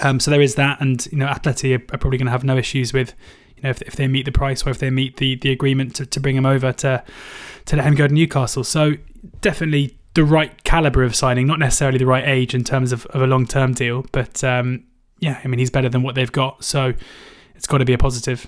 Um, 0.03 0.19
so 0.19 0.33
there 0.33 0.43
is 0.43 0.57
that, 0.57 0.81
and 0.81 1.07
you 1.07 1.19
know, 1.19 1.29
Atleti 1.29 1.79
are, 1.79 1.95
are 1.95 1.99
probably 1.99 2.19
going 2.19 2.27
to 2.27 2.33
have 2.33 2.43
no 2.43 2.57
issues 2.57 2.93
with 2.93 3.15
know, 3.63 3.71
if, 3.71 3.83
if 3.83 3.97
they 3.97 4.09
meet 4.09 4.25
the 4.25 4.33
price 4.33 4.67
or 4.67 4.71
if 4.71 4.79
they 4.79 4.91
meet 4.91 5.17
the, 5.17 5.37
the 5.37 5.51
agreement 5.51 5.95
to, 5.97 6.07
to 6.07 6.21
bring 6.21 6.37
him 6.37 6.47
over 6.47 6.73
to 6.73 7.03
to 7.67 7.77
let 7.77 7.87
him 7.87 7.95
go 7.95 8.07
to 8.07 8.13
Newcastle. 8.13 8.65
So 8.65 8.95
definitely 9.41 9.97
the 10.15 10.25
right 10.25 10.63
caliber 10.65 11.03
of 11.03 11.15
signing, 11.15 11.47
not 11.47 11.59
necessarily 11.59 11.99
the 11.99 12.07
right 12.07 12.27
age 12.27 12.55
in 12.55 12.63
terms 12.63 12.93
of, 12.93 13.07
of 13.07 13.23
a 13.23 13.27
long 13.27 13.47
term 13.47 13.73
deal, 13.73 14.05
but 14.13 14.45
um, 14.45 14.85
yeah, 15.19 15.41
I 15.45 15.49
mean 15.49 15.59
he's 15.59 15.71
better 15.71 15.89
than 15.89 16.03
what 16.03 16.15
they've 16.15 16.31
got, 16.31 16.65
so 16.65 16.93
it's 17.55 17.67
got 17.67 17.79
to 17.79 17.85
be 17.85 17.93
a 17.93 17.99
positive. 17.99 18.47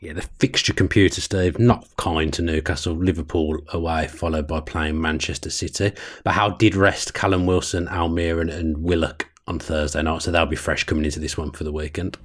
Yeah, 0.00 0.12
the 0.12 0.22
fixture 0.22 0.74
computer, 0.74 1.22
Steve, 1.22 1.58
not 1.58 1.88
kind 1.96 2.30
to 2.34 2.42
Newcastle. 2.42 2.94
Liverpool 2.94 3.58
away, 3.68 4.06
followed 4.06 4.46
by 4.46 4.60
playing 4.60 5.00
Manchester 5.00 5.48
City. 5.48 5.92
But 6.24 6.32
Howe 6.32 6.50
did 6.50 6.74
rest 6.74 7.14
Callum 7.14 7.46
Wilson, 7.46 7.86
Almiron, 7.86 8.52
and 8.52 8.76
Willock 8.78 9.30
on 9.46 9.58
Thursday 9.58 10.02
night? 10.02 10.20
So 10.20 10.30
they'll 10.30 10.44
be 10.44 10.56
fresh 10.56 10.84
coming 10.84 11.06
into 11.06 11.20
this 11.20 11.38
one 11.38 11.52
for 11.52 11.64
the 11.64 11.72
weekend. 11.72 12.18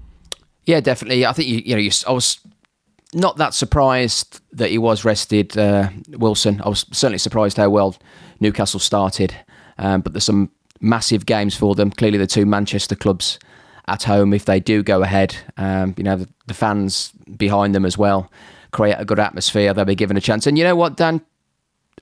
Yeah, 0.70 0.82
definitely. 0.82 1.26
I 1.26 1.34
think 1.34 1.50
you, 1.50 1.64
you 1.66 1.74
know, 1.74 1.82
you, 1.82 1.90
I 2.08 2.12
was 2.12 2.38
not 3.12 3.38
that 3.38 3.56
surprised 3.56 4.40
that 4.52 4.70
he 4.70 4.78
was 4.78 5.04
rested, 5.04 5.58
uh, 5.58 5.90
Wilson. 6.10 6.62
I 6.64 6.70
was 6.70 6.86
certainly 6.92 7.18
surprised 7.18 7.58
how 7.58 7.72
well 7.72 7.98
Newcastle 8.40 8.80
started, 8.80 9.36
um, 9.80 10.02
but 10.02 10.14
there's 10.14 10.26
some 10.26 10.52
massive 10.80 11.26
games 11.26 11.56
for 11.56 11.74
them. 11.74 11.90
Clearly, 11.90 12.20
the 12.20 12.28
two 12.28 12.46
Manchester 12.46 12.96
clubs 12.96 13.40
at 13.88 14.04
home, 14.04 14.32
if 14.32 14.46
they 14.46 14.60
do 14.60 14.84
go 14.84 15.02
ahead, 15.02 15.36
um, 15.58 15.96
you 15.98 16.04
know, 16.04 16.18
the, 16.18 16.30
the, 16.46 16.54
fans 16.54 17.14
behind 17.36 17.74
them 17.74 17.84
as 17.84 17.98
well 17.98 18.32
create 18.70 18.98
a 19.00 19.06
good 19.06 19.18
atmosphere. 19.18 19.74
They'll 19.74 19.86
be 19.86 19.96
given 19.96 20.18
a 20.18 20.22
chance. 20.22 20.46
And 20.46 20.56
you 20.56 20.64
know 20.64 20.76
what, 20.76 20.96
Dan? 20.96 21.22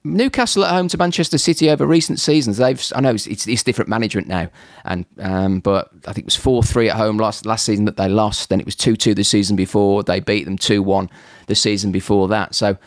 Newcastle 0.03 0.63
at 0.63 0.71
home 0.71 0.87
to 0.89 0.97
Manchester 0.97 1.37
City 1.37 1.69
over 1.69 1.85
recent 1.85 2.19
seasons. 2.19 2.57
They've 2.57 2.81
I 2.95 3.01
know 3.01 3.11
it's, 3.11 3.27
it's, 3.27 3.47
it's 3.47 3.63
different 3.63 3.89
management 3.89 4.27
now, 4.27 4.49
and 4.85 5.05
um, 5.19 5.59
but 5.59 5.89
I 6.07 6.13
think 6.13 6.19
it 6.19 6.25
was 6.25 6.35
four 6.35 6.63
three 6.63 6.89
at 6.89 6.95
home 6.95 7.17
last 7.17 7.45
last 7.45 7.65
season 7.65 7.85
that 7.85 7.97
they 7.97 8.09
lost. 8.09 8.49
Then 8.49 8.59
it 8.59 8.65
was 8.65 8.75
two 8.75 8.95
two 8.95 9.13
the 9.13 9.23
season 9.23 9.55
before. 9.55 10.03
They 10.03 10.19
beat 10.19 10.45
them 10.45 10.57
two 10.57 10.81
one 10.81 11.09
the 11.47 11.55
season 11.55 11.91
before 11.91 12.27
that. 12.29 12.55
So 12.55 12.77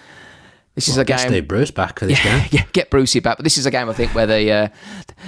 this 0.75 0.89
well, 0.89 0.95
is 0.95 0.99
a 0.99 1.05
game. 1.05 1.31
Get 1.31 1.49
Bruce 1.49 1.71
back 1.71 1.99
for 1.99 2.07
this 2.07 2.25
yeah, 2.25 2.41
game. 2.41 2.49
Yeah, 2.53 2.65
get 2.73 2.91
Brucey 2.91 3.21
back. 3.21 3.37
But 3.37 3.45
this 3.45 3.59
is 3.59 3.67
a 3.67 3.71
game 3.71 3.89
I 3.89 3.93
think 3.93 4.15
where 4.15 4.27
the 4.27 4.51
uh, 4.51 4.69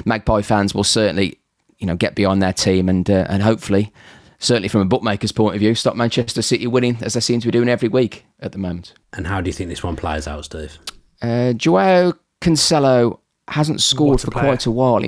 Magpie 0.05 0.43
fans 0.43 0.75
will 0.75 0.85
certainly 0.85 1.39
you 1.79 1.87
know 1.87 1.97
get 1.97 2.15
behind 2.15 2.43
their 2.43 2.53
team 2.53 2.89
and 2.89 3.09
uh, 3.09 3.27
and 3.29 3.43
hopefully. 3.43 3.93
Certainly, 4.39 4.71
from 4.71 4.81
a 4.81 4.87
bookmaker's 4.87 5.31
point 5.31 5.55
of 5.55 5.61
view, 5.61 5.73
stop 5.77 5.95
Manchester 5.95 6.43
City 6.43 6.67
winning 6.67 6.99
as 7.01 7.15
they 7.15 7.21
seem 7.21 7.39
to 7.39 7.47
be 7.47 7.53
doing 7.53 7.69
every 7.69 7.89
week 7.89 8.27
at 8.41 8.51
the 8.51 8.59
moment. 8.59 8.93
And 9.13 9.25
how 9.25 9.41
do 9.41 9.49
you 9.49 9.53
think 9.53 9.71
this 9.71 9.85
one 9.85 9.95
plays 9.95 10.27
out, 10.27 10.47
Steve? 10.47 10.81
Uh, 11.23 11.53
Joao 11.53 12.15
Cancelo 12.41 13.19
hasn't 13.49 13.81
scored 13.81 14.21
for 14.21 14.31
player. 14.31 14.45
quite 14.45 14.67
a 14.67 14.71
while. 14.71 15.03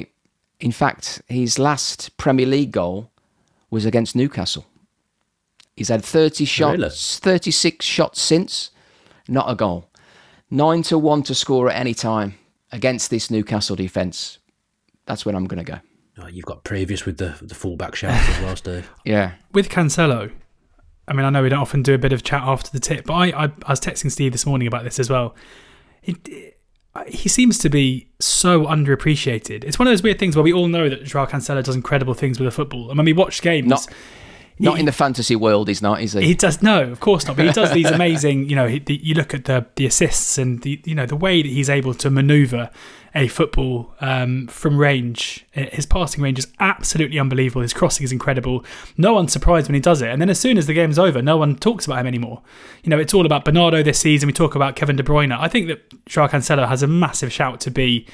In 0.61 0.73
fact, 0.73 1.21
his 1.29 1.59
last 1.59 2.17
Premier 2.17 2.47
League 2.47 2.71
goal 2.71 3.11
was 3.71 3.85
against 3.85 4.15
Newcastle. 4.15 4.65
He's 5.77 5.89
had 5.89 6.05
30 6.05 6.45
shots, 6.45 6.79
really? 6.79 6.91
36 6.91 7.85
shots 7.85 8.21
since, 8.21 8.71
not 9.27 9.51
a 9.51 9.57
goal. 9.57 9.89
9 10.51 10.83
to 10.85 10.99
1 10.99 11.25
to 11.25 11.35
score 11.35 11.69
at 11.69 11.77
any 11.77 11.95
time 11.95 12.35
against 12.71 13.11
this 13.11 13.31
Newcastle 13.31 13.75
defence. 13.75 14.39
That's 15.07 15.27
when 15.27 15.35
I'm 15.35 15.47
going 15.47 15.65
to 15.65 15.73
go. 15.73 15.81
Oh, 16.17 16.29
you've 16.29 16.45
got 16.45 16.63
previous 16.63 17.05
with 17.05 17.19
the 17.19 17.35
the 17.43 17.57
fullback 17.57 17.97
shots 17.97 18.29
as 18.29 18.41
well, 18.41 18.55
Steve. 18.55 18.89
yeah. 19.05 19.33
With 19.53 19.69
Cancelo, 19.69 20.31
I 21.09 21.13
mean, 21.13 21.27
I 21.27 21.31
know 21.31 21.43
we 21.43 21.49
don't 21.49 21.59
often 21.59 21.83
do 21.83 21.93
a 21.93 21.99
bit 21.99 22.13
of 22.13 22.23
chat 22.23 22.43
after 22.43 22.71
the 22.71 22.79
tip, 22.79 23.05
but 23.07 23.15
I, 23.15 23.27
I, 23.31 23.45
I 23.45 23.71
was 23.71 23.81
texting 23.81 24.13
Steve 24.13 24.31
this 24.31 24.47
morning 24.47 24.69
about 24.69 24.85
this 24.85 25.01
as 25.01 25.11
well. 25.11 25.35
It, 26.05 26.29
it, 26.29 26.61
he 27.09 27.29
seems 27.29 27.59
to 27.59 27.69
be 27.69 28.09
so 28.21 28.67
underappreciated. 28.67 29.65
It's 29.65 29.79
one 29.79 29.89
of 29.89 29.93
those 29.93 30.03
weird 30.03 30.19
things 30.19 30.37
where 30.37 30.43
we 30.43 30.53
all 30.53 30.69
know 30.69 30.89
that 30.89 31.05
Joao 31.05 31.27
Cancelo 31.27 31.63
does 31.63 31.75
incredible 31.75 32.15
things 32.15 32.39
with 32.39 32.47
the 32.47 32.53
football, 32.53 32.89
and 32.91 32.97
when 32.97 33.05
we 33.05 33.13
watch 33.13 33.43
games, 33.43 33.67
not, 33.67 33.87
not 34.61 34.75
he, 34.75 34.81
in 34.81 34.87
the 34.87 34.93
fantasy 34.93 35.35
world, 35.35 35.67
he's 35.67 35.83
not, 35.83 36.01
is 36.01 36.13
he? 36.13 36.23
He 36.23 36.35
does 36.35 36.63
no, 36.63 36.83
of 36.83 37.01
course 37.01 37.27
not. 37.27 37.37
But 37.37 37.47
he 37.47 37.53
does 37.53 37.73
these 37.73 37.91
amazing. 37.91 38.49
You 38.55 38.57
know, 38.57 38.69
he, 38.69 38.79
the, 38.79 38.95
you 38.95 39.15
look 39.15 39.35
at 39.35 39.47
the 39.47 39.67
the 39.75 39.87
assists 39.87 40.39
and 40.39 40.63
the 40.63 40.81
you 40.85 40.95
know 40.95 41.07
the 41.07 41.17
way 41.17 41.43
that 41.43 41.49
he's 41.49 41.69
able 41.69 41.95
to 41.95 42.11
manoeuvre 42.11 42.71
a 43.15 43.29
football 43.29 43.95
um, 44.01 44.47
from 44.49 44.77
range. 44.77 45.47
His 45.53 45.87
passing 45.87 46.23
range 46.23 46.39
is 46.39 46.49
absolutely 46.59 47.19
unbelievable. 47.19 47.63
His 47.63 47.73
crossing 47.73 48.05
is 48.05 48.11
incredible. 48.11 48.65
No 48.97 49.15
one's 49.15 49.33
surprised 49.33 49.69
when 49.69 49.75
he 49.75 49.81
does 49.81 50.03
it. 50.03 50.09
And 50.09 50.21
then 50.21 50.31
as 50.31 50.41
soon 50.41 50.59
as 50.59 50.67
the 50.67 50.75
game's 50.75 50.99
over, 50.99 51.23
no 51.23 51.37
one 51.37 51.57
talks 51.57 51.87
about 51.87 52.01
him 52.01 52.07
anymore. 52.07 52.43
You 52.83 52.91
know, 52.91 52.99
it's 52.99 53.15
all 53.15 53.25
about 53.25 53.45
Bernardo 53.45 53.83
this 53.83 54.01
season. 54.01 54.27
We 54.27 54.33
talk 54.33 54.55
about 54.55 54.75
Kevin 54.75 54.97
De 54.97 55.03
Bruyne. 55.03 55.37
I 55.37 55.49
think 55.49 55.69
that 55.69 56.07
Joao 56.07 56.27
Cancelo 56.27 56.67
has 56.67 56.83
a 56.83 56.89
massive 56.89 57.33
shout 57.33 57.61
to 57.61 57.71
be 57.71 58.07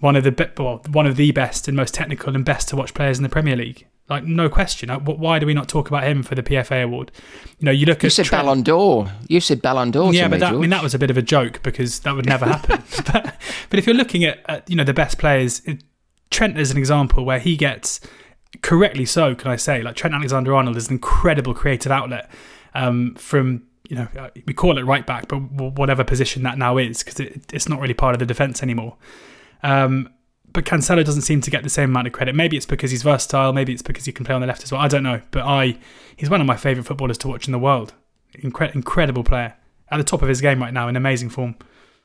one 0.00 0.16
of 0.16 0.24
the 0.24 0.50
well, 0.58 0.82
one 0.90 1.06
of 1.06 1.16
the 1.16 1.30
best 1.30 1.68
and 1.68 1.76
most 1.76 1.94
technical 1.94 2.34
and 2.34 2.44
best 2.44 2.68
to 2.68 2.76
watch 2.76 2.92
players 2.92 3.18
in 3.18 3.22
the 3.22 3.28
Premier 3.28 3.56
League. 3.56 3.86
Like 4.08 4.24
no 4.24 4.48
question. 4.48 4.90
Why 4.90 5.38
do 5.38 5.46
we 5.46 5.54
not 5.54 5.68
talk 5.68 5.88
about 5.88 6.04
him 6.04 6.22
for 6.22 6.34
the 6.34 6.42
PFA 6.42 6.84
award? 6.84 7.12
You 7.58 7.66
know, 7.66 7.70
you 7.70 7.86
look 7.86 8.02
you 8.02 8.08
at 8.08 8.12
said 8.12 8.26
Trent, 8.26 8.44
Ballon 8.44 8.62
d'Or. 8.62 9.10
You 9.28 9.40
said 9.40 9.62
Ballon 9.62 9.90
d'Or. 9.90 10.12
Yeah, 10.12 10.28
but 10.28 10.34
me, 10.34 10.38
that, 10.40 10.52
I 10.52 10.56
mean 10.56 10.70
that 10.70 10.82
was 10.82 10.92
a 10.92 10.98
bit 10.98 11.10
of 11.10 11.16
a 11.16 11.22
joke 11.22 11.62
because 11.62 12.00
that 12.00 12.14
would 12.14 12.26
never 12.26 12.44
happen. 12.44 12.82
but, 13.12 13.36
but 13.70 13.78
if 13.78 13.86
you're 13.86 13.96
looking 13.96 14.24
at, 14.24 14.40
at 14.48 14.68
you 14.68 14.76
know 14.76 14.84
the 14.84 14.92
best 14.92 15.18
players, 15.18 15.62
Trent 16.30 16.58
is 16.58 16.70
an 16.70 16.76
example 16.76 17.24
where 17.24 17.38
he 17.38 17.56
gets 17.56 18.00
correctly 18.60 19.06
so. 19.06 19.34
Can 19.34 19.50
I 19.50 19.56
say 19.56 19.82
like 19.82 19.94
Trent 19.94 20.14
Alexander-Arnold 20.14 20.76
is 20.76 20.88
an 20.88 20.94
incredible 20.94 21.54
creative 21.54 21.92
outlet 21.92 22.30
um, 22.74 23.14
from 23.14 23.62
you 23.88 23.96
know 23.96 24.08
uh, 24.18 24.30
we 24.46 24.52
call 24.52 24.78
it 24.78 24.82
right 24.82 25.06
back, 25.06 25.28
but 25.28 25.38
whatever 25.38 26.02
position 26.02 26.42
that 26.42 26.58
now 26.58 26.76
is 26.76 27.02
because 27.02 27.20
it, 27.20 27.52
it's 27.52 27.68
not 27.68 27.80
really 27.80 27.94
part 27.94 28.14
of 28.14 28.18
the 28.18 28.26
defense 28.26 28.62
anymore. 28.62 28.96
Um, 29.62 30.08
but 30.52 30.64
Cancelo 30.64 31.04
doesn't 31.04 31.22
seem 31.22 31.40
to 31.40 31.50
get 31.50 31.62
the 31.62 31.70
same 31.70 31.90
amount 31.90 32.06
of 32.06 32.12
credit. 32.12 32.34
Maybe 32.34 32.56
it's 32.56 32.66
because 32.66 32.90
he's 32.90 33.02
versatile. 33.02 33.52
Maybe 33.52 33.72
it's 33.72 33.82
because 33.82 34.04
he 34.04 34.12
can 34.12 34.24
play 34.24 34.34
on 34.34 34.40
the 34.40 34.46
left 34.46 34.62
as 34.62 34.72
well. 34.72 34.80
I 34.80 34.88
don't 34.88 35.02
know. 35.02 35.20
But 35.30 35.44
I, 35.44 35.78
he's 36.16 36.30
one 36.30 36.40
of 36.40 36.46
my 36.46 36.56
favourite 36.56 36.86
footballers 36.86 37.18
to 37.18 37.28
watch 37.28 37.46
in 37.46 37.52
the 37.52 37.58
world. 37.58 37.94
Incre- 38.38 38.74
incredible 38.74 39.24
player 39.24 39.54
at 39.90 39.96
the 39.96 40.04
top 40.04 40.22
of 40.22 40.28
his 40.28 40.40
game 40.40 40.60
right 40.60 40.72
now 40.72 40.88
in 40.88 40.96
amazing 40.96 41.30
form. 41.30 41.54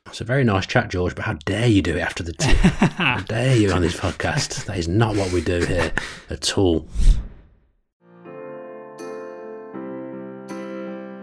It's 0.05 0.21
a 0.21 0.23
very 0.23 0.45
nice 0.45 0.65
chat, 0.65 0.89
George, 0.89 1.15
but 1.15 1.25
how 1.25 1.33
dare 1.45 1.67
you 1.67 1.81
do 1.81 1.97
it 1.97 1.99
after 1.99 2.23
the 2.23 2.31
tip? 2.33 2.55
how 2.57 3.19
dare 3.19 3.57
you 3.57 3.71
on 3.71 3.81
this 3.81 3.97
podcast? 3.97 4.65
That 4.65 4.77
is 4.77 4.87
not 4.87 5.17
what 5.17 5.33
we 5.33 5.41
do 5.41 5.65
here 5.65 5.91
at 6.29 6.57
all. 6.57 6.87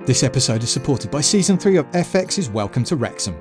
This 0.07 0.23
episode 0.23 0.63
is 0.63 0.71
supported 0.71 1.11
by 1.11 1.23
Season 1.23 1.57
3 1.57 1.79
of 1.79 1.91
FX's 1.93 2.51
Welcome 2.51 2.85
to 2.85 2.97
Wrexham. 2.97 3.41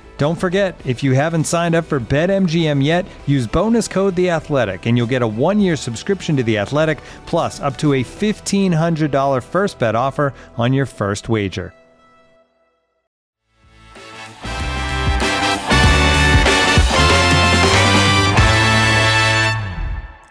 Don't 0.21 0.35
forget, 0.35 0.79
if 0.85 1.01
you 1.01 1.13
haven't 1.13 1.45
signed 1.45 1.73
up 1.73 1.83
for 1.83 1.99
BetMGM 1.99 2.83
yet, 2.85 3.07
use 3.25 3.47
bonus 3.47 3.87
code 3.87 4.15
The 4.15 4.29
Athletic, 4.29 4.85
and 4.85 4.95
you'll 4.95 5.07
get 5.07 5.23
a 5.23 5.27
one-year 5.27 5.75
subscription 5.75 6.37
to 6.37 6.43
The 6.43 6.59
Athletic, 6.59 6.99
plus 7.25 7.59
up 7.59 7.75
to 7.77 7.93
a 7.93 8.03
$1,500 8.03 9.41
first 9.41 9.79
bet 9.79 9.95
offer 9.95 10.31
on 10.57 10.73
your 10.73 10.85
first 10.85 11.27
wager. 11.27 11.73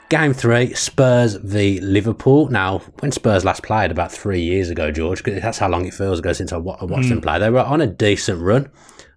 Game 0.08 0.32
three, 0.32 0.72
Spurs 0.74 1.34
v 1.34 1.80
Liverpool. 1.80 2.48
Now, 2.48 2.78
when 3.00 3.10
Spurs 3.10 3.44
last 3.44 3.64
played 3.64 3.90
about 3.90 4.12
three 4.12 4.40
years 4.40 4.70
ago, 4.70 4.92
George, 4.92 5.24
'cause 5.24 5.40
that's 5.42 5.58
how 5.58 5.68
long 5.68 5.84
it 5.84 5.94
feels 5.94 6.20
ago 6.20 6.32
since 6.32 6.52
I 6.52 6.58
wa- 6.58 6.78
I 6.80 6.84
watched 6.84 7.08
them 7.08 7.18
hmm. 7.18 7.22
play. 7.22 7.40
They 7.40 7.50
were 7.50 7.58
on 7.58 7.80
a 7.80 7.88
decent 7.88 8.40
run 8.40 8.68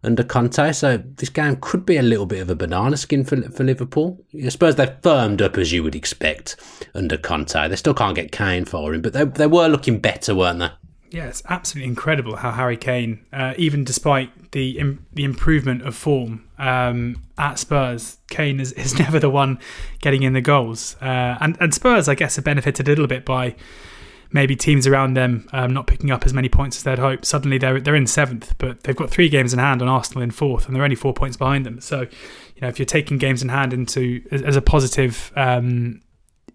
under 0.04 0.24
Conte, 0.24 0.72
so 0.74 0.98
this 0.98 1.30
game 1.30 1.58
could 1.62 1.86
be 1.86 1.98
a 1.98 2.02
little 2.02 2.26
bit 2.26 2.42
of 2.42 2.50
a 2.50 2.56
banana 2.56 2.98
skin 2.98 3.24
for 3.24 3.42
for 3.52 3.64
Liverpool. 3.64 4.24
I 4.44 4.50
suppose 4.50 4.76
they've 4.76 4.96
firmed 5.02 5.42
up 5.42 5.58
as 5.58 5.72
you 5.72 5.84
would 5.84 5.96
expect 5.96 6.56
under 6.94 7.18
Conte. 7.18 7.68
They 7.68 7.76
still 7.76 7.94
can't 7.94 8.16
get 8.16 8.32
Kane 8.32 8.66
for 8.66 8.94
him, 8.94 9.02
but 9.02 9.14
they 9.14 9.24
they 9.24 9.48
were 9.48 9.68
looking 9.68 10.00
better, 10.00 10.36
weren't 10.36 10.60
they? 10.60 10.70
Yeah, 11.14 11.28
it's 11.28 11.44
absolutely 11.48 11.90
incredible 11.90 12.38
how 12.38 12.50
Harry 12.50 12.76
Kane, 12.76 13.24
uh, 13.32 13.54
even 13.56 13.84
despite 13.84 14.52
the 14.52 14.80
Im- 14.80 15.06
the 15.14 15.24
improvement 15.24 15.84
of 15.84 15.96
form 15.96 16.50
um, 16.58 17.22
at 17.38 17.60
Spurs, 17.60 18.18
Kane 18.30 18.60
is, 18.60 18.72
is 18.72 18.98
never 19.00 19.20
the 19.20 19.30
one 19.30 19.60
getting 20.02 20.24
in 20.24 20.34
the 20.34 20.42
goals. 20.42 20.96
Uh, 21.00 21.38
and 21.40 21.56
and 21.62 21.72
Spurs, 21.72 22.10
I 22.10 22.16
guess, 22.16 22.36
have 22.38 22.46
benefited 22.46 22.88
a 22.88 22.92
little 22.92 23.06
bit 23.06 23.26
by 23.26 23.56
maybe 24.34 24.56
teams 24.56 24.86
around 24.88 25.14
them 25.14 25.48
um, 25.54 25.74
not 25.74 25.88
picking 25.88 26.12
up 26.12 26.26
as 26.26 26.34
many 26.34 26.50
points 26.50 26.78
as 26.78 26.84
they'd 26.84 27.00
hoped. 27.00 27.26
Suddenly 27.26 27.60
they're 27.60 27.80
they're 27.80 27.96
in 27.96 28.08
seventh, 28.08 28.58
but 28.58 28.84
they've 28.84 28.96
got 28.96 29.10
three 29.10 29.30
games 29.30 29.54
in 29.54 29.60
hand 29.60 29.82
on 29.82 29.88
Arsenal 29.88 30.24
in 30.24 30.32
fourth, 30.32 30.66
and 30.66 30.76
they're 30.76 30.84
only 30.84 30.96
four 30.96 31.14
points 31.14 31.38
behind 31.38 31.66
them. 31.66 31.80
So, 31.80 32.02
you 32.02 32.62
know, 32.62 32.68
if 32.68 32.80
you're 32.80 32.86
taking 32.86 33.18
games 33.18 33.42
in 33.42 33.50
hand 33.50 33.74
into 33.74 34.24
as, 34.32 34.42
as 34.42 34.56
a 34.56 34.62
positive. 34.62 35.32
Um, 35.36 36.02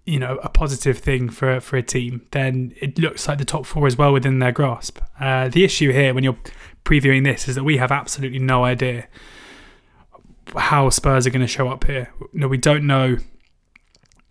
you 0.04 0.18
know 0.18 0.38
a 0.42 0.48
positive 0.48 0.96
thing 0.96 1.28
for 1.28 1.60
for 1.60 1.76
a 1.76 1.82
team, 1.82 2.26
then 2.30 2.72
it 2.80 2.98
looks 2.98 3.28
like 3.28 3.36
the 3.36 3.44
top 3.44 3.66
four 3.66 3.86
is 3.86 3.98
well 3.98 4.10
within 4.10 4.38
their 4.38 4.52
grasp. 4.52 5.00
Uh, 5.20 5.48
the 5.48 5.64
issue 5.64 5.92
here, 5.92 6.14
when 6.14 6.24
you're 6.24 6.38
previewing 6.82 7.24
this, 7.24 7.46
is 7.46 7.56
that 7.56 7.64
we 7.64 7.76
have 7.76 7.92
absolutely 7.92 8.38
no 8.38 8.64
idea 8.64 9.06
how 10.56 10.88
Spurs 10.88 11.26
are 11.26 11.30
going 11.30 11.42
to 11.42 11.46
show 11.46 11.68
up 11.68 11.84
here. 11.84 12.10
No, 12.32 12.48
we 12.48 12.56
don't 12.56 12.86
know 12.86 13.18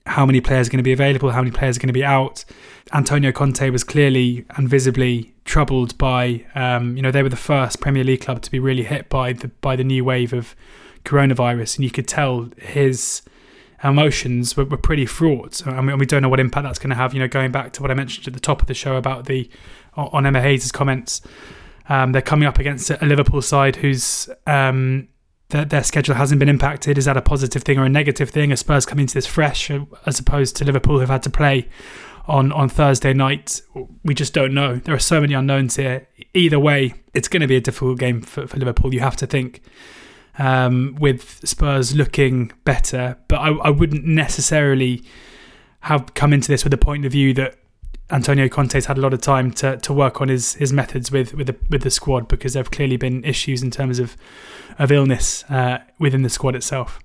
how 0.07 0.25
many 0.25 0.41
players 0.41 0.67
are 0.67 0.71
going 0.71 0.79
to 0.79 0.83
be 0.83 0.93
available, 0.93 1.31
how 1.31 1.41
many 1.41 1.51
players 1.51 1.77
are 1.77 1.79
going 1.79 1.87
to 1.87 1.93
be 1.93 2.03
out. 2.03 2.45
Antonio 2.93 3.31
Conte 3.31 3.69
was 3.69 3.83
clearly 3.83 4.45
and 4.55 4.69
visibly 4.69 5.33
troubled 5.45 5.97
by, 5.97 6.45
um, 6.55 6.95
you 6.95 7.03
know, 7.03 7.11
they 7.11 7.23
were 7.23 7.29
the 7.29 7.35
first 7.35 7.81
Premier 7.81 8.03
League 8.03 8.21
club 8.21 8.41
to 8.41 8.51
be 8.51 8.59
really 8.59 8.83
hit 8.83 9.09
by 9.09 9.33
the 9.33 9.49
by 9.61 9.75
the 9.75 9.83
new 9.83 10.03
wave 10.05 10.33
of 10.33 10.55
coronavirus, 11.03 11.77
and 11.77 11.83
you 11.83 11.91
could 11.91 12.07
tell 12.07 12.49
his 12.57 13.21
emotions 13.83 14.57
were, 14.57 14.65
were 14.65 14.77
pretty 14.77 15.05
fraught. 15.05 15.65
Mean, 15.65 15.97
we 15.97 16.05
don't 16.05 16.21
know 16.21 16.29
what 16.29 16.39
impact 16.39 16.63
that's 16.63 16.79
going 16.79 16.89
to 16.89 16.95
have. 16.95 17.13
You 17.13 17.19
know, 17.19 17.27
going 17.27 17.51
back 17.51 17.73
to 17.73 17.81
what 17.81 17.91
I 17.91 17.93
mentioned 17.93 18.27
at 18.27 18.33
the 18.33 18.39
top 18.39 18.61
of 18.61 18.67
the 18.67 18.73
show 18.73 18.95
about 18.95 19.25
the 19.25 19.49
on 19.95 20.25
Emma 20.25 20.41
Hayes' 20.41 20.71
comments, 20.71 21.21
um, 21.89 22.11
they're 22.11 22.21
coming 22.21 22.47
up 22.47 22.59
against 22.59 22.89
a 22.89 23.05
Liverpool 23.05 23.41
side 23.41 23.77
who's 23.77 24.29
um, 24.45 25.07
their, 25.49 25.65
their 25.65 25.83
schedule 25.83 26.15
hasn't 26.15 26.39
been 26.39 26.49
impacted. 26.49 26.97
Is 26.97 27.05
that 27.05 27.17
a 27.17 27.21
positive 27.21 27.63
thing 27.63 27.77
or 27.77 27.85
a 27.85 27.89
negative 27.89 28.29
thing? 28.29 28.51
Are 28.51 28.55
Spurs 28.55 28.85
coming 28.85 29.03
into 29.03 29.13
this 29.13 29.27
fresh 29.27 29.71
as 30.05 30.19
opposed 30.19 30.55
to 30.57 30.65
Liverpool 30.65 30.99
who've 30.99 31.09
had 31.09 31.23
to 31.23 31.29
play 31.29 31.69
on, 32.25 32.51
on 32.51 32.69
Thursday 32.69 33.13
night? 33.13 33.61
We 34.03 34.13
just 34.13 34.33
don't 34.33 34.53
know. 34.53 34.75
There 34.75 34.93
are 34.95 34.99
so 34.99 35.21
many 35.21 35.33
unknowns 35.33 35.77
here. 35.77 36.07
Either 36.33 36.59
way, 36.59 36.95
it's 37.13 37.27
going 37.27 37.41
to 37.41 37.47
be 37.47 37.55
a 37.55 37.61
difficult 37.61 37.99
game 37.99 38.21
for, 38.21 38.47
for 38.47 38.57
Liverpool, 38.57 38.93
you 38.93 38.99
have 38.99 39.15
to 39.17 39.27
think. 39.27 39.61
Um, 40.39 40.95
with 40.99 41.41
Spurs 41.47 41.95
looking 41.95 42.51
better, 42.63 43.17
but 43.27 43.37
I, 43.37 43.49
I 43.49 43.69
wouldn't 43.71 44.05
necessarily 44.05 45.03
have 45.81 46.13
come 46.13 46.31
into 46.31 46.47
this 46.49 46.63
with 46.63 46.71
the 46.71 46.77
point 46.77 47.05
of 47.05 47.11
view 47.11 47.33
that 47.33 47.57
Antonio 48.09 48.47
Conte's 48.47 48.85
had 48.85 48.97
a 48.97 49.01
lot 49.01 49.13
of 49.13 49.21
time 49.21 49.51
to, 49.51 49.77
to 49.77 49.93
work 49.93 50.21
on 50.21 50.29
his, 50.29 50.53
his 50.55 50.71
methods 50.71 51.11
with 51.11 51.33
with 51.33 51.47
the 51.47 51.55
with 51.69 51.83
the 51.83 51.91
squad 51.91 52.27
because 52.27 52.53
there 52.53 52.63
have 52.63 52.71
clearly 52.71 52.97
been 52.97 53.23
issues 53.23 53.61
in 53.61 53.71
terms 53.71 53.99
of 53.99 54.15
of 54.79 54.91
illness 54.91 55.43
uh, 55.49 55.79
within 55.99 56.21
the 56.21 56.29
squad 56.29 56.55
itself. 56.55 56.99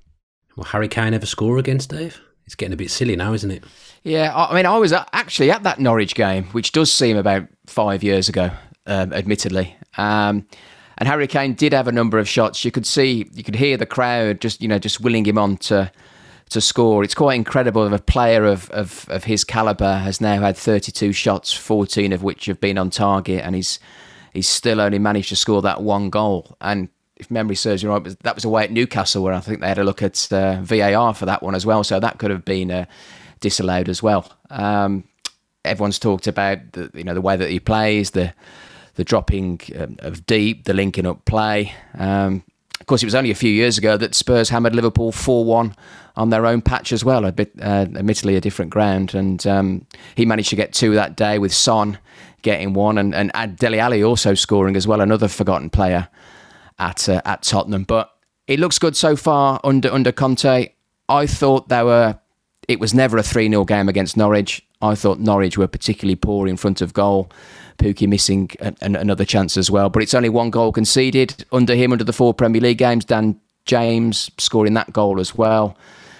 Will 0.56 0.64
Harry 0.64 0.88
Kane 0.88 1.14
ever 1.14 1.26
score 1.26 1.58
against 1.58 1.90
Dave? 1.90 2.20
It's 2.44 2.54
getting 2.54 2.74
a 2.74 2.76
bit 2.76 2.90
silly 2.90 3.16
now, 3.16 3.32
isn't 3.32 3.50
it? 3.50 3.64
Yeah, 4.04 4.34
I 4.34 4.52
I 4.52 4.54
mean, 4.54 4.66
I 4.66 4.78
was 4.78 4.92
actually 4.92 5.50
at 5.50 5.62
that 5.64 5.80
Norwich 5.80 6.14
game, 6.14 6.44
which 6.46 6.72
does 6.72 6.92
seem 6.92 7.16
about 7.16 7.48
five 7.66 8.02
years 8.02 8.28
ago, 8.28 8.50
um, 8.86 9.12
admittedly. 9.12 9.76
Um, 9.96 10.46
and 10.98 11.08
Harry 11.08 11.26
Kane 11.26 11.54
did 11.54 11.72
have 11.72 11.88
a 11.88 11.92
number 11.92 12.18
of 12.18 12.28
shots. 12.28 12.64
You 12.64 12.70
could 12.70 12.86
see, 12.86 13.28
you 13.32 13.42
could 13.42 13.56
hear 13.56 13.76
the 13.76 13.86
crowd 13.86 14.40
just, 14.40 14.60
you 14.60 14.68
know, 14.68 14.78
just 14.78 15.00
willing 15.00 15.24
him 15.24 15.38
on 15.38 15.56
to 15.58 15.90
to 16.52 16.60
score. 16.60 17.04
It's 17.04 17.14
quite 17.14 17.34
incredible 17.34 17.88
that 17.88 18.00
a 18.00 18.02
player 18.02 18.44
of, 18.44 18.70
of, 18.70 19.06
of 19.08 19.24
his 19.24 19.44
caliber 19.44 19.98
has 19.98 20.20
now 20.20 20.40
had 20.40 20.56
32 20.56 21.12
shots, 21.12 21.52
14 21.52 22.12
of 22.12 22.22
which 22.22 22.46
have 22.46 22.60
been 22.60 22.78
on 22.78 22.90
target, 22.90 23.42
and 23.44 23.54
he's 23.54 23.78
he's 24.32 24.48
still 24.48 24.80
only 24.80 24.98
managed 24.98 25.28
to 25.28 25.36
score 25.36 25.62
that 25.62 25.82
one 25.82 26.10
goal. 26.10 26.56
And 26.60 26.88
if 27.16 27.30
memory 27.30 27.56
serves 27.56 27.84
me 27.84 27.90
right, 27.90 28.02
that 28.22 28.34
was 28.34 28.44
away 28.44 28.64
at 28.64 28.72
Newcastle 28.72 29.22
where 29.22 29.34
I 29.34 29.40
think 29.40 29.60
they 29.60 29.68
had 29.68 29.78
a 29.78 29.84
look 29.84 30.02
at 30.02 30.32
uh, 30.32 30.60
VAR 30.62 31.14
for 31.14 31.26
that 31.26 31.42
one 31.42 31.54
as 31.54 31.66
well. 31.66 31.84
So 31.84 32.00
that 32.00 32.18
could 32.18 32.30
have 32.30 32.44
been 32.44 32.70
uh, 32.70 32.86
disallowed 33.40 33.88
as 33.88 34.02
well. 34.02 34.30
Um, 34.50 35.04
everyone's 35.64 35.98
talked 35.98 36.26
about 36.26 36.72
the 36.72 36.90
you 36.94 37.04
know 37.04 37.14
the 37.14 37.20
way 37.20 37.36
that 37.36 37.50
he 37.50 37.60
plays, 37.60 38.12
the 38.12 38.32
the 38.94 39.04
dropping 39.04 39.60
um, 39.78 39.96
of 40.00 40.26
deep, 40.26 40.64
the 40.64 40.74
linking 40.74 41.06
up 41.06 41.24
play. 41.24 41.74
Um, 41.96 42.44
of 42.82 42.86
course, 42.86 43.00
it 43.00 43.06
was 43.06 43.14
only 43.14 43.30
a 43.30 43.36
few 43.36 43.52
years 43.52 43.78
ago 43.78 43.96
that 43.96 44.12
Spurs 44.12 44.48
hammered 44.48 44.74
Liverpool 44.74 45.12
four 45.12 45.44
one 45.44 45.76
on 46.16 46.30
their 46.30 46.46
own 46.46 46.60
patch 46.60 46.92
as 46.92 47.04
well, 47.04 47.24
a 47.24 47.30
bit, 47.30 47.52
uh, 47.62 47.86
admittedly 47.94 48.34
a 48.34 48.40
different 48.40 48.72
ground, 48.72 49.14
and 49.14 49.46
um, 49.46 49.86
he 50.16 50.26
managed 50.26 50.50
to 50.50 50.56
get 50.56 50.72
two 50.72 50.92
that 50.96 51.14
day 51.14 51.38
with 51.38 51.54
Son 51.54 51.96
getting 52.42 52.72
one, 52.72 52.98
and 52.98 53.14
and 53.14 53.56
Dele 53.56 53.78
Alli 53.78 54.02
also 54.02 54.34
scoring 54.34 54.74
as 54.74 54.84
well, 54.84 55.00
another 55.00 55.28
forgotten 55.28 55.70
player 55.70 56.08
at 56.80 57.08
uh, 57.08 57.22
at 57.24 57.42
Tottenham. 57.42 57.84
But 57.84 58.10
it 58.48 58.58
looks 58.58 58.80
good 58.80 58.96
so 58.96 59.14
far 59.14 59.60
under 59.62 59.92
under 59.92 60.10
Conte. 60.10 60.72
I 61.08 61.26
thought 61.28 61.68
there 61.68 61.84
were. 61.84 62.18
It 62.66 62.80
was 62.80 62.94
never 62.94 63.16
a 63.16 63.22
3 63.22 63.48
0 63.48 63.64
game 63.64 63.88
against 63.88 64.16
Norwich. 64.16 64.66
I 64.82 64.94
thought 64.94 65.20
Norwich 65.20 65.56
were 65.56 65.68
particularly 65.68 66.16
poor 66.16 66.48
in 66.48 66.56
front 66.56 66.82
of 66.82 66.92
goal. 66.92 67.30
Pukki 67.78 68.06
missing 68.06 68.50
an, 68.60 68.96
another 68.96 69.24
chance 69.24 69.56
as 69.56 69.70
well. 69.70 69.88
But 69.88 70.02
it's 70.02 70.14
only 70.14 70.28
one 70.28 70.50
goal 70.50 70.72
conceded 70.72 71.44
under 71.52 71.74
him 71.74 71.92
under 71.92 72.04
the 72.04 72.12
four 72.12 72.34
Premier 72.34 72.60
League 72.60 72.78
games. 72.78 73.04
Dan 73.04 73.40
James 73.64 74.30
scoring 74.38 74.74
that 74.74 74.92
goal 74.92 75.20
as 75.20 75.34
well. 75.34 75.76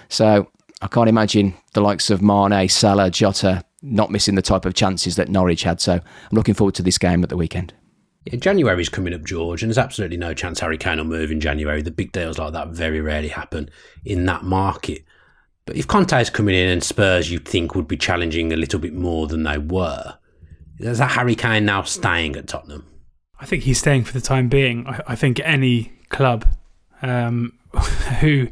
So 0.09 0.49
I 0.81 0.87
can't 0.87 1.09
imagine 1.09 1.53
the 1.73 1.81
likes 1.81 2.09
of 2.09 2.21
Mane, 2.21 2.67
Salah, 2.69 3.11
Jota 3.11 3.63
not 3.83 4.09
missing 4.09 4.35
the 4.35 4.41
type 4.41 4.65
of 4.65 4.73
chances 4.73 5.17
that 5.17 5.29
Norwich 5.29 5.63
had. 5.63 5.81
So 5.81 5.93
I'm 5.93 6.01
looking 6.31 6.53
forward 6.55 6.75
to 6.75 6.83
this 6.83 6.97
game 6.97 7.21
at 7.21 7.29
the 7.29 7.37
weekend. 7.37 7.73
Yeah, 8.25 8.37
January's 8.37 8.87
coming 8.87 9.13
up, 9.13 9.25
George, 9.25 9.61
and 9.61 9.69
there's 9.69 9.77
absolutely 9.77 10.15
no 10.15 10.33
chance 10.33 10.61
Harry 10.61 10.77
Kane 10.77 10.97
will 10.97 11.03
move 11.03 11.29
in 11.29 11.41
January. 11.41 11.81
The 11.81 11.91
big 11.91 12.13
deals 12.13 12.37
like 12.37 12.53
that 12.53 12.69
very 12.69 13.01
rarely 13.01 13.27
happen 13.27 13.69
in 14.05 14.25
that 14.25 14.43
market. 14.43 15.03
But 15.65 15.77
if 15.77 15.87
Conte's 15.87 16.29
coming 16.29 16.55
in 16.55 16.69
and 16.69 16.83
Spurs, 16.83 17.31
you'd 17.31 17.47
think 17.47 17.75
would 17.75 17.87
be 17.87 17.97
challenging 17.97 18.51
a 18.51 18.57
little 18.57 18.79
bit 18.79 18.93
more 18.93 19.27
than 19.27 19.43
they 19.43 19.57
were. 19.57 20.17
Is 20.79 20.97
that 20.97 21.11
Harry 21.11 21.35
Kane 21.35 21.65
now 21.65 21.83
staying 21.83 22.35
at 22.35 22.47
Tottenham? 22.47 22.85
I 23.39 23.45
think 23.45 23.63
he's 23.63 23.79
staying 23.79 24.03
for 24.03 24.13
the 24.13 24.21
time 24.21 24.49
being. 24.49 24.85
I, 24.87 24.99
I 25.07 25.15
think 25.15 25.39
any 25.43 25.93
club 26.09 26.45
um, 27.01 27.57
who 28.19 28.47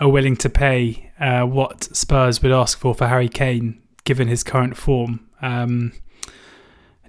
are 0.00 0.08
willing 0.08 0.36
to 0.36 0.48
pay 0.48 1.10
uh, 1.20 1.42
what 1.42 1.84
Spurs 1.96 2.42
would 2.42 2.52
ask 2.52 2.78
for 2.78 2.94
for 2.94 3.08
Harry 3.08 3.28
Kane, 3.28 3.82
given 4.04 4.28
his 4.28 4.42
current 4.42 4.76
form, 4.76 5.28
um, 5.42 5.92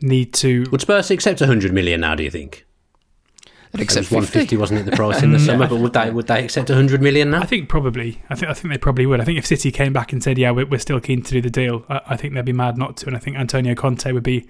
need 0.01 0.33
to. 0.35 0.65
Would 0.71 0.81
Spurs 0.81 1.11
accept 1.11 1.39
100 1.39 1.73
million 1.73 2.01
now, 2.01 2.15
do 2.15 2.23
you 2.23 2.31
think? 2.31 2.65
They'd 3.75 3.83
accept 3.83 4.11
150, 4.11 4.57
wasn't 4.57 4.79
it, 4.81 4.83
the 4.89 4.95
price 4.95 5.21
in 5.21 5.31
the 5.31 5.39
summer? 5.47 5.67
But 5.67 5.79
would 5.79 5.93
they 5.93 6.09
would 6.09 6.27
they 6.27 6.43
accept 6.43 6.69
100 6.69 7.01
million 7.01 7.31
now? 7.31 7.41
I 7.41 7.45
think 7.45 7.67
probably. 7.67 8.21
I 8.29 8.35
think 8.35 8.49
I 8.49 8.53
think 8.53 8.73
they 8.73 8.77
probably 8.77 9.05
would. 9.05 9.19
I 9.19 9.25
think 9.25 9.37
if 9.37 9.45
City 9.45 9.71
came 9.71 9.93
back 9.93 10.13
and 10.13 10.23
said, 10.23 10.37
"Yeah, 10.37 10.51
we're, 10.51 10.65
we're 10.65 10.79
still 10.79 10.99
keen 10.99 11.21
to 11.23 11.31
do 11.31 11.41
the 11.41 11.49
deal," 11.49 11.85
I, 11.89 12.01
I 12.09 12.17
think 12.17 12.33
they'd 12.33 12.45
be 12.45 12.53
mad 12.53 12.77
not 12.77 12.97
to. 12.97 13.07
And 13.07 13.15
I 13.15 13.19
think 13.19 13.37
Antonio 13.37 13.75
Conte 13.75 14.11
would 14.11 14.23
be 14.23 14.47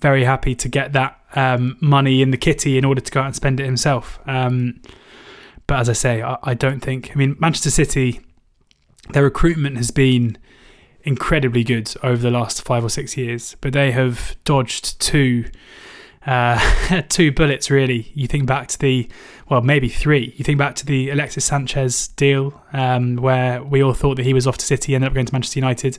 very 0.00 0.24
happy 0.24 0.54
to 0.54 0.68
get 0.68 0.92
that 0.92 1.20
um, 1.34 1.76
money 1.80 2.22
in 2.22 2.30
the 2.30 2.36
kitty 2.36 2.78
in 2.78 2.84
order 2.84 3.00
to 3.00 3.12
go 3.12 3.20
out 3.20 3.26
and 3.26 3.36
spend 3.36 3.60
it 3.60 3.66
himself. 3.66 4.18
Um, 4.26 4.80
but 5.66 5.78
as 5.78 5.88
I 5.88 5.94
say, 5.94 6.22
I, 6.22 6.38
I 6.42 6.54
don't 6.54 6.80
think. 6.80 7.10
I 7.12 7.14
mean, 7.14 7.36
Manchester 7.38 7.70
City, 7.70 8.20
their 9.12 9.24
recruitment 9.24 9.76
has 9.76 9.90
been 9.90 10.38
incredibly 11.02 11.64
good 11.64 11.92
over 12.02 12.20
the 12.20 12.30
last 12.30 12.62
five 12.62 12.84
or 12.84 12.88
six 12.88 13.16
years, 13.16 13.56
but 13.60 13.72
they 13.72 13.90
have 13.92 14.36
dodged 14.44 15.00
two 15.00 15.46
uh, 16.26 17.02
two 17.08 17.32
bullets 17.32 17.70
really. 17.70 18.10
You 18.14 18.26
think 18.26 18.46
back 18.46 18.68
to 18.68 18.78
the 18.78 19.08
well, 19.48 19.62
maybe 19.62 19.88
three. 19.88 20.34
You 20.36 20.44
think 20.44 20.58
back 20.58 20.76
to 20.76 20.86
the 20.86 21.10
Alexis 21.10 21.44
Sanchez 21.44 22.08
deal, 22.08 22.62
um, 22.72 23.16
where 23.16 23.62
we 23.62 23.82
all 23.82 23.94
thought 23.94 24.16
that 24.16 24.24
he 24.24 24.32
was 24.32 24.46
off 24.46 24.58
to 24.58 24.64
City, 24.64 24.94
ended 24.94 25.08
up 25.08 25.14
going 25.14 25.26
to 25.26 25.34
Manchester 25.34 25.58
United. 25.58 25.98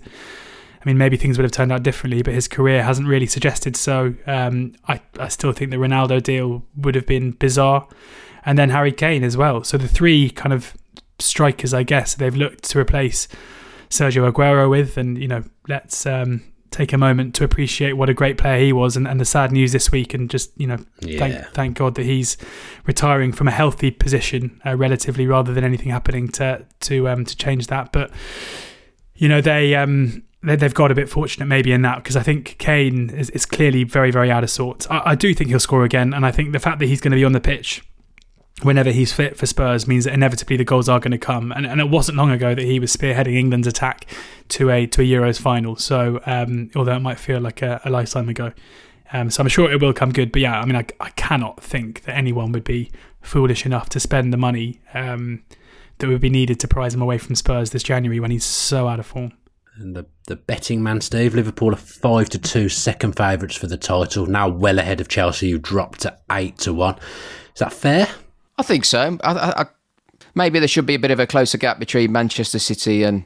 I 0.82 0.90
mean, 0.90 0.98
maybe 0.98 1.16
things 1.18 1.38
would 1.38 1.44
have 1.44 1.52
turned 1.52 1.72
out 1.72 1.84
differently, 1.84 2.24
but 2.24 2.34
his 2.34 2.48
career 2.48 2.82
hasn't 2.84 3.08
really 3.08 3.28
suggested 3.28 3.76
so. 3.76 4.16
Um, 4.26 4.74
I, 4.88 5.00
I 5.20 5.28
still 5.28 5.52
think 5.52 5.70
the 5.70 5.78
Ronaldo 5.78 6.24
deal 6.24 6.64
would 6.76 6.96
have 6.96 7.06
been 7.06 7.32
bizarre. 7.32 7.88
And 8.46 8.58
then 8.58 8.72
Harry 8.72 8.92
Kane 8.92 9.24
as 9.24 9.38
well. 9.38 9.64
So 9.64 9.78
the 9.78 9.88
three 9.88 10.32
kind 10.32 10.54
of 10.54 10.76
strikers, 11.20 11.74
I 11.74 11.84
guess, 11.84 12.16
they've 12.16 12.36
looked 12.36 12.64
to 12.72 12.80
replace 12.80 13.28
Sergio 13.90 14.32
Aguero 14.32 14.72
with. 14.72 14.98
And, 14.98 15.20
you 15.20 15.28
know, 15.28 15.44
let's 15.68 16.08
um, 16.08 16.42
take 16.72 16.94
a 16.94 16.98
moment 16.98 17.36
to 17.36 17.44
appreciate 17.44 17.94
what 17.94 18.10
a 18.10 18.14
great 18.14 18.38
player 18.38 18.60
he 18.60 18.72
was 18.74 18.96
and, 18.98 19.08
and 19.08 19.20
the 19.20 19.26
sad 19.26 19.52
news 19.52 19.72
this 19.74 19.92
week. 19.92 20.14
And 20.14 20.30
just, 20.30 20.52
you 20.60 20.68
know, 20.68 20.78
Yeah. 21.02 21.20
thank, 21.20 21.46
thank 21.54 21.78
God 21.78 21.96
that 21.96 22.06
he's 22.06 22.38
retiring 22.88 23.32
from 23.34 23.48
a 23.48 23.52
healthy 23.52 23.92
position 23.92 24.60
uh, 24.66 24.76
relatively 24.78 25.28
rather 25.28 25.54
than 25.54 25.64
anything 25.66 25.90
happening 25.90 26.30
to, 26.30 26.66
to, 26.82 27.10
um, 27.10 27.26
to 27.26 27.36
change 27.36 27.68
that. 27.68 27.92
But, 27.92 28.12
you 29.16 29.28
know, 29.28 29.42
they. 29.42 29.76
Um, 29.76 30.24
they- 30.44 30.56
they've 30.56 30.74
got 30.74 30.90
a 30.90 30.96
bit 30.96 31.08
fortunate 31.08 31.46
maybe 31.46 31.72
in 31.72 31.84
that 31.84 31.98
because 31.98 32.16
I 32.18 32.24
think 32.24 32.56
Kane 32.58 33.12
is, 33.12 33.30
is 33.30 33.46
clearly 33.46 33.84
very, 33.84 34.10
very 34.10 34.32
out 34.32 34.44
of 34.44 34.50
sorts. 34.50 34.88
I, 34.90 35.12
I 35.12 35.14
do 35.16 35.36
think 35.36 35.52
he'll 35.52 35.60
score 35.60 35.84
again, 35.84 36.16
and 36.16 36.26
I 36.26 36.32
think 36.32 36.52
the 36.52 36.58
fact 36.60 36.80
that 36.80 36.88
he's 36.88 37.00
going 37.00 37.12
to 37.12 37.16
be 37.16 37.24
on 37.24 37.34
the 37.34 37.40
pitch 37.40 37.84
whenever 38.62 38.92
he's 38.92 39.12
fit 39.12 39.38
for 39.38 39.46
Spurs 39.46 39.88
means 39.88 40.06
that 40.06 40.14
inevitably 40.14 40.58
the 40.58 40.64
goals 40.64 40.88
are 40.88 41.00
going 41.00 41.12
to 41.12 41.18
come. 41.18 41.52
And, 41.52 41.66
and 41.66 41.82
it 41.82 41.90
wasn't 41.90 42.18
long 42.18 42.32
ago 42.32 42.54
that 42.54 42.64
he 42.64 42.80
was 42.80 42.96
spearheading 42.96 43.36
England's 43.36 43.68
attack 43.68 44.06
to 44.50 44.70
a 44.70 44.86
to 44.88 45.02
a 45.02 45.06
Euros 45.06 45.40
final. 45.40 45.76
So 45.76 46.22
um, 46.26 46.70
although 46.76 46.96
it 46.96 47.00
might 47.00 47.20
feel 47.20 47.40
like 47.40 47.62
a, 47.62 47.82
a 47.86 47.90
lifetime 47.90 48.30
ago, 48.30 48.54
um, 49.14 49.30
so 49.30 49.42
I'm 49.42 49.50
sure 49.50 49.72
it 49.72 49.82
will 49.82 49.94
come 49.94 50.12
good. 50.12 50.32
But 50.32 50.42
yeah, 50.42 50.60
I 50.60 50.66
mean, 50.66 50.76
I, 50.76 50.86
I 51.00 51.10
cannot 51.12 51.62
think 51.62 52.04
that 52.04 52.16
anyone 52.16 52.52
would 52.52 52.64
be 52.64 52.92
foolish 53.22 53.66
enough 53.66 53.90
to 53.90 54.00
spend 54.00 54.32
the 54.32 54.38
money 54.38 54.82
um, 54.94 55.44
that 55.98 56.08
would 56.08 56.22
be 56.22 56.30
needed 56.30 56.60
to 56.62 56.68
prize 56.68 56.94
him 56.94 57.02
away 57.02 57.18
from 57.18 57.36
Spurs 57.36 57.72
this 57.72 57.84
January 57.84 58.20
when 58.20 58.32
he's 58.32 58.46
so 58.46 58.88
out 58.88 59.00
of 59.00 59.06
form. 59.06 59.34
And 59.76 59.96
the, 59.96 60.06
the 60.28 60.36
betting 60.36 60.84
man, 60.84 61.02
Steve, 61.02 61.34
Liverpool 61.34 61.74
are 61.74 61.78
5 61.78 62.30
to 62.32 62.38
2 62.38 62.70
second 62.70 63.16
favourites 63.16 63.56
for 63.56 63.68
the 63.68 63.78
title, 63.78 64.26
now 64.26 64.50
well 64.50 64.80
ahead 64.80 65.00
of 65.00 65.08
Chelsea, 65.08 65.52
who 65.52 65.58
dropped 65.58 66.02
to 66.02 66.18
8 66.30 66.58
to 66.60 66.74
1. 66.74 66.96
Is 66.96 67.60
that 67.60 67.74
fair? 67.74 68.08
I 68.62 68.64
think 68.64 68.86
so. 68.86 69.18
I, 69.24 69.32
I, 69.32 69.62
I, 69.62 69.66
maybe 70.36 70.60
there 70.60 70.68
should 70.68 70.86
be 70.86 70.94
a 70.94 71.00
bit 71.00 71.10
of 71.10 71.20
a 71.20 71.26
closer 71.26 71.58
gap 71.58 71.80
between 71.80 72.12
Manchester 72.12 72.60
City 72.60 73.02
and 73.02 73.26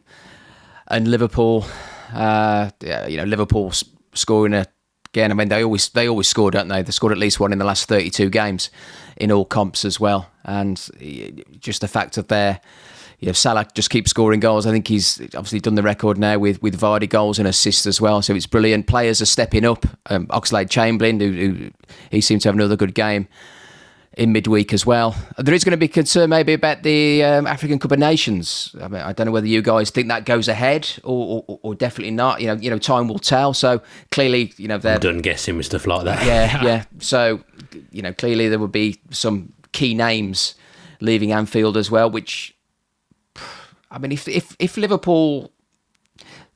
and 0.88 1.10
Liverpool. 1.10 1.66
Uh, 2.14 2.70
you 2.82 3.18
know, 3.18 3.26
Liverpool 3.26 3.74
scoring 4.14 4.54
again. 4.54 5.32
I 5.32 5.34
mean, 5.34 5.50
they 5.50 5.62
always 5.62 5.90
they 5.90 6.08
always 6.08 6.30
score, 6.30 6.52
don't 6.52 6.70
they? 6.70 6.84
They 6.84 6.92
scored 6.94 7.12
at 7.12 7.18
least 7.18 7.42
one 7.42 7.52
in 7.52 7.60
the 7.60 7.66
last 7.66 7.90
thirty-two 7.90 8.30
games 8.30 8.70
in 9.18 9.30
all 9.30 9.44
comps 9.44 9.84
as 9.84 10.00
well. 10.00 10.32
And 10.46 10.78
just 11.60 11.82
the 11.82 11.90
fact 11.90 12.18
of 12.18 12.30
their 12.30 12.62
you 13.20 13.26
know, 13.26 13.34
Salah 13.34 13.68
just 13.74 13.90
keeps 13.90 14.12
scoring 14.12 14.40
goals. 14.40 14.66
I 14.66 14.72
think 14.72 14.88
he's 14.88 15.20
obviously 15.36 15.60
done 15.60 15.76
the 15.76 15.84
record 15.84 16.18
now 16.18 16.40
with 16.40 16.62
with 16.62 16.80
Vardy 16.80 17.10
goals 17.10 17.40
and 17.40 17.48
assists 17.48 17.86
as 17.86 18.00
well. 18.00 18.22
So 18.22 18.34
it's 18.36 18.48
brilliant. 18.48 18.88
Players 18.88 19.22
are 19.22 19.26
stepping 19.26 19.66
up. 19.66 19.86
Um, 20.06 20.28
Oxlade 20.28 20.70
Chamberlain, 20.70 21.20
who, 21.20 21.32
who 21.32 21.72
he 22.10 22.22
seemed 22.22 22.40
to 22.44 22.48
have 22.48 22.56
another 22.56 22.78
good 22.78 22.96
game 22.96 23.28
in 24.16 24.32
midweek 24.32 24.74
as 24.74 24.86
well. 24.86 25.16
There 25.38 25.54
is 25.54 25.64
going 25.64 25.72
to 25.72 25.78
be 25.78 25.90
concern 25.90 26.30
maybe 26.30 26.54
about 26.54 26.84
the 26.84 27.24
um, 27.24 27.46
African 27.46 27.80
Cup 27.80 27.92
of 27.92 28.00
Nations. 28.00 28.74
I 28.82 28.88
mean, 28.88 29.02
I 29.02 29.12
don't 29.12 29.26
know 29.26 29.32
whether 29.34 29.48
you 29.48 29.62
guys 29.62 29.90
think 29.90 30.08
that 30.08 30.26
goes 30.26 30.48
ahead 30.48 30.90
or, 31.04 31.44
or, 31.48 31.60
or 31.64 31.76
definitely 31.76 32.12
not. 32.12 32.40
You 32.40 32.48
know, 32.48 32.54
you 32.54 32.70
know, 32.70 32.80
time 32.80 33.08
will 33.10 33.20
tell. 33.20 33.54
So 33.54 33.82
clearly, 34.12 34.54
you 34.58 34.68
know, 34.68 34.78
they're 34.78 34.96
I'm 34.96 35.02
done 35.02 35.18
guessing 35.20 35.58
with 35.58 35.66
stuff 35.66 35.86
like 35.86 36.06
that. 36.06 36.26
yeah, 36.26 36.64
yeah. 36.64 36.84
So, 37.00 37.42
you 37.92 38.02
know, 38.02 38.14
clearly 38.14 38.48
there 38.48 38.60
would 38.60 38.72
be 38.72 39.02
some 39.12 39.54
key 39.74 39.94
names 39.94 40.56
leaving 41.02 41.34
Anfield 41.34 41.76
as 41.76 41.92
well. 41.92 42.10
Which, 42.10 42.56
I 43.92 43.98
mean, 44.00 44.12
if 44.12 44.28
if 44.28 44.56
if 44.60 44.78
Liverpool. 44.78 45.52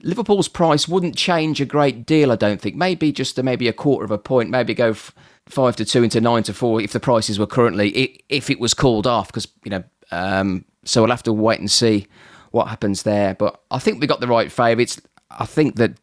Liverpool's 0.02 0.48
price 0.48 0.88
wouldn't 0.88 1.18
change 1.18 1.60
a 1.60 1.66
great 1.66 2.06
deal, 2.06 2.32
I 2.32 2.38
don't 2.38 2.62
think. 2.62 2.78
Maybe 2.78 3.12
just 3.12 3.38
a, 3.38 3.44
maybe 3.44 3.68
a 3.68 3.74
quarter 3.74 4.06
of 4.06 4.12
a 4.12 4.18
point. 4.18 4.50
Maybe 4.50 4.74
go 4.74 4.92
f- 4.92 5.14
five 5.50 5.76
to 5.78 5.86
two 5.86 6.04
into 6.04 6.22
nine 6.22 6.44
to 6.44 6.54
four 6.54 6.82
if 6.82 6.94
the 6.94 7.00
prices 7.00 7.40
were 7.40 7.48
currently 7.48 7.90
if 8.30 8.50
it 8.50 8.60
was 8.60 8.74
called 8.74 9.08
off. 9.08 9.28
Because 9.28 9.48
you 9.64 9.72
know, 9.72 9.84
um, 10.12 10.66
so 10.86 11.02
we'll 11.02 11.12
have 11.12 11.24
to 11.24 11.34
wait 11.34 11.60
and 11.60 11.70
see 11.70 12.08
what 12.52 12.68
happens 12.68 13.04
there. 13.04 13.36
But 13.36 13.62
I 13.72 13.80
think 13.80 14.00
we 14.00 14.08
got 14.08 14.20
the 14.20 14.28
right 14.28 14.52
favourites. 14.52 15.02
I 15.32 15.46
think 15.46 15.76
that 15.76 15.94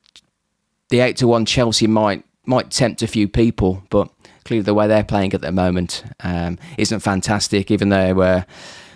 the 0.90 1.00
eight 1.00 1.16
to 1.18 1.28
one 1.28 1.46
Chelsea 1.46 1.86
might 1.86 2.24
might 2.44 2.70
tempt 2.70 3.02
a 3.02 3.06
few 3.06 3.28
people, 3.28 3.82
but 3.90 4.08
clearly 4.44 4.62
the 4.62 4.74
way 4.74 4.86
they're 4.86 5.04
playing 5.04 5.34
at 5.34 5.40
the 5.40 5.52
moment 5.52 6.04
um, 6.20 6.58
isn't 6.78 7.00
fantastic. 7.00 7.70
Even 7.70 7.88
though, 7.88 8.20
uh, 8.20 8.42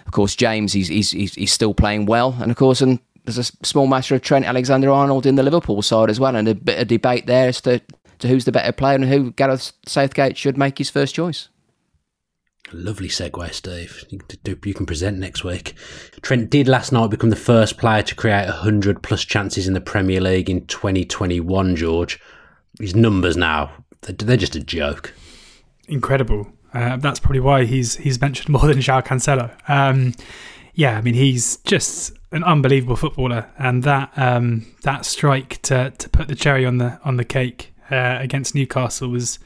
of 0.07 0.13
course, 0.13 0.37
James 0.37 0.73
he's, 0.73 0.89
he's 0.89 1.11
he's 1.13 1.53
still 1.53 1.75
playing 1.75 2.07
well, 2.07 2.37
and 2.41 2.51
of 2.51 2.57
course, 2.57 2.81
and 2.81 3.01
there's 3.25 3.39
a 3.39 3.67
small 3.67 3.87
matter 3.87 4.15
of 4.15 4.23
Trent 4.23 4.47
Alexander-Arnold 4.47 5.27
in 5.27 5.35
the 5.35 5.43
Liverpool 5.43 5.83
side 5.83 6.11
as 6.11 6.19
well, 6.19 6.35
and 6.37 6.49
a 6.49 6.55
bit 6.55 6.79
of 6.79 6.89
debate 6.89 7.27
there 7.27 7.49
as 7.49 7.61
to, 7.61 7.81
to 8.21 8.29
who's 8.29 8.45
the 8.45 8.53
better 8.53 8.73
player 8.73 8.95
and 8.95 9.05
who 9.05 9.33
Gareth 9.33 9.73
Southgate 9.87 10.37
should 10.37 10.57
make 10.57 10.79
his 10.79 10.91
first 10.91 11.15
choice. 11.15 11.49
Lovely 12.73 13.09
segue, 13.09 13.53
Steve. 13.53 14.05
You 14.11 14.19
can, 14.19 14.39
do- 14.45 14.59
you 14.65 14.75
can 14.75 14.87
present 14.87 15.19
next 15.19 15.43
week. 15.43 15.75
Trent 16.23 16.51
did 16.51 16.69
last 16.69 16.93
night 16.93 17.11
become 17.11 17.31
the 17.31 17.37
first 17.37 17.79
player 17.79 18.03
to 18.03 18.15
create 18.15 18.47
100 18.47 19.03
plus 19.03 19.25
chances 19.25 19.67
in 19.67 19.75
the 19.75 19.81
Premier 19.81 20.21
League 20.21 20.49
in 20.49 20.67
2021, 20.67 21.75
George. 21.75 22.21
His 22.79 22.95
numbers 22.95 23.37
now, 23.37 23.73
they're, 24.03 24.15
they're 24.15 24.37
just 24.37 24.55
a 24.55 24.61
joke. 24.63 25.13
incredible. 25.89 26.47
Uh, 26.73 26.97
that's 26.99 27.19
probably 27.19 27.41
why 27.41 27.65
he's 27.65 27.97
he's 27.97 28.21
mentioned 28.21 28.49
more 28.51 28.65
than 28.69 28.79
João 28.79 29.05
Cancelo. 29.05 29.51
Um, 29.69 30.15
yeah, 30.75 30.97
I 30.97 31.01
mean 31.01 31.15
he's 31.15 31.57
just 31.59 32.13
an 32.31 32.45
unbelievable 32.45 32.95
footballer, 32.95 33.51
and 33.59 33.83
that 33.83 34.13
um, 34.17 34.67
that 34.83 35.05
strike 35.05 35.61
to 35.63 35.91
to 35.91 36.09
put 36.09 36.29
the 36.29 36.37
cherry 36.37 36.65
on 36.65 36.79
the 36.79 37.01
on 37.05 37.17
the 37.17 37.25
cake 37.25 37.75
uh, 37.91 38.19
against 38.21 38.55
Newcastle 38.55 39.09
was 39.09 39.39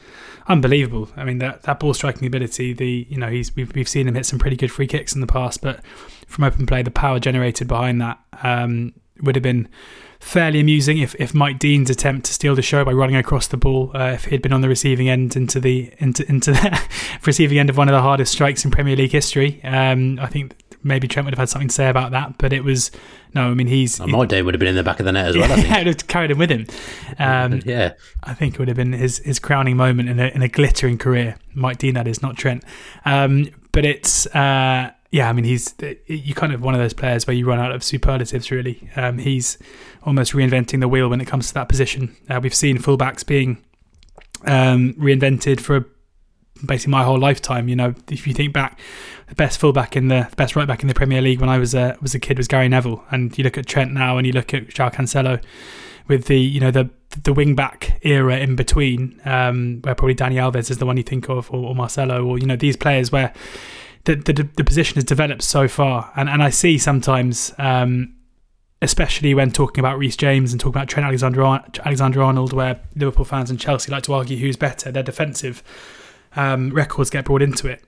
unbelievable. 0.49 1.09
I 1.17 1.25
mean 1.25 1.39
that 1.39 1.63
that 1.63 1.81
ball 1.81 1.95
striking 1.95 2.27
ability, 2.27 2.73
the 2.73 3.07
you 3.09 3.19
know 3.19 3.29
he's 3.29 3.55
we've 3.57 3.75
we've 3.75 3.89
seen 3.89 4.09
him 4.09 4.15
hit 4.15 4.27
some 4.27 4.39
pretty 4.39 4.57
good 4.57 4.73
free 4.73 4.87
kicks 4.87 5.15
in 5.15 5.21
the 5.21 5.27
past, 5.27 5.63
but 5.63 5.85
from 6.27 6.45
open 6.45 6.67
play, 6.67 6.83
the 6.83 6.91
power 6.91 7.19
generated 7.19 7.69
behind 7.69 8.01
that 8.01 8.19
um, 8.43 8.93
would 9.23 9.37
have 9.37 9.43
been 9.43 9.69
fairly 10.25 10.59
amusing 10.59 10.99
if, 10.99 11.15
if 11.17 11.35
Mike 11.35 11.59
Dean's 11.59 11.91
attempt 11.91 12.25
to 12.27 12.33
steal 12.33 12.55
the 12.55 12.63
show 12.63 12.83
by 12.83 12.93
running 12.93 13.17
across 13.17 13.47
the 13.47 13.59
ball, 13.59 13.91
uh, 13.95 14.13
if 14.13 14.25
he'd 14.25 14.41
been 14.41 14.55
on 14.55 14.63
the 14.63 14.69
receiving 14.69 15.09
end 15.09 15.37
into 15.37 15.61
the 15.61 15.93
into 15.99 16.29
into 16.29 16.53
the 16.53 16.83
receiving 17.27 17.59
end 17.59 17.71
of 17.71 17.77
one 17.77 17.89
of 17.89 17.93
the 17.93 18.01
hardest 18.01 18.33
strikes 18.33 18.65
in 18.65 18.71
Premier 18.71 18.97
League 18.97 19.13
history. 19.13 19.63
Um, 19.63 20.19
I 20.19 20.27
think 20.27 20.55
maybe 20.85 21.09
Trent 21.09 21.25
would 21.25 21.35
have 21.35 21.39
had 21.39 21.49
something 21.49 21.69
to 21.69 21.75
say 21.75 21.89
about 21.89 22.13
that, 22.13 22.39
but 22.39 22.53
it 22.53 22.63
was 22.63 22.91
no. 23.35 23.51
I 23.51 23.55
mean, 23.55 23.67
he's 23.67 23.99
And 23.99 24.13
my 24.13 24.27
day 24.27 24.43
would 24.43 24.55
have 24.55 24.61
been 24.61 24.69
in 24.69 24.77
the 24.77 24.85
back 24.85 25.01
of 25.01 25.07
the 25.07 25.13
net 25.13 25.29
as 25.29 25.37
well, 25.37 25.51
I 25.51 25.55
think. 25.57 25.67
yeah, 25.69 25.77
it 25.79 25.87
would 25.87 26.01
have 26.01 26.07
carried 26.07 26.31
him 26.31 26.39
with 26.39 26.51
him. 26.51 26.67
Um, 27.19 27.61
yeah. 27.65 27.95
I 28.23 28.35
think 28.35 28.55
it 28.55 28.59
would 28.61 28.69
have 28.69 28.77
been 28.77 28.93
his, 28.93 29.19
his 29.19 29.39
crowning 29.39 29.77
moment 29.77 30.09
in 30.09 30.21
a, 30.21 30.27
in 30.29 30.43
a 30.43 30.49
glittering 30.49 30.99
career. 30.99 31.37
Mike 31.55 31.79
Dean, 31.79 31.95
that 31.95 32.07
is, 32.07 32.23
not 32.23 32.37
Trent. 32.37 32.63
Um, 33.05 33.49
but 33.73 33.85
it's, 33.85 34.27
uh, 34.29 34.93
yeah, 35.11 35.29
I 35.29 35.33
mean, 35.33 35.45
he's 35.45 35.75
you 36.07 36.35
kind 36.35 36.53
of 36.53 36.61
one 36.63 36.75
of 36.75 36.81
those 36.81 36.93
players 36.93 37.27
where 37.27 37.35
you 37.35 37.47
run 37.47 37.59
out 37.59 37.73
of 37.73 37.83
superlatives, 37.85 38.51
really. 38.51 38.89
Um, 38.97 39.19
he's 39.19 39.59
almost 40.03 40.33
reinventing 40.33 40.81
the 40.81 40.89
wheel 40.89 41.09
when 41.09 41.21
it 41.21 41.27
comes 41.27 41.49
to 41.49 41.55
that 41.55 41.69
position. 41.69 42.17
Uh, 42.29 42.41
we've 42.43 42.55
seen 42.55 42.79
fullbacks 42.79 43.25
being 43.25 43.65
um, 44.45 44.95
reinvented 44.95 45.61
for 45.61 45.89
basically 46.65 46.93
my 46.93 47.05
whole 47.05 47.19
lifetime. 47.19 47.69
You 47.69 47.77
know, 47.77 47.95
if 48.11 48.27
you 48.27 48.35
think 48.35 48.53
back, 48.53 48.79
the 49.29 49.35
best 49.35 49.59
fullback 49.59 49.97
in 49.97 50.09
the, 50.09 50.27
the 50.31 50.37
best 50.37 50.57
right 50.57 50.69
back 50.69 50.83
in 50.83 50.89
the 50.89 50.95
Premier 50.95 51.21
League 51.21 51.41
when 51.41 51.49
I 51.49 51.59
was 51.59 51.75
a 51.75 51.97
was 52.01 52.15
a 52.15 52.19
kid 52.19 52.39
was 52.39 52.49
Gary 52.49 52.69
Neville, 52.69 53.03
and 53.11 53.37
you 53.37 53.45
look 53.45 53.59
at 53.59 53.67
Trent 53.67 53.93
now, 53.93 54.19
and 54.19 54.27
you 54.27 54.33
look 54.33 54.53
at 54.55 54.69
João 54.69 54.93
Cancelo, 54.93 55.43
with 56.09 56.27
the 56.27 56.39
you 56.39 56.61
know 56.61 56.71
the 56.71 56.91
the 57.23 57.33
wing 57.33 57.55
back 57.55 57.99
era 58.03 58.39
in 58.39 58.57
between, 58.57 59.21
um, 59.25 59.81
where 59.83 59.95
probably 59.95 60.15
Dani 60.15 60.35
Alves 60.35 60.71
is 60.71 60.79
the 60.79 60.87
one 60.87 60.97
you 60.97 61.03
think 61.03 61.29
of, 61.29 61.51
or, 61.51 61.69
or 61.69 61.75
Marcelo, 61.75 62.25
or 62.25 62.39
you 62.39 62.47
know 62.47 62.57
these 62.57 62.77
players 62.77 63.13
where 63.13 63.33
the, 64.05 64.17
the 64.17 64.49
the 64.57 64.65
position 64.65 64.97
has 64.97 65.05
developed 65.05 65.43
so 65.43 65.69
far, 65.69 66.13
and 66.17 66.29
and 66.29 66.43
I 66.43 66.51
see 66.51 66.79
sometimes. 66.79 67.53
Um, 67.59 68.15
especially 68.83 69.33
when 69.33 69.51
talking 69.51 69.81
about 69.81 69.97
Reece 69.97 70.17
James 70.17 70.53
and 70.53 70.61
talking 70.61 70.77
about 70.77 70.89
Trent 70.89 71.07
Alexander 71.07 71.43
Alexander 71.43 72.23
Arnold, 72.23 72.53
where 72.53 72.79
Liverpool 72.95 73.25
fans 73.25 73.49
and 73.49 73.59
Chelsea 73.59 73.91
like 73.91 74.03
to 74.03 74.13
argue 74.13 74.37
who's 74.37 74.59
better. 74.59 74.93
Their 74.93 75.03
defensive 75.03 75.63
um, 76.37 76.71
records 76.71 77.11
get 77.11 77.25
brought 77.25 77.43
into 77.43 77.69
it. 77.69 77.83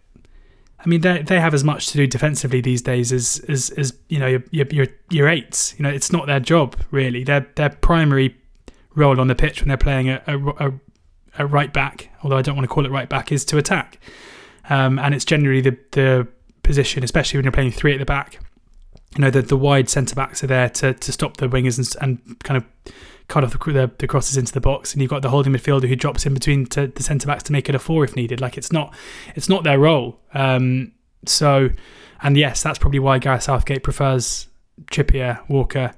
I 0.78 0.88
mean, 0.88 1.00
they 1.00 1.22
they 1.22 1.40
have 1.40 1.54
as 1.54 1.64
much 1.64 1.88
to 1.88 1.96
do 1.96 2.06
defensively 2.06 2.60
these 2.60 2.82
days 2.82 3.12
as 3.12 3.44
as, 3.48 3.70
as 3.70 3.94
you 4.08 4.18
know 4.18 4.40
your, 4.50 4.66
your 4.70 4.86
your 5.10 5.28
eights. 5.28 5.74
You 5.78 5.82
know, 5.82 5.88
it's 5.88 6.12
not 6.12 6.26
their 6.26 6.40
job 6.40 6.76
really. 6.90 7.24
Their 7.24 7.46
their 7.56 7.70
primary 7.70 8.36
role 8.94 9.20
on 9.20 9.28
the 9.28 9.34
pitch 9.34 9.60
when 9.60 9.68
they're 9.68 9.76
playing 9.76 10.08
a, 10.08 10.22
a, 10.26 10.72
a 11.38 11.46
right 11.46 11.72
back, 11.72 12.10
although 12.22 12.36
I 12.36 12.42
don't 12.42 12.56
want 12.56 12.64
to 12.64 12.72
call 12.72 12.86
it 12.86 12.90
right 12.90 13.08
back, 13.08 13.32
is 13.32 13.44
to 13.46 13.58
attack. 13.58 13.98
Um, 14.68 14.98
and 14.98 15.14
it's 15.14 15.24
generally 15.24 15.60
the 15.60 15.78
the 15.92 16.28
position, 16.62 17.04
especially 17.04 17.38
when 17.38 17.44
you're 17.44 17.52
playing 17.52 17.72
three 17.72 17.92
at 17.92 17.98
the 17.98 18.04
back, 18.04 18.38
you 19.16 19.22
know 19.22 19.30
the, 19.30 19.42
the 19.42 19.56
wide 19.56 19.88
centre 19.88 20.14
backs 20.14 20.44
are 20.44 20.46
there 20.46 20.68
to, 20.68 20.92
to 20.92 21.12
stop 21.12 21.38
the 21.38 21.48
wingers 21.48 21.78
and, 21.78 22.20
and 22.28 22.38
kind 22.40 22.58
of 22.58 22.92
cut 23.28 23.42
off 23.42 23.52
the, 23.52 23.72
the, 23.72 23.90
the, 23.98 24.06
crosses 24.06 24.36
into 24.36 24.52
the 24.52 24.60
box, 24.60 24.92
and 24.92 25.02
you've 25.02 25.10
got 25.10 25.22
the 25.22 25.30
holding 25.30 25.52
midfielder 25.52 25.88
who 25.88 25.96
drops 25.96 26.26
in 26.26 26.34
between 26.34 26.66
to 26.66 26.88
the 26.88 27.02
centre 27.02 27.26
backs 27.26 27.42
to 27.44 27.52
make 27.52 27.68
it 27.68 27.74
a 27.74 27.78
four 27.78 28.04
if 28.04 28.14
needed. 28.14 28.40
Like 28.40 28.56
it's 28.56 28.72
not 28.72 28.94
it's 29.34 29.48
not 29.48 29.64
their 29.64 29.78
role. 29.78 30.20
Um, 30.34 30.92
so, 31.24 31.70
and 32.22 32.36
yes, 32.36 32.62
that's 32.62 32.78
probably 32.78 32.98
why 32.98 33.18
Gareth 33.18 33.44
Southgate 33.44 33.82
prefers 33.82 34.48
Trippier, 34.90 35.40
Walker, 35.48 35.92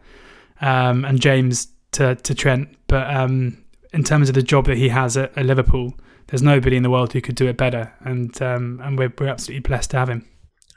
um, 0.60 1.04
and 1.04 1.20
James 1.20 1.68
to 1.92 2.14
to 2.14 2.34
Trent. 2.34 2.76
But 2.86 3.14
um, 3.14 3.64
in 3.92 4.04
terms 4.04 4.28
of 4.28 4.34
the 4.34 4.42
job 4.42 4.66
that 4.66 4.76
he 4.76 4.88
has 4.90 5.16
at, 5.16 5.36
at, 5.36 5.44
Liverpool, 5.44 5.92
there's 6.28 6.42
nobody 6.42 6.76
in 6.76 6.82
the 6.82 6.90
world 6.90 7.12
who 7.12 7.20
could 7.20 7.34
do 7.34 7.48
it 7.48 7.56
better, 7.56 7.92
and 8.00 8.40
um, 8.40 8.80
and 8.82 8.98
we're, 8.98 9.12
we're 9.18 9.28
absolutely 9.28 9.60
blessed 9.60 9.90
to 9.90 9.98
have 9.98 10.08
him. 10.08 10.26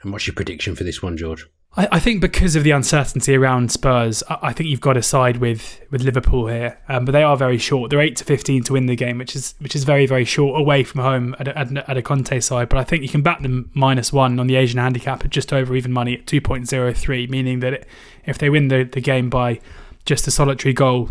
And 0.02 0.12
what's 0.12 0.26
your 0.26 0.34
prediction 0.34 0.74
for 0.74 0.82
this 0.82 1.00
one, 1.00 1.16
George? 1.16 1.46
I, 1.74 1.88
I, 1.92 2.00
think 2.00 2.20
because 2.20 2.54
of 2.54 2.64
the 2.64 2.70
uncertainty 2.70 3.34
around 3.34 3.72
Spurs, 3.72 4.22
I, 4.28 4.38
I, 4.42 4.52
think 4.52 4.68
you've 4.68 4.80
got 4.80 4.94
to 4.94 5.02
side 5.02 5.38
with 5.38 5.80
with 5.90 6.02
Liverpool 6.02 6.46
here. 6.48 6.78
Um, 6.88 7.04
but 7.04 7.12
they 7.12 7.22
are 7.22 7.36
very 7.36 7.58
short. 7.58 7.90
They're 7.90 8.00
eight 8.00 8.16
to 8.16 8.24
fifteen 8.24 8.62
to 8.64 8.74
win 8.74 8.86
the 8.86 8.96
game, 8.96 9.18
which 9.18 9.34
is 9.34 9.54
which 9.58 9.74
is 9.74 9.84
very 9.84 10.06
very 10.06 10.24
short 10.24 10.60
away 10.60 10.84
from 10.84 11.00
home 11.00 11.34
at 11.38 11.48
a, 11.48 11.58
at, 11.58 11.96
a, 11.96 12.02
Conte 12.02 12.38
side. 12.40 12.68
But 12.68 12.78
I 12.78 12.84
think 12.84 13.02
you 13.02 13.08
can 13.08 13.22
back 13.22 13.40
them 13.40 13.70
minus 13.74 14.12
one 14.12 14.38
on 14.38 14.46
the 14.46 14.56
Asian 14.56 14.78
handicap 14.78 15.24
at 15.24 15.30
just 15.30 15.52
over 15.52 15.74
even 15.74 15.92
money 15.92 16.14
at 16.14 16.26
two 16.26 16.40
point 16.40 16.68
zero 16.68 16.92
three, 16.92 17.26
meaning 17.26 17.60
that 17.60 17.86
if 18.26 18.38
they 18.38 18.50
win 18.50 18.68
the, 18.68 18.84
the 18.84 19.00
game 19.00 19.30
by 19.30 19.60
just 20.04 20.26
a 20.26 20.30
solitary 20.30 20.74
goal, 20.74 21.10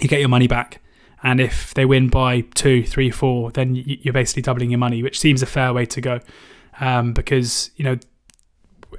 you 0.00 0.08
get 0.08 0.20
your 0.20 0.28
money 0.28 0.48
back. 0.48 0.82
And 1.22 1.40
if 1.40 1.74
they 1.74 1.84
win 1.84 2.08
by 2.08 2.42
two, 2.54 2.84
three, 2.84 3.10
four, 3.10 3.50
then 3.50 3.74
you're 3.74 4.12
basically 4.12 4.42
doubling 4.42 4.70
your 4.70 4.78
money, 4.78 5.02
which 5.02 5.18
seems 5.18 5.42
a 5.42 5.46
fair 5.46 5.72
way 5.72 5.86
to 5.86 6.00
go. 6.00 6.20
Um, 6.78 7.14
because 7.14 7.70
you 7.76 7.84
know 7.84 7.98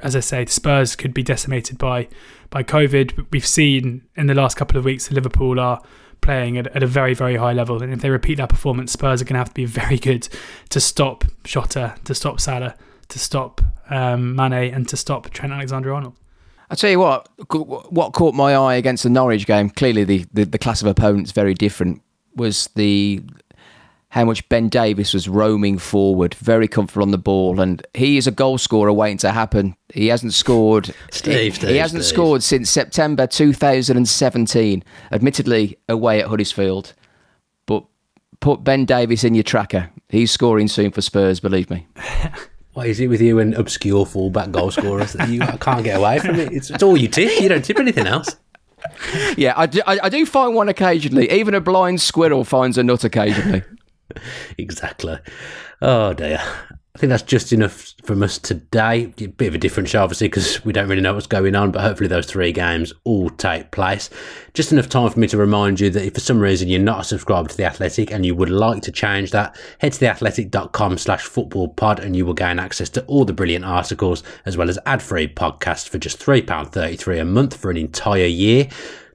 as 0.02 0.16
I 0.16 0.20
say, 0.22 0.46
Spurs 0.46 0.96
could 0.96 1.14
be 1.14 1.24
decimated 1.24 1.78
by 1.78 2.08
by 2.50 2.64
COVID. 2.64 3.28
We've 3.32 3.46
seen 3.46 4.04
in 4.16 4.28
the 4.28 4.36
last 4.36 4.58
couple 4.58 4.78
of 4.78 4.86
weeks 4.86 5.08
that 5.08 5.14
Liverpool 5.14 5.60
are 5.60 5.82
playing 6.22 6.58
at, 6.58 6.68
at 6.76 6.84
a 6.84 6.88
very 6.88 7.14
very 7.14 7.36
high 7.36 7.54
level, 7.54 7.84
and 7.84 7.94
if 7.94 8.02
they 8.02 8.10
repeat 8.10 8.36
that 8.36 8.50
performance, 8.50 8.92
Spurs 8.92 9.22
are 9.22 9.26
going 9.26 9.36
to 9.36 9.40
have 9.40 9.50
to 9.50 9.54
be 9.54 9.66
very 9.66 9.98
good 9.98 10.28
to 10.70 10.80
stop 10.80 11.24
Jota, 11.44 11.96
to 12.06 12.14
stop 12.14 12.40
Salah, 12.40 12.76
to 13.10 13.20
stop 13.20 13.62
um, 13.90 14.36
Mane, 14.36 14.74
and 14.74 14.88
to 14.90 14.98
stop 14.98 15.30
Trent 15.30 15.54
Alexander-Arnold. 15.54 16.16
I 16.70 16.76
tell 16.76 16.90
you 16.90 17.00
what, 17.00 17.30
what 17.92 18.12
caught 18.12 18.36
my 18.36 18.54
eye 18.54 18.76
against 18.76 19.04
the 19.04 19.10
Norwich 19.10 19.46
game. 19.46 19.70
Clearly, 19.70 20.04
the, 20.04 20.26
the, 20.34 20.44
the 20.44 20.58
class 20.58 20.82
of 20.82 20.88
opponents 20.88 21.32
very 21.32 21.54
different. 21.54 22.02
Was 22.36 22.70
the 22.76 23.24
how 24.10 24.24
much 24.24 24.48
Ben 24.48 24.70
Davies 24.70 25.14
was 25.14 25.28
roaming 25.28 25.78
forward, 25.78 26.34
very 26.36 26.68
comfortable 26.68 27.04
on 27.04 27.12
the 27.12 27.18
ball, 27.18 27.60
and 27.60 27.86
he 27.94 28.18
is 28.18 28.26
a 28.26 28.32
goal 28.32 28.58
scorer 28.58 28.94
waiting 28.94 29.18
to 29.20 29.32
happen. 29.32 29.76
He 29.94 30.08
hasn't 30.08 30.34
scored. 30.34 30.94
Steve, 31.12 31.56
Steve, 31.56 31.70
he 31.70 31.76
hasn't 31.78 32.04
Steve. 32.04 32.16
scored 32.16 32.44
since 32.44 32.70
September 32.70 33.28
2017. 33.28 34.84
Admittedly, 35.12 35.78
away 35.90 36.22
at 36.22 36.28
Huddersfield, 36.28 36.94
but 37.66 37.84
put 38.40 38.64
Ben 38.64 38.86
Davies 38.86 39.24
in 39.24 39.34
your 39.36 39.44
tracker. 39.44 39.90
He's 40.10 40.32
scoring 40.32 40.68
soon 40.70 40.92
for 40.92 41.02
Spurs. 41.02 41.40
Believe 41.40 41.70
me. 41.70 41.88
What 42.74 42.86
is 42.86 43.00
it 43.00 43.08
with 43.08 43.22
you 43.22 43.40
and 43.40 43.56
obscure 43.56 44.06
fullback 44.06 44.52
goal 44.52 44.70
scorers 44.70 45.14
that 45.14 45.30
you 45.30 45.40
can't 45.40 45.84
get 45.84 45.98
away 45.98 46.20
from 46.20 46.36
it? 46.36 46.52
It's, 46.54 46.70
it's 46.70 46.84
all 46.84 46.96
you 46.96 47.08
tip. 47.08 47.42
You 47.42 47.50
don't 47.50 47.66
tip 47.66 47.80
anything 47.80 48.06
else. 48.06 48.36
Yeah, 49.36 49.54
I 49.58 49.66
do, 49.66 49.82
I, 49.88 50.00
I 50.04 50.10
do 50.10 50.24
find 50.28 50.54
one 50.54 50.70
occasionally. 50.70 51.30
Even 51.32 51.56
a 51.56 51.60
blind 51.60 52.00
squirrel 52.00 52.44
finds 52.44 52.78
a 52.78 52.84
nut 52.84 53.04
occasionally. 53.04 53.64
exactly. 54.58 55.18
Oh 55.82 56.14
dear. 56.14 56.42
I 56.98 57.00
think 57.00 57.12
that's 57.12 57.22
just 57.22 57.54
enough 57.54 57.94
from 58.06 58.24
us 58.24 58.40
today. 58.40 59.14
A 59.20 59.28
bit 59.28 59.50
of 59.50 59.54
a 59.54 59.60
different 59.60 59.88
show, 59.88 60.02
obviously, 60.02 60.30
because 60.30 60.66
we 60.66 60.74
don't 60.74 60.90
really 60.90 61.04
know 61.04 61.14
what's 61.14 61.28
going 61.28 61.56
on, 61.56 61.70
but 61.70 61.84
hopefully 61.84 62.08
those 62.08 62.26
three 62.26 62.52
games 62.52 62.92
all 63.04 63.30
take 63.30 63.70
place. 63.70 64.10
Just 64.56 64.72
enough 64.72 64.90
time 64.90 65.08
for 65.12 65.20
me 65.20 65.28
to 65.28 65.38
remind 65.38 65.80
you 65.80 65.92
that 65.92 66.04
if 66.04 66.16
for 66.16 66.22
some 66.22 66.40
reason 66.40 66.70
you're 66.70 66.80
not 66.80 67.02
a 67.02 67.04
subscriber 67.04 67.50
to 67.50 67.56
The 67.56 67.66
Athletic 67.66 68.12
and 68.12 68.26
you 68.26 68.34
would 68.34 68.50
like 68.50 68.82
to 68.82 68.92
change 68.92 69.30
that, 69.30 69.56
head 69.78 69.94
to 69.94 70.00
theathletic.com 70.00 70.98
slash 70.98 71.22
football 71.22 71.68
pod 71.68 72.00
and 72.00 72.16
you 72.16 72.26
will 72.26 72.34
gain 72.34 72.58
access 72.58 72.90
to 72.90 73.06
all 73.06 73.26
the 73.26 73.32
brilliant 73.32 73.64
articles 73.64 74.24
as 74.48 74.58
well 74.58 74.68
as 74.68 74.80
ad-free 74.88 75.28
podcasts 75.36 75.88
for 75.88 76.00
just 76.00 76.18
£3.33 76.18 77.22
a 77.22 77.26
month 77.26 77.56
for 77.56 77.70
an 77.70 77.78
entire 77.78 78.26
year. 78.26 78.68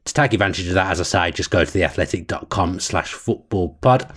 To 0.04 0.14
take 0.14 0.34
advantage 0.34 0.68
of 0.68 0.74
that, 0.74 0.92
as 0.92 1.00
I 1.00 1.04
say, 1.04 1.30
just 1.32 1.50
go 1.50 1.64
to 1.64 1.70
theathletic.com 1.70 2.78
slash 2.78 3.12
football 3.12 3.70
pod. 3.80 4.08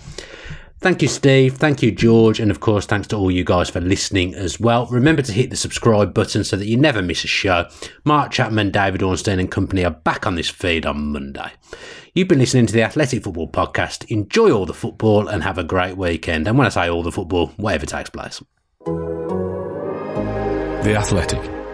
Thank 0.78 1.02
you, 1.02 1.08
Steve. 1.08 1.56
Thank 1.56 1.82
you, 1.82 1.90
George. 1.90 2.38
And 2.38 2.50
of 2.50 2.60
course, 2.60 2.86
thanks 2.86 3.08
to 3.08 3.16
all 3.16 3.30
you 3.30 3.44
guys 3.44 3.70
for 3.70 3.80
listening 3.80 4.34
as 4.34 4.60
well. 4.60 4.86
Remember 4.86 5.22
to 5.22 5.32
hit 5.32 5.50
the 5.50 5.56
subscribe 5.56 6.12
button 6.12 6.44
so 6.44 6.56
that 6.56 6.66
you 6.66 6.76
never 6.76 7.02
miss 7.02 7.24
a 7.24 7.28
show. 7.28 7.68
Mark 8.04 8.30
Chapman, 8.30 8.70
David 8.70 9.02
Ornstein, 9.02 9.40
and 9.40 9.50
company 9.50 9.84
are 9.84 9.90
back 9.90 10.26
on 10.26 10.34
this 10.34 10.50
feed 10.50 10.84
on 10.84 11.12
Monday. 11.12 11.50
You've 12.14 12.28
been 12.28 12.38
listening 12.38 12.66
to 12.66 12.72
the 12.72 12.82
Athletic 12.82 13.24
Football 13.24 13.50
Podcast. 13.50 14.10
Enjoy 14.10 14.50
all 14.50 14.66
the 14.66 14.74
football 14.74 15.28
and 15.28 15.42
have 15.42 15.58
a 15.58 15.64
great 15.64 15.96
weekend. 15.96 16.46
And 16.46 16.56
when 16.56 16.66
I 16.66 16.70
say 16.70 16.88
all 16.88 17.02
the 17.02 17.12
football, 17.12 17.48
whatever 17.56 17.86
takes 17.86 18.10
place. 18.10 18.42
The 18.84 20.94
Athletic. 20.96 21.65